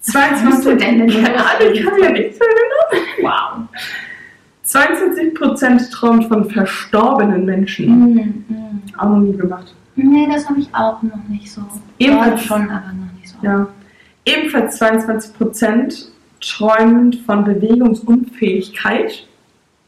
22 0.00 0.46
hast 0.46 0.64
du 0.64 0.76
denn 0.76 0.98
denn 0.98 1.10
Keine 1.10 1.36
Ahnung, 1.36 1.72
ich 1.72 1.82
kann 1.82 2.00
mir 2.00 2.10
nichts 2.10 2.38
erinnern. 2.38 3.06
Wow. 3.22 3.68
22% 4.66 5.90
träumt 5.92 6.24
von 6.26 6.50
verstorbenen 6.50 7.44
Menschen. 7.44 7.86
Hm, 7.86 8.44
hm. 8.48 8.82
Auch 8.98 9.08
noch 9.10 9.18
nie 9.18 9.36
gemacht. 9.36 9.74
Nee, 9.96 10.26
das 10.32 10.48
habe 10.48 10.60
ich 10.60 10.74
auch 10.74 11.02
noch 11.02 11.22
nicht 11.28 11.50
so. 11.50 11.62
Ebenfalls- 11.98 12.40
Ja, 12.42 12.46
schon, 12.46 12.70
aber 12.70 12.92
noch 12.92 13.12
nicht 13.14 13.28
so. 13.28 13.36
Ja. 13.42 13.68
Ebenfalls 14.24 14.80
22% 14.80 16.08
träumen 16.40 17.12
von 17.24 17.44
Bewegungsunfähigkeit. 17.44 19.26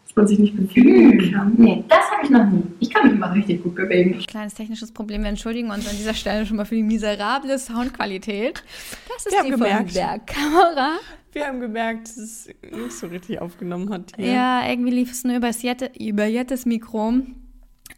Dass 0.06 0.16
man 0.16 0.26
sich 0.28 0.38
nicht 0.38 0.56
bewegen 0.56 1.20
Hm. 1.20 1.32
kann. 1.32 1.54
Nee, 1.58 1.84
das 1.88 2.10
habe 2.10 2.22
ich 2.24 2.30
noch 2.30 2.44
nie. 2.48 2.62
Ich 2.80 2.88
kann 2.90 3.04
mich 3.06 3.12
immer 3.14 3.34
richtig 3.34 3.62
gut 3.62 3.74
bewegen. 3.74 4.18
Kleines 4.26 4.54
technisches 4.54 4.90
Problem. 4.92 5.22
Wir 5.22 5.28
entschuldigen 5.28 5.70
uns 5.70 5.86
an 5.88 5.96
dieser 5.96 6.14
Stelle 6.14 6.46
schon 6.46 6.56
mal 6.56 6.64
für 6.64 6.74
die 6.76 6.82
miserable 6.82 7.58
Soundqualität. 7.58 8.62
Das 9.08 9.26
ist 9.26 9.32
Wir 9.32 9.38
haben 9.40 9.44
die 9.46 9.50
gemerkt. 9.52 9.90
von 9.90 9.94
der 9.94 10.18
Kamera. 10.20 10.90
Wir 11.32 11.46
haben 11.46 11.60
gemerkt, 11.60 12.08
dass 12.08 12.16
es 12.16 12.48
nicht 12.62 12.92
so 12.92 13.08
richtig 13.08 13.42
aufgenommen 13.42 13.90
hat 13.92 14.12
hier. 14.16 14.32
Ja, 14.32 14.66
irgendwie 14.66 14.92
lief 14.92 15.10
es 15.12 15.22
nur 15.24 15.38
Jette, 15.38 15.90
über 15.98 16.24
Jettes 16.24 16.64
Mikro. 16.64 17.12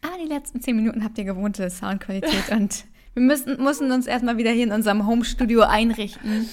Aber 0.01 0.17
die 0.21 0.27
letzten 0.29 0.61
zehn 0.61 0.75
Minuten 0.75 1.03
habt 1.03 1.17
ihr 1.17 1.23
gewohnte 1.25 1.69
Soundqualität 1.69 2.49
und 2.51 2.85
wir 3.13 3.23
müssen, 3.23 3.61
mussten 3.61 3.91
uns 3.91 4.07
erstmal 4.07 4.37
wieder 4.37 4.51
hier 4.51 4.63
in 4.65 4.71
unserem 4.71 5.05
Home-Studio 5.07 5.61
einrichten. 5.61 6.47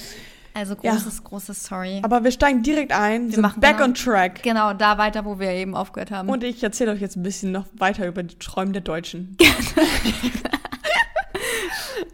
Also 0.55 0.75
Ja. 0.83 0.93
großes, 0.93 1.23
großes 1.23 1.65
Sorry. 1.67 2.01
Aber 2.03 2.25
wir 2.25 2.31
steigen 2.31 2.63
direkt 2.63 2.91
ein, 2.93 3.31
sind 3.31 3.43
machen 3.43 3.61
back 3.61 3.77
genau- 3.77 3.85
on 3.89 3.95
track. 3.95 4.43
genau, 4.43 4.73
da 4.73 4.97
weiter, 4.97 5.27
wo 5.27 5.39
wir 5.39 5.51
eben 5.51 5.75
aufgehört 5.77 6.11
haben. 6.11 6.31
Und 6.31 6.43
ich 6.45 6.63
erzähle 6.63 6.93
euch 6.93 7.01
jetzt 7.03 7.17
ein 7.17 7.23
bisschen 7.23 7.53
noch 7.53 7.67
weiter 7.77 8.07
über 8.09 8.23
die 8.23 8.39
Träume 8.39 8.73
der 8.73 8.81
Deutschen. 8.81 9.37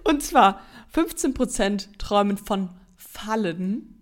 Und 0.04 0.22
zwar 0.22 0.60
15% 0.94 1.98
träumen 1.98 2.36
von 2.36 2.70
Fallen. 2.96 4.00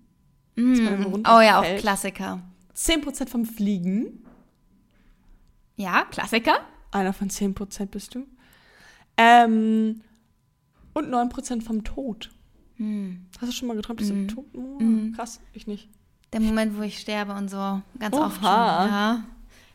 Mm. 0.57 1.15
Oh 1.29 1.41
ja, 1.41 1.61
auch 1.61 1.77
Klassiker. 1.79 2.41
10% 2.77 3.29
vom 3.29 3.45
Fliegen. 3.45 4.25
Ja, 5.77 6.05
Klassiker. 6.11 6.61
Einer 6.93 7.13
von 7.13 7.29
10% 7.31 7.87
bist 7.87 8.15
du. 8.15 8.27
Ähm, 9.17 10.01
und 10.95 11.09
9% 11.09 11.63
vom 11.63 11.85
Tod. 11.85 12.31
Hm. 12.77 13.27
Hast 13.41 13.53
du 13.53 13.57
schon 13.57 13.69
mal 13.69 13.77
geträumt, 13.77 14.01
dass 14.01 14.09
du 14.09 14.27
tot? 14.27 14.47
Oh, 14.55 14.59
Mhm. 14.81 15.13
Krass, 15.15 15.41
ich 15.53 15.67
nicht. 15.67 15.89
Der 16.33 16.41
Moment, 16.41 16.77
wo 16.79 16.83
ich 16.83 16.99
sterbe 16.99 17.33
und 17.35 17.49
so. 17.51 17.83
Ganz 17.99 18.17
Oha. 18.17 18.27
oft 18.27 18.37
schon. 18.37 18.45
Ja. 18.45 19.25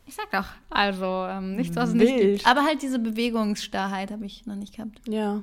Ich 0.06 0.14
sag 0.14 0.30
doch, 0.30 0.46
also 0.70 1.26
ähm, 1.28 1.56
nichts, 1.56 1.74
was 1.76 1.90
es 1.90 1.94
nicht 1.96 2.16
gibt. 2.16 2.46
Aber 2.46 2.64
halt 2.64 2.80
diese 2.82 2.98
Bewegungsstarrheit 2.98 4.10
habe 4.12 4.24
ich 4.24 4.46
noch 4.46 4.54
nicht 4.54 4.76
gehabt. 4.76 5.00
Ja. 5.08 5.42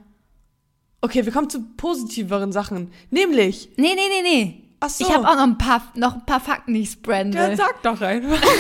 Okay, 1.01 1.25
wir 1.25 1.33
kommen 1.33 1.49
zu 1.49 1.61
positiveren 1.75 2.51
Sachen. 2.53 2.89
Nämlich, 3.11 3.69
Nee, 3.77 3.93
nee, 3.93 4.07
nee, 4.09 4.21
nee. 4.23 4.63
ach 4.79 4.89
so. 4.89 5.05
Ich 5.05 5.13
habe 5.13 5.27
auch 5.27 5.35
noch 5.35 5.43
ein 5.43 5.57
paar, 5.57 5.91
noch 5.95 6.13
ein 6.15 6.25
paar 6.25 6.39
Fakten, 6.39 6.73
die 6.73 6.81
ich 6.81 6.91
spreaden 6.91 7.33
Ja, 7.33 7.49
will. 7.49 7.57
sag 7.57 7.81
doch 7.83 7.99
einfach. 8.01 8.41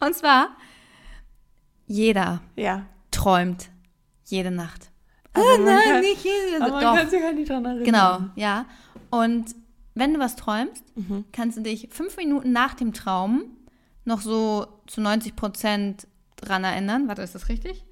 Und 0.00 0.14
zwar, 0.14 0.50
jeder 1.88 2.40
Ja. 2.54 2.86
träumt 3.10 3.70
jede 4.24 4.50
Nacht. 4.52 4.90
Ah, 5.34 5.40
man 5.40 5.64
nein, 5.64 5.82
kann- 5.84 6.00
nicht 6.00 6.24
jede 6.24 6.62
Aber 6.62 6.70
man 6.74 6.82
Doch, 6.82 6.94
kann 6.96 7.10
sich 7.10 7.22
halt 7.22 7.36
nicht 7.36 7.50
dran 7.50 7.64
erinnern. 7.64 7.84
genau, 7.84 8.20
ja. 8.36 8.66
Und 9.10 9.54
wenn 9.94 10.14
du 10.14 10.20
was 10.20 10.36
träumst, 10.36 10.84
Mhm. 10.96 11.24
kannst 11.32 11.58
du 11.58 11.62
dich 11.62 11.88
fünf 11.90 12.16
Minuten 12.16 12.52
nach 12.52 12.74
dem 12.74 12.92
Traum 12.92 13.42
noch 14.04 14.20
so 14.20 14.66
zu 14.86 15.00
90 15.00 15.34
Prozent 15.34 16.06
dran 16.36 16.62
erinnern. 16.64 17.08
Warte, 17.08 17.22
ist 17.22 17.34
das 17.34 17.48
richtig? 17.48 17.84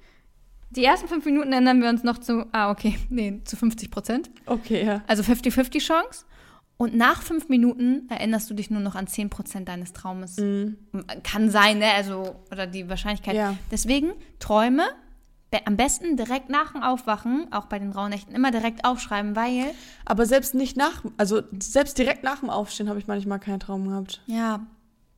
Die 0.69 0.83
ersten 0.83 1.07
fünf 1.07 1.25
Minuten 1.25 1.51
erinnern 1.53 1.81
wir 1.81 1.89
uns 1.89 2.03
noch 2.03 2.17
zu, 2.17 2.45
ah, 2.51 2.69
okay, 2.71 2.97
nee, 3.09 3.41
zu 3.45 3.55
50 3.55 3.89
Prozent. 3.91 4.29
Okay, 4.45 4.85
ja. 4.85 5.01
Also 5.07 5.23
50-50 5.23 5.79
Chance. 5.79 6.25
Und 6.77 6.95
nach 6.95 7.23
fünf 7.23 7.49
Minuten 7.49 8.07
erinnerst 8.09 8.49
du 8.49 8.53
dich 8.53 8.69
nur 8.69 8.81
noch 8.81 8.93
an 8.95 9.07
10 9.07 9.29
Prozent 9.31 9.67
deines 9.67 9.93
Traumes. 9.93 10.35
Kann 11.23 11.49
sein, 11.49 11.79
ne? 11.79 11.91
Also, 11.95 12.35
oder 12.51 12.67
die 12.67 12.87
Wahrscheinlichkeit. 12.87 13.35
Ja. 13.35 13.55
Deswegen 13.71 14.11
Träume 14.39 14.83
am 15.65 15.77
besten 15.77 16.17
direkt 16.17 16.49
nach 16.49 16.73
dem 16.73 16.83
Aufwachen, 16.83 17.47
auch 17.51 17.65
bei 17.67 17.79
den 17.79 17.91
Rauhnächten, 17.91 18.35
immer 18.35 18.51
direkt 18.51 18.85
aufschreiben, 18.85 19.35
weil, 19.35 19.73
Aber 20.05 20.25
selbst 20.25 20.53
nicht 20.53 20.75
nach, 20.77 21.03
also 21.15 21.41
selbst 21.57 21.97
direkt 21.97 22.23
nach 22.23 22.39
dem 22.41 22.49
Aufstehen 22.49 22.89
habe 22.89 22.99
ich 22.99 23.07
manchmal 23.07 23.39
keinen 23.39 23.59
Traum 23.59 23.87
gehabt. 23.87 24.21
ja, 24.27 24.65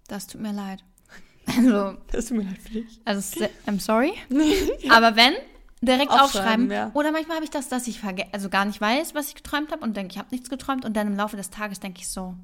das 0.08 0.28
tut 0.28 0.42
mir 0.42 0.54
leid. 0.54 0.84
Also, 1.58 1.98
Das 2.12 2.28
tut 2.28 2.38
mir 2.38 2.44
leid 2.44 2.60
für 2.60 2.74
dich. 2.74 3.02
also 3.06 3.44
I'm 3.66 3.80
sorry. 3.80 4.14
Aber 4.92 5.16
wenn, 5.16 5.34
direkt 5.82 6.12
Aufschreiben, 6.12 6.24
aufschreiben. 6.24 6.72
ja. 6.72 6.92
Oder 6.94 7.12
manchmal 7.12 7.36
habe 7.38 7.46
ich 7.46 7.52
das, 7.52 7.70
dass 7.70 7.88
ich 7.88 8.02
also 8.32 8.50
gar 8.50 8.66
nicht 8.66 8.82
weiß, 8.82 9.16
was 9.16 9.30
ich 9.30 9.36
geträumt 9.36 9.72
habe 9.72 9.84
und 9.84 9.96
denke, 9.96 10.12
ich 10.14 10.18
habe 10.18 10.28
nichts 10.32 10.50
geträumt 10.50 10.84
und 10.86 10.96
dann 10.98 11.08
im 11.08 11.16
Laufe 11.16 11.38
des 11.38 11.50
Tages 11.50 11.80
denke 11.80 12.00
ich 12.02 12.10
so, 12.10 12.36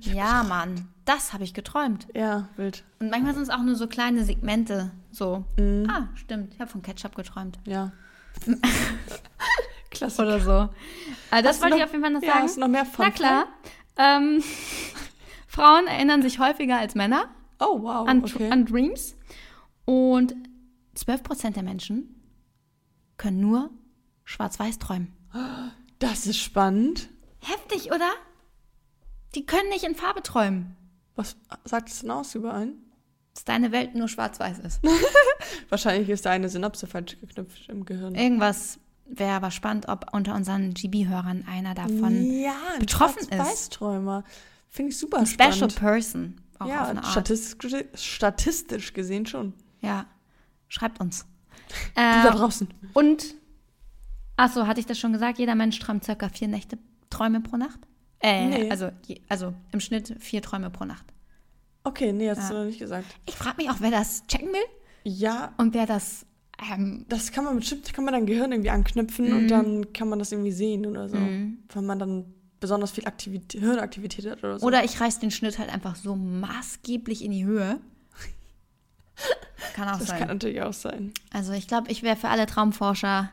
ja, 0.00 0.42
Mann, 0.44 0.88
das 1.04 1.32
habe 1.32 1.44
ich 1.44 1.54
geträumt. 1.54 2.06
Ja, 2.14 2.48
wild. 2.56 2.82
Und 2.98 3.10
manchmal 3.10 3.34
sind 3.34 3.42
es 3.44 3.50
auch 3.50 3.62
nur 3.62 3.74
so 3.76 3.86
kleine 3.86 4.24
Segmente, 4.24 4.90
so, 5.12 5.44
Mhm. 5.58 5.88
ah, 5.90 6.08
stimmt, 6.14 6.54
ich 6.54 6.60
habe 6.60 6.70
von 6.70 6.82
Ketchup 6.82 7.14
geträumt. 7.14 7.58
Ja. 7.66 7.92
Klasse. 9.90 10.22
Oder 10.22 10.40
so. 10.40 10.68
Also 11.30 11.48
das 11.48 11.60
wollte 11.60 11.74
ich 11.76 11.80
noch- 11.80 11.86
auf 11.88 11.92
jeden 11.92 12.02
Fall 12.04 12.12
noch 12.12 12.22
ja, 12.22 12.32
sagen. 12.32 12.44
hast 12.44 12.56
du 12.56 12.60
noch 12.60 12.68
mehr 12.68 12.86
Fun 12.86 13.06
Na 13.06 13.10
klar. 13.10 13.44
Ähm, 13.96 14.42
Frauen 15.46 15.86
erinnern 15.88 16.22
sich 16.22 16.38
häufiger 16.38 16.78
als 16.78 16.94
Männer 16.94 17.24
Oh, 17.58 17.82
wow. 17.82 18.08
an, 18.08 18.24
okay. 18.24 18.50
an 18.50 18.64
Dreams. 18.66 19.16
Und 19.84 20.34
12% 20.96 21.50
der 21.54 21.62
Menschen 21.64 22.19
können 23.20 23.40
nur 23.40 23.68
schwarz-weiß 24.24 24.78
träumen. 24.78 25.12
Das 25.98 26.26
ist 26.26 26.38
spannend. 26.38 27.10
Heftig, 27.40 27.92
oder? 27.92 28.10
Die 29.34 29.44
können 29.44 29.68
nicht 29.68 29.84
in 29.84 29.94
Farbe 29.94 30.22
träumen. 30.22 30.74
Was 31.16 31.36
sagt 31.64 31.90
es 31.90 32.00
denn 32.00 32.10
aus 32.10 32.34
über 32.34 32.54
einen? 32.54 32.90
Dass 33.34 33.44
deine 33.44 33.72
Welt 33.72 33.94
nur 33.94 34.08
schwarz-weiß 34.08 34.60
ist. 34.60 34.80
Wahrscheinlich 35.68 36.08
ist 36.08 36.24
da 36.24 36.30
eine 36.30 36.48
Synapse 36.48 36.86
falsch 36.86 37.20
geknüpft 37.20 37.68
im 37.68 37.84
Gehirn. 37.84 38.14
Irgendwas 38.14 38.78
wäre 39.04 39.32
aber 39.32 39.50
spannend, 39.50 39.88
ob 39.88 40.14
unter 40.14 40.34
unseren 40.34 40.72
GB-Hörern 40.72 41.44
einer 41.46 41.74
davon 41.74 42.22
ja, 42.40 42.54
ein 42.72 42.80
betroffen 42.80 43.28
ist. 43.28 43.38
Weißträumer. 43.38 44.24
Finde 44.70 44.92
ich 44.92 44.98
super 44.98 45.18
ein 45.18 45.26
Special 45.26 45.52
spannend. 45.52 45.76
Person 45.76 46.40
auch 46.58 46.64
auf 46.64 46.70
ja, 46.70 47.02
statistisch, 47.04 47.74
statistisch 47.94 48.94
gesehen 48.94 49.26
schon. 49.26 49.52
Ja, 49.82 50.06
schreibt 50.68 51.00
uns. 51.00 51.26
Du 51.94 52.00
da 52.02 52.28
Äh, 52.28 52.32
draußen. 52.36 52.68
und, 52.94 53.34
achso, 54.36 54.66
hatte 54.66 54.80
ich 54.80 54.86
das 54.86 54.98
schon 54.98 55.12
gesagt? 55.12 55.38
Jeder 55.38 55.54
Mensch 55.54 55.78
träumt 55.78 56.04
circa 56.04 56.28
vier 56.28 56.48
Nächte 56.48 56.78
Träume 57.10 57.40
pro 57.40 57.56
Nacht? 57.56 57.80
Äh, 58.20 58.46
Nee. 58.48 58.70
also, 58.70 58.90
also 59.28 59.54
im 59.72 59.80
Schnitt 59.80 60.14
vier 60.20 60.42
Träume 60.42 60.70
pro 60.70 60.84
Nacht. 60.84 61.04
Okay, 61.84 62.12
nee, 62.12 62.28
hast 62.28 62.38
Ja. 62.38 62.48
du 62.50 62.54
noch 62.58 62.64
nicht 62.66 62.78
gesagt. 62.78 63.06
Ich 63.26 63.34
frage 63.34 63.56
mich 63.58 63.70
auch, 63.70 63.76
wer 63.80 63.90
das 63.90 64.26
checken 64.26 64.48
will 64.48 64.60
Ja, 65.04 65.54
und 65.56 65.72
wer 65.74 65.86
das, 65.86 66.26
ähm, 66.70 67.06
das 67.08 67.32
kann 67.32 67.44
man 67.44 67.56
bestimmt, 67.56 67.92
kann 67.94 68.04
man 68.04 68.12
dein 68.12 68.26
Gehirn 68.26 68.52
irgendwie 68.52 68.70
anknüpfen 68.70 69.30
Mhm. 69.30 69.36
und 69.36 69.46
dann 69.50 69.92
kann 69.94 70.08
man 70.08 70.18
das 70.18 70.30
irgendwie 70.32 70.52
sehen 70.52 70.84
oder 70.86 71.08
so. 71.08 71.16
Wenn 71.16 71.86
man 71.86 71.98
dann 71.98 72.34
besonders 72.60 72.90
viel 72.90 73.06
Aktivität, 73.06 73.62
Hirnaktivität 73.62 74.26
hat 74.26 74.44
oder 74.44 74.58
so. 74.58 74.66
oder 74.66 74.84
ich 74.84 75.00
reiß 75.00 75.18
den 75.20 75.30
Schnitt 75.30 75.58
halt 75.58 75.72
einfach 75.72 75.96
so 75.96 76.14
maßgeblich 76.14 77.24
in 77.24 77.30
die 77.32 77.46
Höhe. 77.46 77.80
Kann 79.74 79.88
auch 79.88 79.98
das 79.98 80.08
sein. 80.08 80.18
kann 80.18 80.28
natürlich 80.28 80.62
auch 80.62 80.72
sein. 80.72 81.12
Also 81.32 81.52
ich 81.52 81.68
glaube, 81.68 81.90
ich 81.90 82.02
wäre 82.02 82.16
für 82.16 82.28
alle 82.28 82.46
Traumforscher 82.46 83.30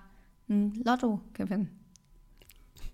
ein 0.50 0.73
Lottogewinn. 0.84 1.69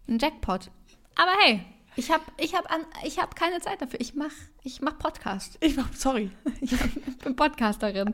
Ein 0.08 0.20
Jackpot. 0.20 0.70
Aber 1.16 1.32
hey, 1.44 1.62
ich 1.96 2.12
habe 2.12 2.24
ich 2.38 2.56
hab 2.56 2.72
an, 2.72 2.82
ich 3.04 3.20
hab 3.20 3.36
keine 3.36 3.60
Zeit 3.60 3.82
dafür. 3.82 4.02
Ich 4.02 4.16
mach, 4.16 4.32
ich 4.64 4.82
mach 4.82 4.98
Podcast. 4.98 5.58
Ich 5.62 5.76
mach, 5.76 5.94
sorry. 5.94 6.32
Ich 6.62 7.30
bin 7.30 7.36
Podcasterin. 7.36 8.14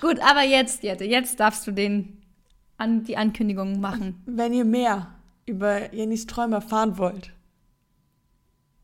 Gut, 0.00 0.20
aber 0.20 0.42
jetzt, 0.42 0.82
Jette, 0.82 1.04
jetzt 1.04 1.40
darfst 1.40 1.66
du 1.66 1.72
den 1.72 2.22
an, 2.76 3.04
die 3.04 3.16
Ankündigung 3.16 3.80
machen. 3.80 4.22
Wenn 4.26 4.52
ihr 4.52 4.64
mehr 4.64 5.14
über 5.46 5.92
Jennys 5.92 6.26
Träume 6.26 6.56
erfahren 6.56 6.98
wollt, 6.98 7.32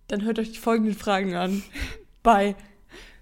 dann 0.08 0.24
hört 0.24 0.38
euch 0.38 0.52
die 0.52 0.58
folgenden 0.58 0.94
Fragen 0.96 1.34
an. 1.34 1.62
Bei 2.22 2.56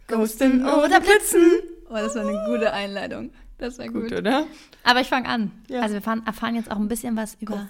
Ghosten 0.07 0.64
oder 0.64 1.00
Blitzen. 1.00 1.61
Oh, 1.88 1.94
das 1.94 2.14
war 2.14 2.27
eine 2.27 2.44
gute 2.46 2.72
Einleitung. 2.72 3.31
Das 3.59 3.79
war 3.79 3.88
gut. 3.88 4.11
Gut, 4.11 4.12
oder? 4.12 4.46
Aber 4.85 5.01
ich 5.01 5.09
fange 5.09 5.29
an. 5.29 5.51
Ja. 5.68 5.81
Also 5.81 5.94
wir 5.94 6.03
fahren, 6.03 6.22
erfahren 6.27 6.55
jetzt 6.55 6.70
auch 6.70 6.77
ein 6.77 6.88
bisschen 6.88 7.16
was 7.16 7.37
über. 7.40 7.68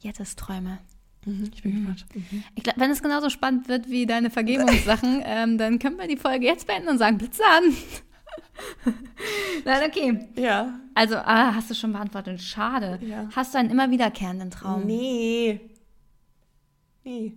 Jettes 0.00 0.36
Träume. 0.36 0.78
Mhm, 1.24 1.50
ich 1.52 1.62
bin 1.62 1.86
gespannt. 1.86 2.06
Ich 2.54 2.62
glaube, 2.62 2.80
wenn 2.80 2.90
es 2.90 3.02
genauso 3.02 3.30
spannend 3.30 3.68
wird 3.68 3.90
wie 3.90 4.06
deine 4.06 4.30
Vergebungssachen, 4.30 5.22
ähm, 5.26 5.58
dann 5.58 5.78
können 5.78 5.98
wir 5.98 6.06
die 6.06 6.16
Folge 6.16 6.46
jetzt 6.46 6.66
beenden 6.66 6.88
und 6.88 6.98
sagen, 6.98 7.18
Blitze 7.18 7.42
an. 7.44 8.94
Nein, 9.64 9.90
okay. 9.90 10.28
Ja. 10.36 10.78
Also, 10.94 11.16
ah, 11.16 11.54
hast 11.54 11.70
du 11.70 11.74
schon 11.74 11.92
beantwortet. 11.92 12.40
Schade. 12.40 12.98
Ja. 13.02 13.28
Hast 13.34 13.54
du 13.54 13.58
einen 13.58 13.70
immer 13.70 13.90
wiederkehrenden 13.90 14.50
Traum? 14.50 14.84
Nee. 14.86 15.60
Nee. 17.04 17.32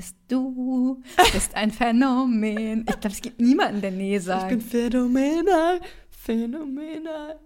Bist 0.00 0.16
du, 0.28 1.02
bist 1.34 1.54
ein 1.54 1.70
Phänomen. 1.70 2.86
Ich 2.88 3.00
glaube, 3.00 3.08
es 3.08 3.20
gibt 3.20 3.38
niemanden, 3.38 3.82
der 3.82 3.90
Nee 3.90 4.16
Ich 4.16 4.22
sagt. 4.22 4.48
bin 4.48 4.62
phänomenal. 4.62 5.78
Phänomenal. 6.08 7.38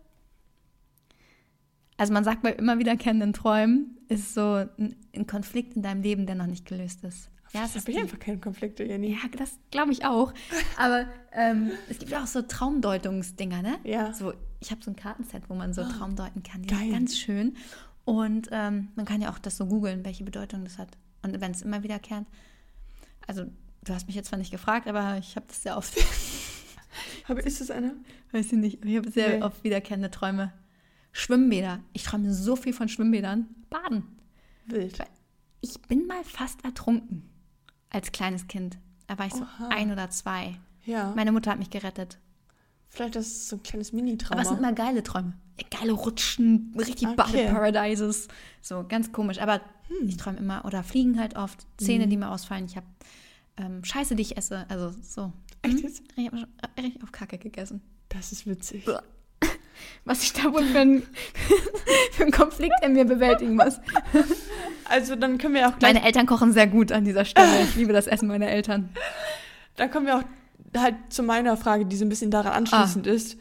Also 1.97 2.13
man 2.13 2.23
sagt 2.23 2.43
bei 2.45 2.53
immer 2.53 2.79
wiederkehrenden 2.79 3.33
Träumen, 3.33 3.99
ist 4.09 4.35
so 4.35 4.65
ein, 4.79 4.95
ein 5.17 5.27
Konflikt 5.27 5.75
in 5.75 5.83
deinem 5.83 6.03
Leben, 6.03 6.27
der 6.27 6.37
noch 6.37 6.47
nicht 6.47 6.65
gelöst 6.65 7.03
ist. 7.03 7.29
Ja, 7.53 7.65
Ich 7.65 7.75
ist 7.75 7.83
habe 7.89 7.93
die- 7.93 7.99
einfach 7.99 8.21
keine 8.21 8.39
Konflikte, 8.39 8.85
Jenny. 8.85 9.11
Ja, 9.11 9.19
das 9.37 9.59
glaube 9.73 9.91
ich 9.91 10.05
auch. 10.05 10.33
Aber 10.79 11.07
ähm, 11.33 11.73
es 11.91 11.99
gibt 11.99 12.13
ja 12.13 12.23
auch 12.23 12.29
so 12.29 12.41
Traumdeutungsdinger, 12.43 13.63
ne? 13.63 13.79
Ja. 13.83 14.13
So, 14.13 14.33
ich 14.61 14.71
habe 14.71 14.81
so 14.81 14.93
ein 14.93 14.97
Kartenset, 14.97 15.43
wo 15.51 15.55
man 15.57 15.73
so 15.73 15.83
Traum 15.83 16.15
deuten 16.15 16.45
kann. 16.45 16.63
Die 16.63 16.69
Geil. 16.73 16.93
ganz 16.93 17.19
schön. 17.19 17.57
Und 18.05 18.49
ähm, 18.53 18.91
man 18.95 19.07
kann 19.07 19.21
ja 19.21 19.31
auch 19.33 19.41
das 19.41 19.57
so 19.57 19.67
googeln, 19.67 20.05
welche 20.05 20.23
Bedeutung 20.23 20.63
das 20.63 20.79
hat. 20.79 20.97
Und 21.25 21.41
wenn 21.41 21.51
es 21.53 21.63
immer 21.63 21.83
wiederkehrt. 21.83 22.27
Also, 23.27 23.45
du 23.83 23.95
hast 23.95 24.07
mich 24.07 24.15
jetzt 24.17 24.29
zwar 24.29 24.39
nicht 24.39 24.51
gefragt, 24.53 24.87
aber 24.87 25.19
ich 25.19 25.35
habe 25.37 25.47
das 25.49 25.63
sehr 25.63 25.77
oft. 25.77 25.95
Aber 27.27 27.45
ist 27.45 27.61
es 27.61 27.71
eine? 27.71 27.97
Weiß 28.33 28.47
ich 28.47 28.59
nicht. 28.59 28.85
Ich 28.85 28.97
habe 28.97 29.11
sehr 29.11 29.39
Nee. 29.39 29.43
oft 29.43 29.65
wiederkehrende 29.65 30.11
Träume. 30.11 30.53
Schwimmbäder. 31.11 31.81
Ich 31.93 32.05
träume 32.05 32.33
so 32.33 32.55
viel 32.55 32.73
von 32.73 32.89
Schwimmbädern. 32.89 33.49
Baden. 33.71 34.05
Wild. 34.67 34.99
Ich 35.61 35.81
bin 35.83 36.07
mal 36.07 36.23
fast 36.23 36.63
ertrunken 36.65 37.29
als 37.91 38.13
kleines 38.13 38.47
Kind. 38.47 38.79
Da 39.07 39.19
war 39.19 39.27
ich 39.27 39.33
so 39.33 39.43
Oha. 39.43 39.69
ein 39.71 39.91
oder 39.91 40.11
zwei. 40.11 40.57
Ja. 40.85 41.13
Meine 41.17 41.33
Mutter 41.33 41.51
hat 41.51 41.59
mich 41.59 41.71
gerettet. 41.71 42.19
Vielleicht 42.95 43.17
ist 43.17 43.27
es 43.27 43.49
so 43.49 43.57
ein 43.57 43.63
kleines 43.63 43.93
Mini-Trauma. 43.93 44.35
Aber 44.35 44.43
es 44.43 44.49
sind 44.49 44.59
immer 44.59 44.73
geile 44.73 45.03
Träume. 45.03 45.33
Geile 45.71 45.93
Rutschen, 45.93 46.73
richtig 46.79 47.09
Okay. 47.09 47.17
Badeparadises. 47.17 48.29
So, 48.63 48.85
ganz 48.89 49.11
komisch. 49.13 49.41
Aber 49.41 49.61
Hm. 49.89 50.09
ich 50.09 50.17
träume 50.17 50.39
immer, 50.39 50.65
oder 50.65 50.83
fliegen 50.83 51.19
halt 51.19 51.37
oft, 51.37 51.67
Zähne, 51.77 52.07
die 52.09 52.17
mir 52.17 52.31
ausfallen. 52.31 52.65
Ich 52.67 52.77
habe 52.77 52.87
ähm, 53.57 53.85
Scheiße, 53.85 54.15
die 54.17 54.23
ich 54.23 54.37
esse. 54.37 54.65
Also 54.69 54.95
so. 55.03 55.33
Echt 55.63 55.75
Hm? 55.79 55.83
jetzt? 55.83 56.03
Ich 56.17 56.27
habe 56.27 56.47
richtig 56.79 57.03
auf 57.03 57.13
Kacke 57.13 57.39
gegessen. 57.39 57.83
Das 58.09 58.33
ist 58.33 58.47
witzig. 58.47 58.87
Was 60.05 60.23
ich 60.23 60.33
da 60.33 60.53
wohl 60.53 60.63
für 60.65 60.79
einen 60.79 61.03
für 62.13 62.23
einen 62.23 62.33
Konflikt 62.33 62.75
in 62.85 62.93
mir 62.93 63.05
bewältigen 63.05 63.57
muss. 63.57 63.81
Also 64.87 65.17
dann 65.17 65.39
können 65.39 65.55
wir 65.55 65.67
auch 65.67 65.79
gleich, 65.79 65.95
Meine 65.95 66.05
Eltern 66.05 66.27
kochen 66.27 66.53
sehr 66.53 66.67
gut 66.67 66.93
an 66.93 67.07
dieser 67.07 67.25
Stelle. 67.25 67.63
Ich 67.63 67.75
liebe 67.75 67.95
das 67.95 68.07
Essen 68.07 68.29
meiner 68.29 68.49
Eltern. 68.49 68.91
dann 69.77 69.91
kommen 69.91 70.05
wir 70.07 70.19
auch 70.19 70.23
halt 70.77 70.97
zu 71.09 71.23
meiner 71.23 71.57
Frage, 71.57 71.87
die 71.87 71.97
so 71.97 72.05
ein 72.05 72.09
bisschen 72.09 72.31
daran 72.31 72.53
Ah. 72.53 72.57
anschließend 72.57 73.07
ist. 73.07 73.37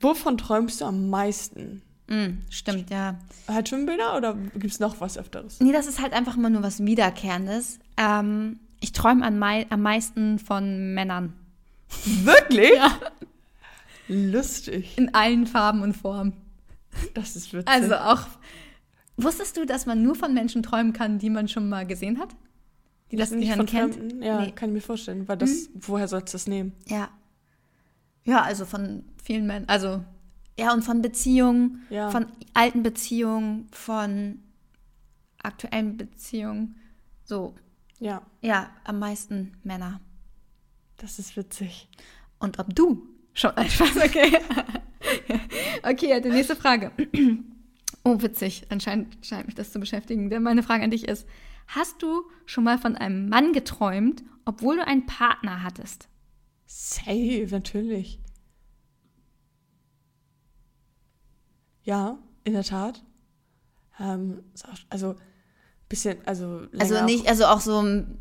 Wovon 0.00 0.38
träumst 0.38 0.80
du 0.80 0.84
am 0.84 1.10
meisten? 1.10 1.82
Mm, 2.08 2.38
stimmt, 2.50 2.88
ja. 2.90 3.16
Halt 3.48 3.68
Schwimmbäder 3.68 4.16
oder 4.16 4.34
gibt 4.34 4.72
es 4.72 4.80
noch 4.80 5.00
was 5.00 5.18
öfteres? 5.18 5.60
Nee, 5.60 5.72
das 5.72 5.86
ist 5.86 6.00
halt 6.00 6.12
einfach 6.12 6.36
immer 6.36 6.50
nur 6.50 6.62
was 6.62 6.84
Wiederkehrendes. 6.84 7.78
Ähm, 7.96 8.60
ich 8.80 8.92
träume 8.92 9.26
am 9.26 9.82
meisten 9.82 10.38
von 10.38 10.94
Männern. 10.94 11.32
Wirklich? 12.04 12.70
Ja. 12.76 12.98
Lustig. 14.08 14.96
In 14.96 15.14
allen 15.14 15.46
Farben 15.46 15.82
und 15.82 15.94
Formen. 15.96 16.32
Das 17.14 17.36
ist 17.36 17.52
witzig. 17.52 17.68
Also 17.68 17.94
auch. 17.96 18.26
Wusstest 19.16 19.56
du, 19.56 19.66
dass 19.66 19.84
man 19.84 20.02
nur 20.02 20.14
von 20.14 20.32
Menschen 20.32 20.62
träumen 20.62 20.92
kann, 20.92 21.18
die 21.18 21.28
man 21.30 21.48
schon 21.48 21.68
mal 21.68 21.86
gesehen 21.86 22.18
hat? 22.18 22.30
Die 23.10 23.16
das 23.16 23.30
nicht 23.30 23.40
Gehirn 23.42 23.56
von 23.58 23.66
kennt? 23.66 23.94
Fremden? 23.94 24.22
Ja, 24.22 24.40
Nee. 24.40 24.52
kann 24.52 24.70
ich 24.70 24.74
mir 24.74 24.80
vorstellen. 24.80 25.26
Weil 25.28 25.38
das, 25.38 25.70
woher 25.74 26.08
sollst 26.08 26.32
du 26.32 26.36
das 26.36 26.46
nehmen? 26.46 26.72
Ja. 26.86 27.08
Ja, 28.24 28.42
also 28.42 28.66
von 28.66 29.04
vielen 29.22 29.46
Männern. 29.46 29.64
Also, 29.68 30.04
ja, 30.58 30.72
und 30.74 30.82
von 30.82 31.00
Beziehungen, 31.00 31.82
Ja. 31.88 32.10
von 32.10 32.26
alten 32.52 32.82
Beziehungen, 32.82 33.66
von 33.72 34.40
aktuellen 35.42 35.96
Beziehungen. 35.96 36.76
So, 37.24 37.54
Ja, 38.00 38.22
ja, 38.42 38.70
am 38.84 38.98
meisten 38.98 39.52
Männer. 39.64 40.00
das 40.98 41.18
ist 41.18 41.36
witzig. 41.36 41.88
Und 42.38 42.58
ob 42.58 42.74
du 42.74 43.06
schon 43.32 43.50
ein 43.56 43.70
Spaß, 43.70 43.96
okay. 43.96 44.38
okay, 45.82 46.20
die 46.20 46.28
nächste 46.28 46.56
Frage. 46.56 46.92
Oh, 48.04 48.22
witzig. 48.22 48.64
Anscheinend 48.70 49.18
scheint 49.26 49.46
mich 49.46 49.54
das 49.54 49.72
zu 49.72 49.80
beschäftigen. 49.80 50.30
Denn 50.30 50.42
meine 50.42 50.62
Frage 50.62 50.84
an 50.84 50.90
dich 50.90 51.06
ist: 51.08 51.26
Hast 51.68 52.02
du 52.02 52.24
schon 52.46 52.64
mal 52.64 52.78
von 52.78 52.96
einem 52.96 53.28
Mann 53.28 53.52
geträumt, 53.52 54.22
obwohl 54.44 54.76
du 54.76 54.86
einen 54.86 55.06
Partner 55.06 55.62
hattest? 55.62 56.08
Safe, 56.66 57.46
natürlich. 57.50 58.20
Ja, 61.82 62.18
in 62.44 62.52
der 62.54 62.64
Tat. 62.64 63.02
Ähm, 64.00 64.42
also, 64.90 65.16
bisschen, 65.88 66.18
also 66.26 66.62
Also 66.78 67.04
nicht, 67.04 67.26
also 67.28 67.46
auch 67.46 67.60
so 67.60 67.80
ein 67.82 68.18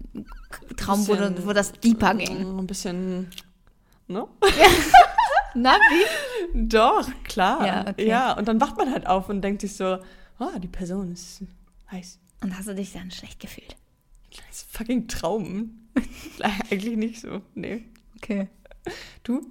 Traum, 0.78 1.08
wo, 1.08 1.14
Bisschen- 1.14 1.36
du- 1.36 1.46
wo 1.46 1.54
das 1.54 1.72
deeper 1.74 2.16
ging. 2.16 2.58
Ein 2.60 2.68
bisschen, 2.68 3.30
ne? 4.08 4.28
Na, 5.54 5.74
wie? 5.74 6.68
Doch, 6.68 7.08
klar. 7.24 7.66
Ja, 7.66 7.88
okay. 7.90 8.08
ja, 8.08 8.38
und 8.38 8.48
dann 8.48 8.60
wacht 8.62 8.78
man 8.78 8.92
halt 8.92 9.08
auf 9.08 9.30
und 9.30 9.42
denkt 9.42 9.62
sich 9.62 9.76
so, 9.76 9.98
ah, 10.40 10.60
die 10.60 10.68
Person 10.68 11.12
ist 11.12 11.42
heiß. 11.92 12.20
Und 12.42 12.58
hast 12.58 12.68
du 12.68 12.76
dich 12.76 12.94
dann 12.94 13.12
schlecht 13.12 13.40
gefühlt? 13.40 13.76
Das 14.50 14.62
ist 14.64 14.76
fucking 14.76 15.08
Traum. 15.08 15.88
Eigentlich 16.70 16.96
nicht 16.98 17.22
so. 17.22 17.42
Nee. 17.56 17.86
Okay. 18.18 18.48
Du? 19.24 19.48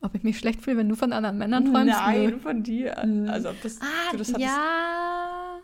Ob 0.00 0.14
ich 0.14 0.22
mich 0.22 0.38
schlecht 0.38 0.60
fühle, 0.62 0.78
wenn 0.78 0.88
du 0.88 0.96
von 0.96 1.12
anderen 1.12 1.38
Männern 1.38 1.64
träumst? 1.64 1.94
Nein, 1.94 2.30
Nö. 2.30 2.38
von 2.38 2.62
dir. 2.62 2.98
Also 2.98 3.50
ob 3.50 3.60
das, 3.62 3.80
Ah, 3.80 4.12
du 4.12 4.18
das 4.18 4.28
hattest. 4.28 4.40
ja. 4.46 5.58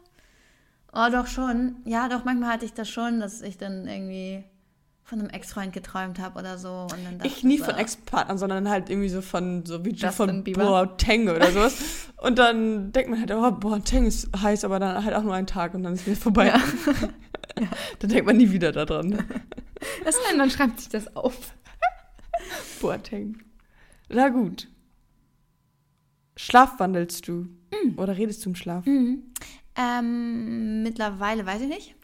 Oh, 0.92 1.08
doch 1.12 1.26
schon. 1.26 1.76
Ja, 1.84 2.08
doch, 2.08 2.24
manchmal 2.24 2.52
hatte 2.54 2.64
ich 2.64 2.72
das 2.72 2.88
schon, 2.88 3.20
dass 3.20 3.42
ich 3.42 3.58
dann 3.58 3.86
irgendwie 3.86 4.42
von 5.11 5.18
einem 5.18 5.28
Ex-Freund 5.30 5.72
geträumt 5.72 6.20
habe 6.20 6.38
oder 6.38 6.56
so. 6.56 6.82
Und 6.82 7.04
dann 7.04 7.20
Ich 7.24 7.42
nie 7.42 7.58
so, 7.58 7.64
von 7.64 7.74
Ex-Partnern, 7.74 8.38
sondern 8.38 8.70
halt 8.70 8.88
irgendwie 8.88 9.08
so 9.08 9.20
von, 9.20 9.66
so 9.66 9.84
wie 9.84 9.90
Justin 9.90 10.12
von 10.12 10.44
Bieber. 10.44 10.64
Boateng 10.64 11.28
oder 11.28 11.50
sowas. 11.52 12.08
und 12.18 12.38
dann 12.38 12.92
denkt 12.92 13.11
man 13.11 13.18
halt, 13.18 13.32
oh, 13.32 13.50
Boateng 13.50 14.06
ist 14.06 14.28
heiß, 14.40 14.64
aber 14.64 14.78
dann 14.78 15.04
halt 15.04 15.16
auch 15.16 15.24
nur 15.24 15.34
ein 15.34 15.48
Tag 15.48 15.74
und 15.74 15.82
dann 15.82 15.94
ist 15.94 16.06
wieder 16.06 16.16
vorbei. 16.16 16.46
Ja. 16.46 16.62
dann 17.98 18.11
denkt 18.11 18.24
man 18.24 18.36
nie 18.36 18.52
wieder 18.52 18.70
daran. 18.70 19.24
Das 20.04 20.14
heißt, 20.14 20.36
man 20.36 20.48
schreibt 20.48 20.78
sich 20.78 20.90
das 20.90 21.16
auf. 21.16 21.54
Boateng. 22.80 23.42
Na 24.08 24.28
gut. 24.28 24.68
Schlafwandelst 26.36 27.26
du? 27.26 27.48
Mm. 27.72 27.98
Oder 27.98 28.16
redest 28.16 28.44
du 28.44 28.50
im 28.50 28.54
Schlaf? 28.54 28.86
Ähm, 28.86 30.82
mittlerweile 30.84 31.44
weiß 31.44 31.62
ich 31.62 31.68
nicht. 31.68 31.94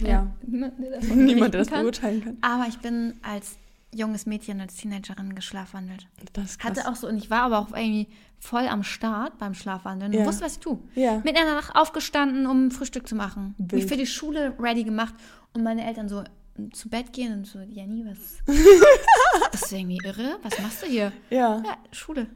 Ja. 0.00 0.26
Niemand, 0.46 0.78
der 0.80 0.90
das, 0.90 1.08
Niemand, 1.08 1.54
der 1.54 1.60
das 1.60 1.68
kann. 1.68 1.82
beurteilen 1.82 2.24
kann. 2.24 2.36
Aber 2.42 2.66
ich 2.68 2.78
bin 2.78 3.14
als 3.22 3.56
junges 3.94 4.26
Mädchen, 4.26 4.60
als 4.60 4.76
Teenagerin 4.76 5.34
geschlafwandelt. 5.34 6.06
Das 6.34 6.44
ist 6.52 6.58
krass. 6.58 6.70
Hatte 6.70 6.88
auch 6.88 6.96
so, 6.96 7.08
und 7.08 7.16
ich 7.16 7.30
war 7.30 7.42
aber 7.42 7.58
auch 7.58 7.68
irgendwie 7.70 8.08
voll 8.38 8.66
am 8.68 8.82
Start 8.82 9.38
beim 9.38 9.54
Schlafwandeln 9.54 10.12
und 10.12 10.18
Ja. 10.18 10.26
wusste, 10.26 10.44
was 10.44 10.52
ich 10.54 10.58
tue. 10.58 10.78
Ja. 10.94 11.14
Mitten 11.18 11.28
in 11.38 11.44
der 11.46 11.54
Nacht 11.54 11.74
aufgestanden, 11.74 12.46
um 12.46 12.70
Frühstück 12.70 13.08
zu 13.08 13.14
machen. 13.14 13.54
Mich 13.58 13.72
Wild. 13.72 13.88
für 13.88 13.96
die 13.96 14.06
Schule 14.06 14.54
ready 14.58 14.84
gemacht 14.84 15.14
und 15.54 15.62
meine 15.62 15.84
Eltern 15.86 16.08
so 16.08 16.24
zu 16.72 16.88
Bett 16.88 17.12
gehen 17.12 17.32
und 17.32 17.46
so, 17.46 17.58
Jenny, 17.60 18.04
was? 18.06 18.38
Bist 19.50 19.70
du 19.72 19.76
irgendwie 19.76 19.98
irre? 20.04 20.38
Was 20.42 20.58
machst 20.60 20.82
du 20.82 20.86
hier? 20.86 21.12
ja. 21.30 21.62
Ja, 21.64 21.76
Schule. 21.92 22.26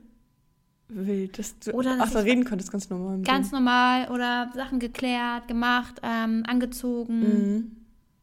Wild. 0.93 1.38
Dass 1.38 1.59
du, 1.59 1.72
Oder 1.72 1.97
dass 1.97 2.09
ach, 2.09 2.12
da 2.12 2.18
reden 2.20 2.45
konntest 2.45 2.70
ganz 2.72 2.88
normal. 2.91 3.18
mit 3.18 3.26
Ganz 3.26 3.51
denen. 3.51 3.64
normal 3.64 4.09
oder 4.11 4.51
Sachen 4.55 4.78
geklärt, 4.78 5.49
gemacht, 5.49 6.01
ähm, 6.03 6.43
angezogen. 6.47 7.20
Mhm. 7.20 7.76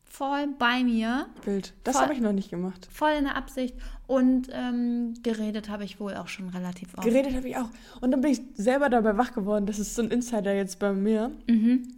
Voll 0.06 0.48
bei 0.58 0.84
mir, 0.84 1.28
Wild. 1.44 1.74
Das 1.84 2.02
habe 2.02 2.14
ich 2.14 2.22
noch 2.22 2.32
nicht 2.32 2.50
gemacht. 2.50 2.88
voll 2.92 3.12
in 3.20 3.26
der 3.26 3.36
Absicht. 3.36 3.76
Und 4.08 4.48
ähm, 4.52 5.14
geredet 5.22 5.70
habe 5.70 5.84
ich 5.84 6.00
wohl 6.00 6.16
auch 6.16 6.28
schon 6.28 6.50
relativ 6.50 6.94
oft. 6.98 7.06
Geredet 7.06 7.36
habe 7.36 7.48
ich 7.50 7.58
auch. 7.58 7.70
Und 8.02 8.12
dann 8.12 8.22
bin 8.22 8.32
ich 8.32 8.42
selber 8.56 8.90
dabei 8.90 9.18
wach 9.18 9.34
geworden. 9.34 9.66
Das 9.68 9.78
ist 9.80 9.94
so 9.96 10.02
ein 10.02 10.10
Insider 10.10 10.56
jetzt 10.56 10.80
bei 10.80 10.94
mir. 10.94 11.32
Mhm. 11.48 11.90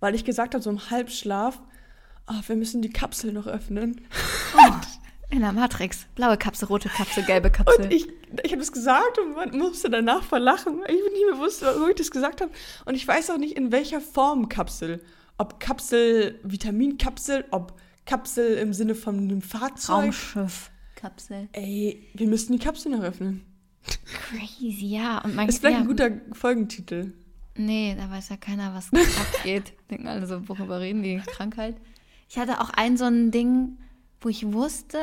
Weil 0.00 0.14
ich 0.14 0.24
gesagt 0.24 0.54
habe, 0.54 0.62
so 0.62 0.70
im 0.70 0.90
Halbschlaf, 0.90 1.60
ah, 2.26 2.40
wir 2.46 2.56
müssen 2.56 2.80
die 2.80 2.90
Kapsel 2.90 3.32
noch 3.32 3.46
öffnen. 3.46 3.92
In 3.96 4.00
der 5.42 5.52
Matrix. 5.52 6.06
Blaue 6.14 6.36
Kapsel, 6.36 6.68
rote 6.68 6.88
Kapsel, 6.88 7.24
gelbe 7.24 7.50
Kapsel. 7.50 7.84
Und 7.84 7.92
ich, 7.92 8.08
ich 8.42 8.52
habe 8.52 8.60
das 8.60 8.72
gesagt 8.72 9.18
und 9.18 9.34
man 9.34 9.56
musste 9.56 9.90
danach 9.90 10.22
verlachen. 10.24 10.80
Ich 10.82 11.02
bin 11.02 11.12
nicht 11.12 11.26
mehr 11.26 11.34
bewusst, 11.34 11.62
warum 11.62 11.88
ich 11.90 11.96
das 11.96 12.10
gesagt 12.10 12.40
habe. 12.40 12.50
Und 12.84 12.94
ich 12.94 13.06
weiß 13.06 13.30
auch 13.30 13.38
nicht, 13.38 13.56
in 13.56 13.72
welcher 13.72 14.00
Form 14.00 14.48
Kapsel. 14.48 15.02
Ob 15.38 15.60
Kapsel, 15.60 16.38
Vitaminkapsel, 16.42 17.44
ob 17.50 17.78
Kapsel 18.04 18.56
im 18.58 18.72
Sinne 18.72 18.94
von 18.94 19.18
einem 19.18 19.42
Fahrzeug. 19.42 20.04
Raumschiff. 20.04 20.70
Kapsel. 20.96 21.48
Ey, 21.52 22.08
wir 22.14 22.28
müssten 22.28 22.52
die 22.52 22.58
Kapsel 22.58 22.92
noch 22.92 23.02
öffnen. 23.02 23.44
Crazy, 23.84 24.86
ja. 24.86 25.18
Und 25.24 25.34
man, 25.34 25.48
Ist 25.48 25.58
vielleicht 25.58 25.76
ja, 25.76 25.80
ein 25.80 25.88
guter 25.88 26.10
Folgentitel. 26.32 27.12
Nee, 27.56 27.96
da 27.98 28.10
weiß 28.10 28.30
ja 28.30 28.36
keiner, 28.36 28.74
was 28.74 28.90
abgeht. 28.92 29.72
Denken 29.90 30.06
alle 30.06 30.26
so, 30.26 30.48
worüber 30.48 30.80
reden 30.80 31.02
die? 31.02 31.18
Krankheit. 31.18 31.76
Ich 32.28 32.38
hatte 32.38 32.60
auch 32.60 32.70
ein 32.70 32.96
so 32.96 33.04
ein 33.04 33.30
Ding, 33.30 33.78
wo 34.20 34.28
ich 34.28 34.52
wusste, 34.52 34.98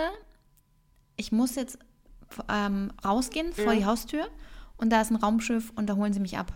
ich 1.20 1.32
muss 1.32 1.56
jetzt 1.56 1.78
ähm, 2.50 2.92
rausgehen 3.04 3.54
vor 3.54 3.74
Ja. 3.74 3.80
die 3.80 3.86
Haustür 3.86 4.28
und 4.78 4.90
da 4.92 5.02
ist 5.02 5.12
ein 5.12 5.16
Raumschiff 5.18 5.72
und 5.76 5.88
da 5.88 5.96
holen 5.96 6.14
sie 6.14 6.20
mich 6.20 6.38
ab. 6.38 6.54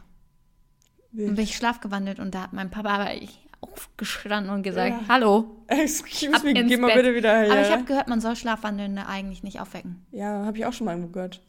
Und 1.13 1.35
bin 1.35 1.43
ich 1.43 1.55
schlafgewandelt 1.55 2.19
und 2.19 2.33
da 2.33 2.43
hat 2.43 2.53
mein 2.53 2.71
Papa 2.71 2.89
aber 2.89 3.13
ich 3.13 3.39
aufgestanden 3.61 4.51
und 4.53 4.63
gesagt, 4.63 4.89
Ja. 5.01 5.07
hallo. 5.07 5.63
Excuse 5.67 6.33
Ab 6.33 6.43
me, 6.43 6.53
geh 6.53 6.77
mal 6.77 6.87
Bett. 6.87 6.95
bitte 6.97 7.15
wieder 7.15 7.39
her. 7.39 7.51
Aber 7.51 7.61
ich 7.61 7.71
habe 7.71 7.83
gehört, 7.83 8.07
man 8.07 8.19
soll 8.19 8.35
Schlafwandelnde 8.35 9.05
eigentlich 9.07 9.43
nicht 9.43 9.59
aufwecken. 9.61 10.05
Ja, 10.11 10.45
habe 10.45 10.57
ich 10.57 10.65
auch 10.65 10.73
schon 10.73 10.85
mal 10.85 10.91
irgendwo 10.93 11.11
gehört. 11.11 11.41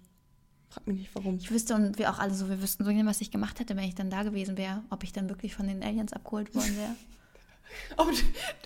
Frag 0.70 0.86
mich 0.86 0.98
nicht, 0.98 1.10
warum. 1.14 1.36
Ich 1.36 1.50
wüsste 1.50 1.74
und 1.74 1.98
wir 1.98 2.10
auch 2.10 2.18
alle 2.18 2.34
so, 2.34 2.48
wir 2.48 2.60
wüssten 2.62 2.84
so 2.84 2.90
genau, 2.90 3.08
was 3.10 3.20
ich 3.20 3.30
gemacht 3.30 3.58
hätte, 3.60 3.76
wenn 3.76 3.84
ich 3.84 3.94
dann 3.94 4.10
da 4.10 4.22
gewesen 4.22 4.56
wäre, 4.56 4.82
ob 4.90 5.02
ich 5.04 5.12
dann 5.12 5.28
wirklich 5.28 5.54
von 5.54 5.66
den 5.66 5.82
Aliens 5.82 6.12
abgeholt 6.12 6.54
worden 6.54 6.76
wäre. 6.76 6.90
Oh, 7.96 8.04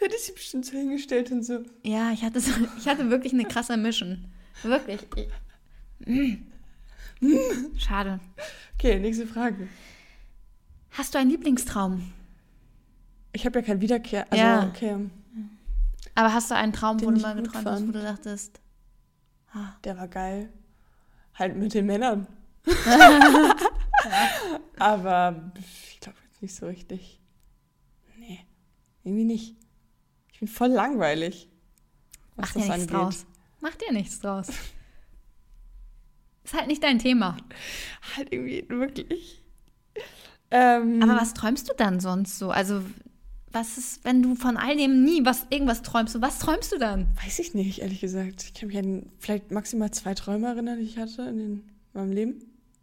der 0.00 0.08
hat 0.08 0.18
sich 0.18 0.34
bestimmt 0.34 0.66
so 0.66 0.72
hingestellt 0.72 1.30
und 1.30 1.42
so. 1.42 1.60
Ja, 1.82 2.10
ich 2.12 2.24
hatte, 2.24 2.40
so, 2.40 2.50
ich 2.76 2.86
hatte 2.88 3.08
wirklich 3.08 3.32
eine 3.32 3.44
krasse 3.44 3.76
Mission. 3.78 4.26
Wirklich. 4.62 5.06
Ich-. 6.04 6.38
Schade. 7.76 8.20
Okay, 8.74 8.98
nächste 9.00 9.26
Frage. 9.26 9.68
Hast 10.90 11.14
du 11.14 11.18
einen 11.18 11.30
Lieblingstraum? 11.30 12.12
Ich 13.32 13.44
habe 13.46 13.58
ja 13.60 13.64
kein 13.64 13.80
Wiederkehr. 13.80 14.26
Also, 14.30 14.42
Ja. 14.44 14.68
okay. 14.68 14.96
Aber 16.14 16.32
hast 16.32 16.50
du 16.50 16.56
einen 16.56 16.72
Traum, 16.72 17.00
wo 17.02 17.10
du 17.10 17.20
mal 17.20 17.34
geträumt 17.34 17.66
hast, 17.66 17.86
wo 17.86 17.92
du 17.92 18.02
dachtest, 18.02 18.60
ah, 19.52 19.74
Der 19.84 19.96
war 19.96 20.08
geil. 20.08 20.52
Halt 21.34 21.56
mit 21.56 21.74
den 21.74 21.86
Männern. 21.86 22.26
Aber 24.78 25.52
ich 25.58 26.00
glaube 26.00 26.18
jetzt 26.28 26.42
nicht 26.42 26.54
so 26.54 26.66
richtig. 26.66 27.20
Nee, 28.18 28.44
irgendwie 29.04 29.24
nicht. 29.24 29.56
Ich 30.32 30.40
bin 30.40 30.48
voll 30.48 30.68
langweilig. 30.68 31.48
Was 32.36 32.54
mach 32.54 32.62
dir 32.64 32.68
nichts 32.72 32.86
draus. 32.86 33.26
Mach 33.60 33.74
dir 33.74 33.92
nichts 33.92 34.20
draus. 34.20 34.48
Ist 36.44 36.54
halt 36.54 36.68
nicht 36.68 36.82
dein 36.82 36.98
Thema. 36.98 37.36
Halt 38.16 38.32
irgendwie 38.32 38.64
wirklich. 38.68 39.42
Ähm, 40.50 41.02
Aber 41.02 41.16
was 41.20 41.34
träumst 41.34 41.68
du 41.68 41.74
dann 41.76 42.00
sonst 42.00 42.38
so? 42.38 42.50
Also, 42.50 42.82
was 43.52 43.76
ist, 43.76 44.04
wenn 44.04 44.22
du 44.22 44.34
von 44.34 44.56
all 44.56 44.76
dem 44.76 45.04
nie 45.04 45.24
was, 45.24 45.46
irgendwas 45.50 45.82
träumst, 45.82 46.14
so, 46.14 46.22
was 46.22 46.38
träumst 46.38 46.72
du 46.72 46.78
dann? 46.78 47.06
Weiß 47.22 47.38
ich 47.38 47.54
nicht, 47.54 47.80
ehrlich 47.80 48.00
gesagt. 48.00 48.44
Ich 48.44 48.54
kann 48.54 48.68
mich 48.68 48.78
an 48.78 49.10
vielleicht 49.18 49.50
maximal 49.50 49.90
zwei 49.90 50.14
Träume 50.14 50.46
erinnern, 50.46 50.78
die 50.78 50.84
ich 50.84 50.96
hatte 50.98 51.22
in, 51.22 51.36
den, 51.36 51.52
in 51.52 51.62
meinem 51.94 52.12
Leben. 52.12 52.38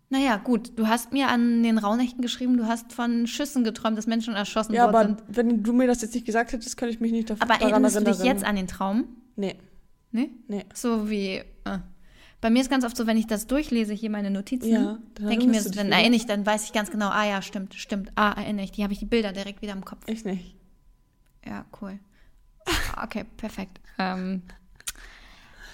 Naja, 0.09 0.38
gut, 0.38 0.73
du 0.78 0.88
hast 0.88 1.11
mir 1.13 1.30
an 1.30 1.63
den 1.63 1.80
Rauhnächten 1.80 2.21
geschrieben, 2.21 2.57
du 2.57 2.67
hast 2.67 2.93
von 2.93 3.26
Schüssen 3.26 3.63
geträumt, 3.63 3.97
dass 3.97 4.05
Menschen 4.05 4.36
erschossen 4.36 4.73
Ja, 4.73 4.84
worden 4.86 4.95
aber 4.95 5.07
sind. 5.07 5.23
wenn 5.28 5.63
du 5.63 5.73
mir 5.73 5.88
das 5.88 6.03
jetzt 6.03 6.13
nicht 6.13 6.28
gesagt 6.28 6.51
hättest, 6.53 6.78
könnte 6.78 6.93
ich 6.93 6.99
mich 6.99 7.11
nicht 7.11 7.32
dav- 7.32 7.41
Aber 7.41 7.55
daran 7.55 7.71
erinnerst 7.71 7.95
du 7.95 7.99
erinnern. 8.01 8.17
dich 8.17 8.26
jetzt 8.26 8.43
an 8.43 8.55
den 8.55 8.67
Traum? 8.67 9.05
Nee, 9.36 9.55
Ne? 10.16 10.30
nee. 10.47 10.66
So 10.74 11.09
wie. 11.09 11.43
Äh. 11.66 11.80
Bei 12.39 12.49
mir 12.49 12.61
ist 12.61 12.70
ganz 12.70 12.86
oft 12.86 12.95
so, 12.95 13.05
wenn 13.07 13.18
ich 13.18 13.28
das 13.28 13.47
durchlese, 13.47 13.93
hier 13.93 14.09
meine 14.09 14.30
Notizen, 14.30 14.70
Ja, 14.70 14.99
denke 15.20 15.45
ich 15.45 15.49
mir, 15.49 15.61
dich 15.61 15.72
dann 15.72 15.91
erinnere 15.91 16.16
ich, 16.16 16.26
dann 16.26 16.45
weiß 16.45 16.66
ich 16.66 16.74
ganz 16.74 16.91
genau, 16.91 17.09
ah 17.09 17.26
ja, 17.26 17.41
stimmt, 17.41 17.74
stimmt, 17.74 18.11
ah, 18.16 18.32
erinnere 18.34 18.66
ich, 18.66 18.72
die 18.72 18.84
habe 18.84 18.93
ich 18.93 18.99
die 18.99 19.05
Bilder 19.05 19.32
direkt 19.32 19.61
wieder 19.61 19.74
im 19.74 19.84
Kopf. 19.84 20.03
Ich 20.07 20.26
nicht. 20.26 20.55
Ja, 21.45 21.66
cool. 21.82 21.99
Okay, 23.01 23.26
perfekt. 23.38 23.80
Ähm, 23.97 24.43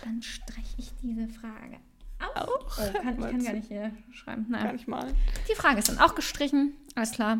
dann 0.04 0.22
streiche 0.22 0.76
ich 0.78 0.92
diese 1.02 1.28
Frage 1.28 1.78
auf. 2.20 2.36
Auch? 2.36 2.78
Oh, 2.78 2.94
kann, 2.94 3.20
ich 3.20 3.26
kann 3.26 3.44
gar 3.44 3.54
nicht 3.54 3.68
hier 3.68 3.92
schreiben. 4.12 4.48
Gar 4.50 4.64
Nein. 4.64 4.76
nicht 4.76 4.88
mal. 4.88 5.14
Die 5.50 5.56
Frage 5.56 5.80
ist 5.80 5.89
dann 5.89 6.00
auch 6.00 6.16
gestrichen. 6.16 6.74
Alles 6.96 7.12
klar. 7.12 7.39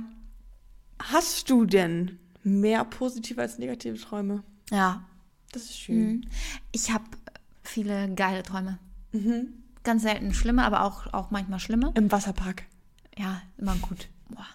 Hast 1.02 1.50
du 1.50 1.66
denn 1.66 2.20
mehr 2.44 2.84
positive 2.86 3.42
als 3.42 3.58
negative 3.58 3.98
Träume? 3.98 4.44
Ja. 4.72 5.04
Das 5.52 5.64
ist 5.64 5.80
schön. 5.80 5.98
Mhm. 5.98 6.22
Ich 6.72 6.92
habe 6.92 7.04
viele 7.64 8.14
geile 8.16 8.44
Träume. 8.44 8.80
Mhm. 9.12 9.54
Ganz 9.84 10.04
selten 10.04 10.34
schlimme, 10.34 10.64
aber 10.64 10.84
auch, 10.84 11.12
auch 11.14 11.32
manchmal 11.32 11.60
schlimme. 11.60 11.92
Im 11.96 12.12
Wasserpark. 12.12 12.64
Ja, 13.18 13.42
immer 13.58 13.76
gut. 13.78 14.08
Boah. 14.30 14.48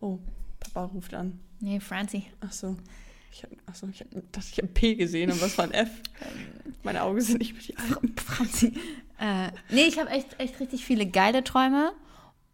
Oh, 0.00 0.18
Papa 0.60 0.84
ruft 0.84 1.12
an. 1.14 1.40
Nee, 1.60 1.80
Francie. 1.80 2.24
Ach 2.40 2.52
so. 2.52 2.76
Ich 3.32 3.42
hab, 3.42 3.50
ach 3.66 3.74
so, 3.74 3.86
ich 3.88 3.98
dachte, 4.32 4.48
ich 4.50 4.58
habe 4.58 4.68
P 4.68 4.94
gesehen, 4.94 5.30
aber 5.30 5.42
es 5.42 5.56
war 5.56 5.66
ein 5.66 5.72
F. 5.72 5.90
Meine 6.82 7.02
Augen 7.02 7.20
sind 7.20 7.38
nicht 7.38 7.54
mit 7.54 7.68
die 7.68 7.76
alten. 7.76 8.16
Franzi. 8.16 8.72
Äh, 9.18 9.50
nee, 9.70 9.84
ich 9.84 9.98
habe 9.98 10.10
echt, 10.10 10.40
echt 10.40 10.58
richtig 10.58 10.84
viele 10.84 11.06
geile 11.06 11.44
Träume. 11.44 11.92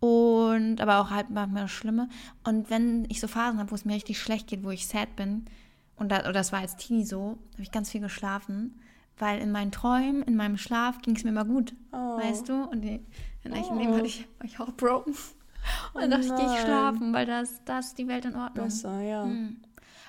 Und 0.00 0.80
aber 0.80 1.00
auch 1.00 1.10
halt 1.10 1.30
manchmal 1.30 1.68
schlimme. 1.68 2.08
Und 2.44 2.68
wenn 2.68 3.06
ich 3.08 3.20
so 3.20 3.28
Phasen 3.28 3.58
habe, 3.58 3.70
wo 3.70 3.74
es 3.74 3.84
mir 3.84 3.94
richtig 3.94 4.18
schlecht 4.18 4.48
geht, 4.48 4.64
wo 4.64 4.70
ich 4.70 4.86
sad 4.86 5.16
bin, 5.16 5.46
und 5.96 6.10
da, 6.10 6.20
oder 6.20 6.32
das 6.32 6.52
war 6.52 6.60
als 6.60 6.76
Teenie 6.76 7.04
so, 7.04 7.38
habe 7.52 7.62
ich 7.62 7.72
ganz 7.72 7.90
viel 7.90 8.00
geschlafen. 8.00 8.80
Weil 9.18 9.40
in 9.40 9.50
meinen 9.50 9.72
Träumen, 9.72 10.22
in 10.22 10.36
meinem 10.36 10.58
Schlaf 10.58 11.00
ging 11.00 11.16
es 11.16 11.24
mir 11.24 11.30
immer 11.30 11.46
gut. 11.46 11.74
Oh. 11.90 12.18
Weißt 12.18 12.50
du? 12.50 12.64
Und 12.64 12.84
in 12.84 13.52
echten 13.52 13.78
Leben 13.78 13.92
Oh. 13.92 13.96
hatte 13.96 14.06
ich, 14.06 14.28
war 14.38 14.44
ich 14.46 14.60
auch 14.60 14.72
broken. 14.72 15.14
Und 15.94 16.02
dann 16.02 16.10
dachte 16.10 16.26
ich, 16.26 16.36
gehe 16.36 16.54
ich 16.54 16.60
schlafen, 16.60 17.14
weil 17.14 17.24
das, 17.24 17.64
das 17.64 17.86
ist 17.86 17.98
die 17.98 18.08
Welt 18.08 18.26
in 18.26 18.36
Ordnung. 18.36 18.66
Besser, 18.66 19.00
ja. 19.00 19.24
Hm. 19.24 19.56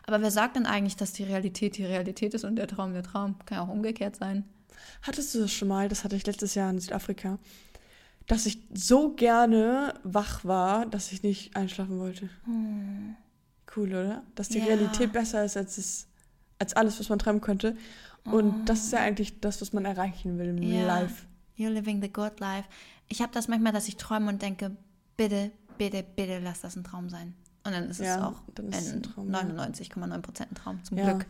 Aber 0.06 0.22
wer 0.22 0.30
sagt 0.32 0.58
denn 0.58 0.66
eigentlich, 0.66 0.98
dass 0.98 1.14
die 1.14 1.24
Realität 1.24 1.78
die 1.78 1.86
Realität 1.86 2.34
ist 2.34 2.44
und 2.44 2.58
der 2.58 2.68
Traum 2.68 2.94
der 2.94 3.04
Traum? 3.04 3.36
Kann 3.46 3.58
ja 3.60 3.64
auch 3.64 3.70
umgekehrt 3.70 4.18
sein. 4.18 4.44
Hattest 5.04 5.34
du 5.34 5.40
das 5.40 5.52
schon 5.54 5.68
mal, 5.70 5.88
das 5.90 6.04
hatte 6.04 6.16
ich 6.16 6.26
letztes 6.26 6.56
Jahr 6.56 6.70
in 6.70 6.80
Südafrika, 6.80 7.40
dass 8.28 8.46
ich 8.46 8.60
so 8.74 9.14
gerne 9.14 9.94
wach 10.04 10.44
war, 10.44 10.86
dass 10.86 11.12
ich 11.14 11.24
nicht 11.24 11.56
einschlafen 11.56 11.98
wollte. 11.98 12.30
Cool, 13.78 13.89
oder? 13.89 14.23
Dass 14.36 14.49
die 14.49 14.57
Ja. 14.59 14.65
Realität 14.65 15.13
besser 15.13 15.45
ist 15.45 15.55
als, 15.55 15.78
es, 15.78 16.07
als 16.59 16.73
alles, 16.73 16.99
was 16.99 17.09
man 17.09 17.19
träumen 17.19 17.39
könnte. 17.41 17.78
Und 18.25 18.65
das 18.65 18.86
ist 18.86 18.91
ja 18.91 18.99
eigentlich 18.99 19.39
das, 19.39 19.61
was 19.61 19.71
man 19.71 19.86
erreichen 19.86 20.38
will 20.38 20.47
im 20.47 20.61
Ja. 20.63 20.86
Life. 20.86 21.25
You're 21.57 21.69
living 21.69 22.01
the 22.01 22.11
good 22.11 22.39
life. 22.39 22.67
Ich 23.07 23.21
habe 23.21 23.32
das 23.34 23.47
manchmal, 23.47 23.71
dass 23.71 23.88
ich 23.88 23.95
träume 23.97 24.28
und 24.30 24.41
denke, 24.41 24.75
bitte, 25.15 25.51
bitte, 25.78 26.03
bitte 26.03 26.39
lass 26.39 26.61
das 26.61 26.75
ein 26.75 26.84
Traum 26.84 27.09
sein. 27.09 27.34
Und 27.63 27.71
dann 27.73 27.89
ist 27.89 27.99
es 27.99 28.05
Ja, 28.07 28.28
auch 28.28 28.41
dann 28.55 28.67
ist 28.69 28.78
es 28.88 28.91
in 28.93 29.01
ja. 29.03 29.41
99,9 29.41 30.21
Prozent 30.21 30.51
ein 30.51 30.55
Traum, 30.55 30.84
zum. 30.84 30.97
Glück. 30.97 31.25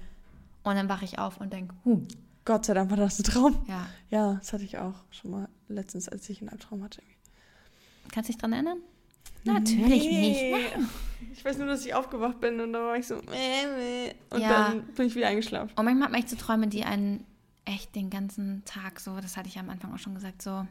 Und 0.63 0.75
dann 0.75 0.89
wache 0.89 1.05
ich 1.05 1.19
auf 1.19 1.39
und 1.39 1.51
denke, 1.53 1.75
huh, 1.85 2.01
Gott 2.45 2.65
sei 2.65 2.73
Dank 2.73 2.89
war 2.89 2.97
das 2.97 3.19
ein 3.19 3.23
Traum. 3.23 3.57
ja. 3.67 3.85
Ja, 4.09 4.33
das 4.35 4.53
hatte 4.53 4.63
ich 4.63 4.77
auch 4.77 4.95
schon 5.11 5.31
mal 5.31 5.49
letztens, 5.67 6.07
als 6.09 6.27
ich 6.29 6.41
einen 6.41 6.49
Albtraum 6.49 6.83
hatte. 6.83 7.01
Kannst 8.11 8.29
du 8.29 8.33
dich 8.33 8.39
dran 8.41 8.53
erinnern? 8.53 8.79
Natürlich 9.43 9.87
nicht. 9.87 10.41
Nee. 10.41 10.55
Ich 11.33 11.45
weiß 11.45 11.57
nur, 11.57 11.67
dass 11.67 11.85
ich 11.85 11.93
aufgewacht 11.93 12.39
bin 12.41 12.59
und 12.59 12.73
da 12.73 12.79
war 12.81 12.95
ich 12.97 13.07
so, 13.07 13.15
äh, 13.15 14.07
äh. 14.09 14.13
und 14.31 14.41
Ja. 14.41 14.69
dann 14.69 14.83
bin 14.95 15.07
ich 15.07 15.15
wieder 15.15 15.27
eingeschlafen. 15.27 15.71
Und 15.75 15.85
manchmal 15.85 16.05
hat 16.05 16.11
man 16.11 16.19
echt 16.19 16.29
so 16.29 16.35
Träume, 16.35 16.67
die 16.67 16.83
einen 16.83 17.25
echt 17.65 17.95
den 17.95 18.09
ganzen 18.09 18.63
Tag 18.65 18.99
so, 18.99 19.19
das 19.21 19.37
hatte 19.37 19.47
ich 19.49 19.57
am 19.59 19.69
Anfang 19.69 19.93
auch 19.93 19.99
schon 19.99 20.15
gesagt, 20.15 20.41
so 20.41 20.65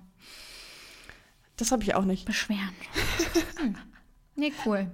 Das 1.57 1.73
habe 1.73 1.83
ich 1.83 1.95
auch 1.95 2.05
nicht. 2.05 2.25
beschweren. 2.27 2.71
Hm. 3.59 3.75
Nee, 4.39 4.53
cool. 4.67 4.87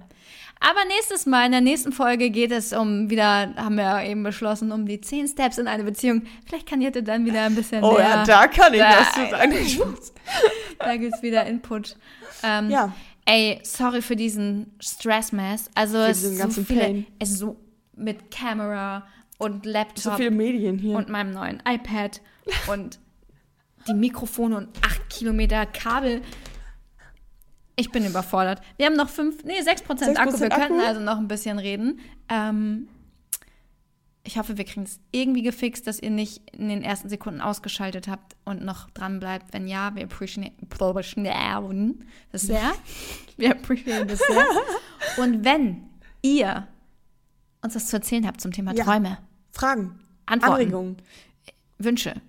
Aber 0.61 0.85
nächstes 0.87 1.25
Mal, 1.25 1.47
in 1.47 1.51
der 1.51 1.59
nächsten 1.59 1.91
Folge 1.91 2.29
geht 2.29 2.51
es 2.53 2.71
um 2.71 3.09
wieder, 3.09 3.53
haben 3.57 3.75
wir 3.75 3.83
ja 3.83 4.01
eben 4.03 4.23
beschlossen, 4.23 4.71
um 4.71 4.85
die 4.85 5.01
10 5.01 5.27
Steps 5.27 5.57
in 5.57 5.67
eine 5.67 5.83
Beziehung. 5.83 6.23
Vielleicht 6.45 6.69
kann 6.69 6.79
Jette 6.81 7.03
dann 7.03 7.25
wieder 7.25 7.41
ein 7.43 7.53
bisschen 7.55 7.83
Oh 7.83 7.93
mehr. 7.97 7.99
ja, 8.07 8.23
da 8.23 8.47
kann 8.47 8.73
ich 8.73 8.79
Da- 8.79 8.99
was 8.99 9.11
zu 9.11 9.29
sagen. 9.29 9.53
Da 10.79 10.95
gibt 10.97 11.13
es 11.15 11.21
wieder 11.21 11.45
Input. 11.45 11.97
Ähm, 12.43 12.69
Ja. 12.69 12.93
Ey, 13.25 13.59
sorry 13.63 14.01
für 14.01 14.15
diesen 14.15 14.71
Stress-Mess. 14.81 15.69
Also 15.75 15.97
Für 15.97 16.07
es 16.09 16.23
ist 16.23 16.39
so 16.53 16.63
viele, 16.63 16.81
Pain. 16.81 17.05
es 17.19 17.31
ist 17.31 17.39
so 17.39 17.57
mit 17.95 18.31
Kamera 18.31 19.07
und 19.37 19.65
Laptop 19.65 19.97
So 20.03 20.11
viele 20.15 20.31
Medien 20.31 20.77
hier. 20.77 20.97
und 20.97 21.09
meinem 21.09 21.31
neuen 21.31 21.61
iPad 21.67 22.21
und 22.67 22.99
die 23.87 23.93
Mikrofone 23.93 24.57
und 24.57 24.69
acht 24.85 25.09
Kilometer 25.09 25.65
Kabel. 25.65 26.21
Ich 27.75 27.91
bin 27.91 28.05
überfordert. 28.05 28.61
Wir 28.77 28.85
haben 28.85 28.95
noch 28.95 29.09
fünf, 29.09 29.43
nee, 29.45 29.59
6% 29.59 30.15
Akku. 30.17 30.31
6% 30.35 30.41
Wir 30.41 30.49
könnten 30.49 30.79
Akku? 30.79 30.85
also 30.85 31.01
noch 31.01 31.17
ein 31.17 31.27
bisschen 31.27 31.57
reden. 31.59 31.99
Ähm, 32.29 32.87
ich 34.25 34.37
hoffe, 34.37 34.57
wir 34.57 34.63
kriegen 34.63 34.83
es 34.83 34.99
irgendwie 35.11 35.41
gefixt, 35.41 35.85
dass 35.85 35.99
ihr 35.99 36.09
nicht 36.09 36.49
in 36.51 36.69
den 36.69 36.81
ersten 36.81 37.09
Sekunden 37.09 37.41
ausgeschaltet 37.41 38.07
habt 38.07 38.35
und 38.45 38.63
noch 38.63 38.89
dran 38.91 39.19
bleibt. 39.19 39.53
Wenn 39.53 39.67
ja, 39.67 39.93
wir 39.95 40.03
appreciaten 40.05 40.55
das 42.31 42.43
sehr. 42.43 42.73
Wir 43.37 43.51
appreciaten 43.51 44.07
das 44.07 44.19
sehr. 44.19 44.45
Und 45.17 45.43
wenn 45.43 45.89
ihr 46.21 46.67
uns 47.63 47.75
was 47.75 47.87
zu 47.87 47.95
erzählen 47.95 48.27
habt 48.27 48.39
zum 48.39 48.51
Thema 48.51 48.73
Ja. 48.75 48.83
Träume, 48.83 49.17
Fragen, 49.51 49.99
Antworten, 50.27 50.53
Anregungen, 50.53 50.97
Wünsche, 51.79 52.21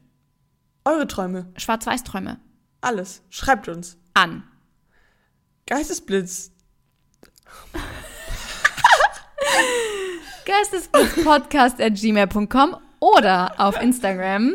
eure 0.87 1.07
Träume, 1.07 1.53
Schwarz-Weiß-Träume 1.57 2.41
alles. 2.85 3.23
Schreibt 3.31 3.69
uns. 3.69 3.97
an 4.15 4.45
Geistesblitz. 5.67 6.53
geistesblitzpodcast.gmail.com 10.45 12.77
oder 13.01 13.61
auf 13.61 13.81
Instagram. 13.81 14.55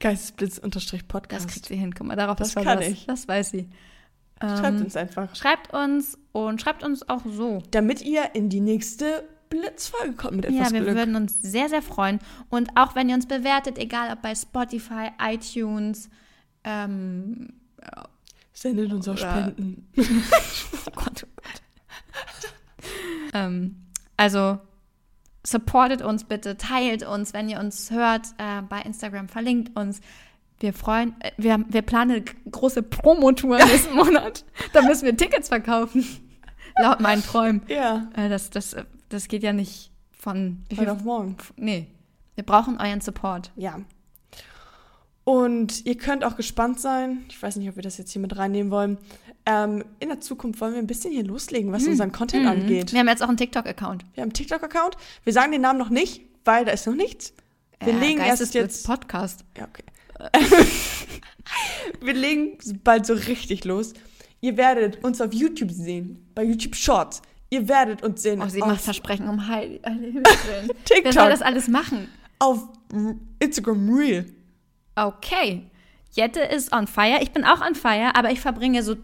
Geistesblitz-Podcast. 0.00 1.44
Das 1.44 1.52
kriegt 1.52 1.66
sie 1.66 1.76
hin. 1.76 1.94
Guck 1.94 2.06
mal, 2.08 2.16
darauf 2.16 2.36
Das 2.36 2.54
kann 2.54 2.80
ich. 2.82 3.06
Das 3.06 3.28
weiß 3.28 3.50
sie. 3.50 3.68
Schreibt 4.40 4.64
Ähm, 4.64 4.76
uns 4.82 4.96
einfach. 4.96 5.34
Schreibt 5.36 5.72
uns 5.74 6.16
und 6.32 6.60
schreibt 6.60 6.82
uns 6.84 7.08
auch 7.08 7.22
so. 7.26 7.62
Damit 7.70 8.02
ihr 8.02 8.34
in 8.34 8.48
die 8.48 8.60
nächste 8.60 9.28
Blitzfolge 9.50 10.12
kommt 10.14 10.36
mit 10.36 10.44
etwas 10.46 10.68
Ja, 10.68 10.72
wir 10.72 10.80
Glück. 10.82 10.94
würden 10.96 11.16
uns 11.16 11.40
sehr, 11.42 11.68
sehr 11.68 11.82
freuen. 11.82 12.18
Und 12.48 12.70
auch 12.76 12.94
wenn 12.94 13.08
ihr 13.08 13.14
uns 13.14 13.26
bewertet, 13.26 13.78
egal 13.78 14.12
ob 14.12 14.22
bei 14.22 14.34
Spotify, 14.34 15.10
iTunes, 15.20 16.08
ähm, 16.64 17.52
Sendet 18.52 18.92
uns 18.92 19.06
auch 19.08 19.12
Oder- 19.12 19.52
Spenden. 19.52 19.88
oh 19.96 20.90
Gott, 20.96 21.24
oh 21.24 21.28
Gott. 21.36 21.62
ähm, 23.32 23.76
also 24.16 24.58
supportet 25.50 26.02
uns 26.02 26.24
bitte, 26.24 26.56
teilt 26.56 27.02
uns, 27.06 27.32
wenn 27.32 27.48
ihr 27.48 27.58
uns 27.60 27.90
hört, 27.90 28.26
äh, 28.38 28.62
bei 28.62 28.80
Instagram, 28.82 29.28
verlinkt 29.28 29.76
uns. 29.78 30.00
Wir 30.60 30.72
freuen, 30.72 31.14
äh, 31.20 31.30
wir, 31.36 31.64
wir 31.68 31.82
planen 31.82 32.10
eine 32.12 32.24
große 32.50 32.82
Promotour 32.82 33.58
nächsten 33.64 33.94
Monat. 33.94 34.44
Da 34.72 34.82
müssen 34.82 35.04
wir 35.04 35.16
Tickets 35.16 35.48
verkaufen. 35.48 36.04
Laut 36.80 37.00
meinen 37.00 37.22
Träumen. 37.22 37.62
Ja, 37.68 38.08
Äh, 38.16 38.28
das, 38.28 38.50
das, 38.50 38.72
äh, 38.74 38.84
das 39.08 39.28
geht 39.28 39.42
ja 39.42 39.52
nicht 39.52 39.90
von. 40.12 40.64
Wie 40.68 40.76
heute 40.76 40.86
viel, 40.86 40.88
auf 40.90 41.04
morgen. 41.04 41.36
nee. 41.56 41.86
Wir 42.34 42.44
brauchen 42.44 42.78
euren 42.80 43.00
Support. 43.00 43.50
Ja. 43.56 43.80
Und 45.24 45.84
ihr 45.84 45.96
könnt 45.98 46.24
auch 46.24 46.36
gespannt 46.36 46.80
sein, 46.80 47.24
ich 47.28 47.42
weiß 47.42 47.56
nicht, 47.56 47.68
ob 47.68 47.76
wir 47.76 47.82
das 47.82 47.98
jetzt 47.98 48.12
hier 48.12 48.22
mit 48.22 48.38
reinnehmen 48.38 48.70
wollen, 48.70 48.96
ähm, 49.50 49.82
in 49.98 50.08
der 50.10 50.20
Zukunft 50.20 50.60
wollen 50.60 50.74
wir 50.74 50.78
ein 50.78 50.86
bisschen 50.86 51.10
hier 51.10 51.24
loslegen, 51.24 51.72
was 51.72 51.86
unseren 51.86 52.12
Content 52.12 52.46
angeht. 52.46 52.92
Wir 52.92 53.00
haben 53.00 53.08
jetzt 53.08 53.22
auch 53.22 53.28
einen 53.28 53.38
TikTok-Account. 53.38 54.04
Wir 54.14 54.20
haben 54.22 54.28
einen 54.28 54.34
TikTok-Account. 54.34 54.96
Wir 55.24 55.32
sagen 55.32 55.52
den 55.52 55.62
Namen 55.62 55.78
noch 55.78 55.88
nicht, 55.88 56.20
weil 56.44 56.66
da 56.66 56.72
ist 56.72 56.86
noch 56.86 56.94
nichts. 56.94 57.32
Wir 57.82 57.94
Äh, 57.94 57.98
legen 57.98 58.20
erst 58.20 58.52
jetzt. 58.54 58.86
Podcast. 58.86 59.44
Ja, 59.56 59.64
okay. 59.66 59.84
wir 62.00 62.12
legen 62.12 62.58
bald 62.84 63.06
so 63.06 63.14
richtig 63.14 63.64
los. 63.64 63.94
Ihr 64.40 64.56
werdet 64.56 65.02
uns 65.02 65.20
auf 65.20 65.32
YouTube 65.32 65.70
sehen, 65.72 66.26
bei 66.34 66.44
YouTube 66.44 66.76
Shorts. 66.76 67.22
Ihr 67.50 67.66
werdet 67.68 68.02
uns 68.02 68.22
sehen 68.22 68.42
Oh, 68.44 68.48
sie 68.48 68.58
macht 68.60 68.82
Versprechen 68.82 69.28
um 69.28 69.48
Heil. 69.48 69.80
Willen. 69.84 70.22
Wer 70.24 70.32
soll 70.62 70.74
TikTok, 70.84 71.14
das 71.30 71.42
alles 71.42 71.68
machen? 71.68 72.08
auf 72.40 72.68
Instagram 73.40 73.88
Reel. 73.92 74.26
Okay. 74.94 75.62
Jette 76.12 76.40
ist 76.40 76.72
on 76.72 76.86
fire. 76.86 77.18
Ich 77.20 77.32
bin 77.32 77.44
auch 77.44 77.60
on 77.66 77.74
fire, 77.74 78.14
aber 78.14 78.30
ich 78.30 78.40
verbringe 78.40 78.82
so 78.82 78.96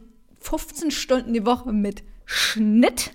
15 0.45 0.91
Stunden 0.91 1.33
die 1.33 1.45
Woche 1.47 1.73
mit 1.73 2.03
Schnitt. 2.27 3.13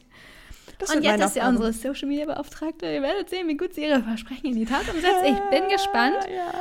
Das 0.79 0.95
Und 0.95 1.03
Jette 1.03 1.23
ist 1.25 1.35
ja 1.35 1.47
unsere 1.49 1.73
Social 1.73 2.07
Media 2.07 2.25
Beauftragte. 2.25 2.85
Ihr 2.91 3.01
werdet 3.01 3.29
sehen, 3.29 3.47
wie 3.47 3.57
gut 3.57 3.73
sie 3.73 3.85
ihre 3.85 4.01
Versprechen 4.01 4.47
in 4.47 4.55
die 4.55 4.65
Tat 4.65 4.87
umsetzt. 4.93 5.23
Ich 5.25 5.39
bin 5.51 5.69
gespannt. 5.69 6.17
Ja. 6.33 6.53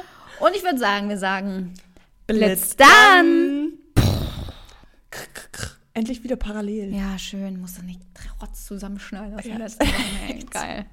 Und 0.44 0.54
ich 0.56 0.62
würde 0.62 0.78
sagen, 0.78 1.08
wir 1.08 1.18
sagen 1.18 1.74
Blitz 2.26 2.76
dann. 2.76 3.72
Krr, 5.10 5.26
krr. 5.52 5.70
Endlich 5.94 6.22
wieder 6.22 6.36
parallel. 6.36 6.94
Ja, 6.94 7.18
schön. 7.18 7.60
Musst 7.60 7.78
du 7.78 7.82
nicht 7.82 8.00
trotz 8.38 8.66
zusammenschneiden 8.66 9.34
aus 9.38 9.44
Ja. 9.44 9.56
der 9.56 9.58
letzten 9.66 9.86
Geil. 10.50 10.86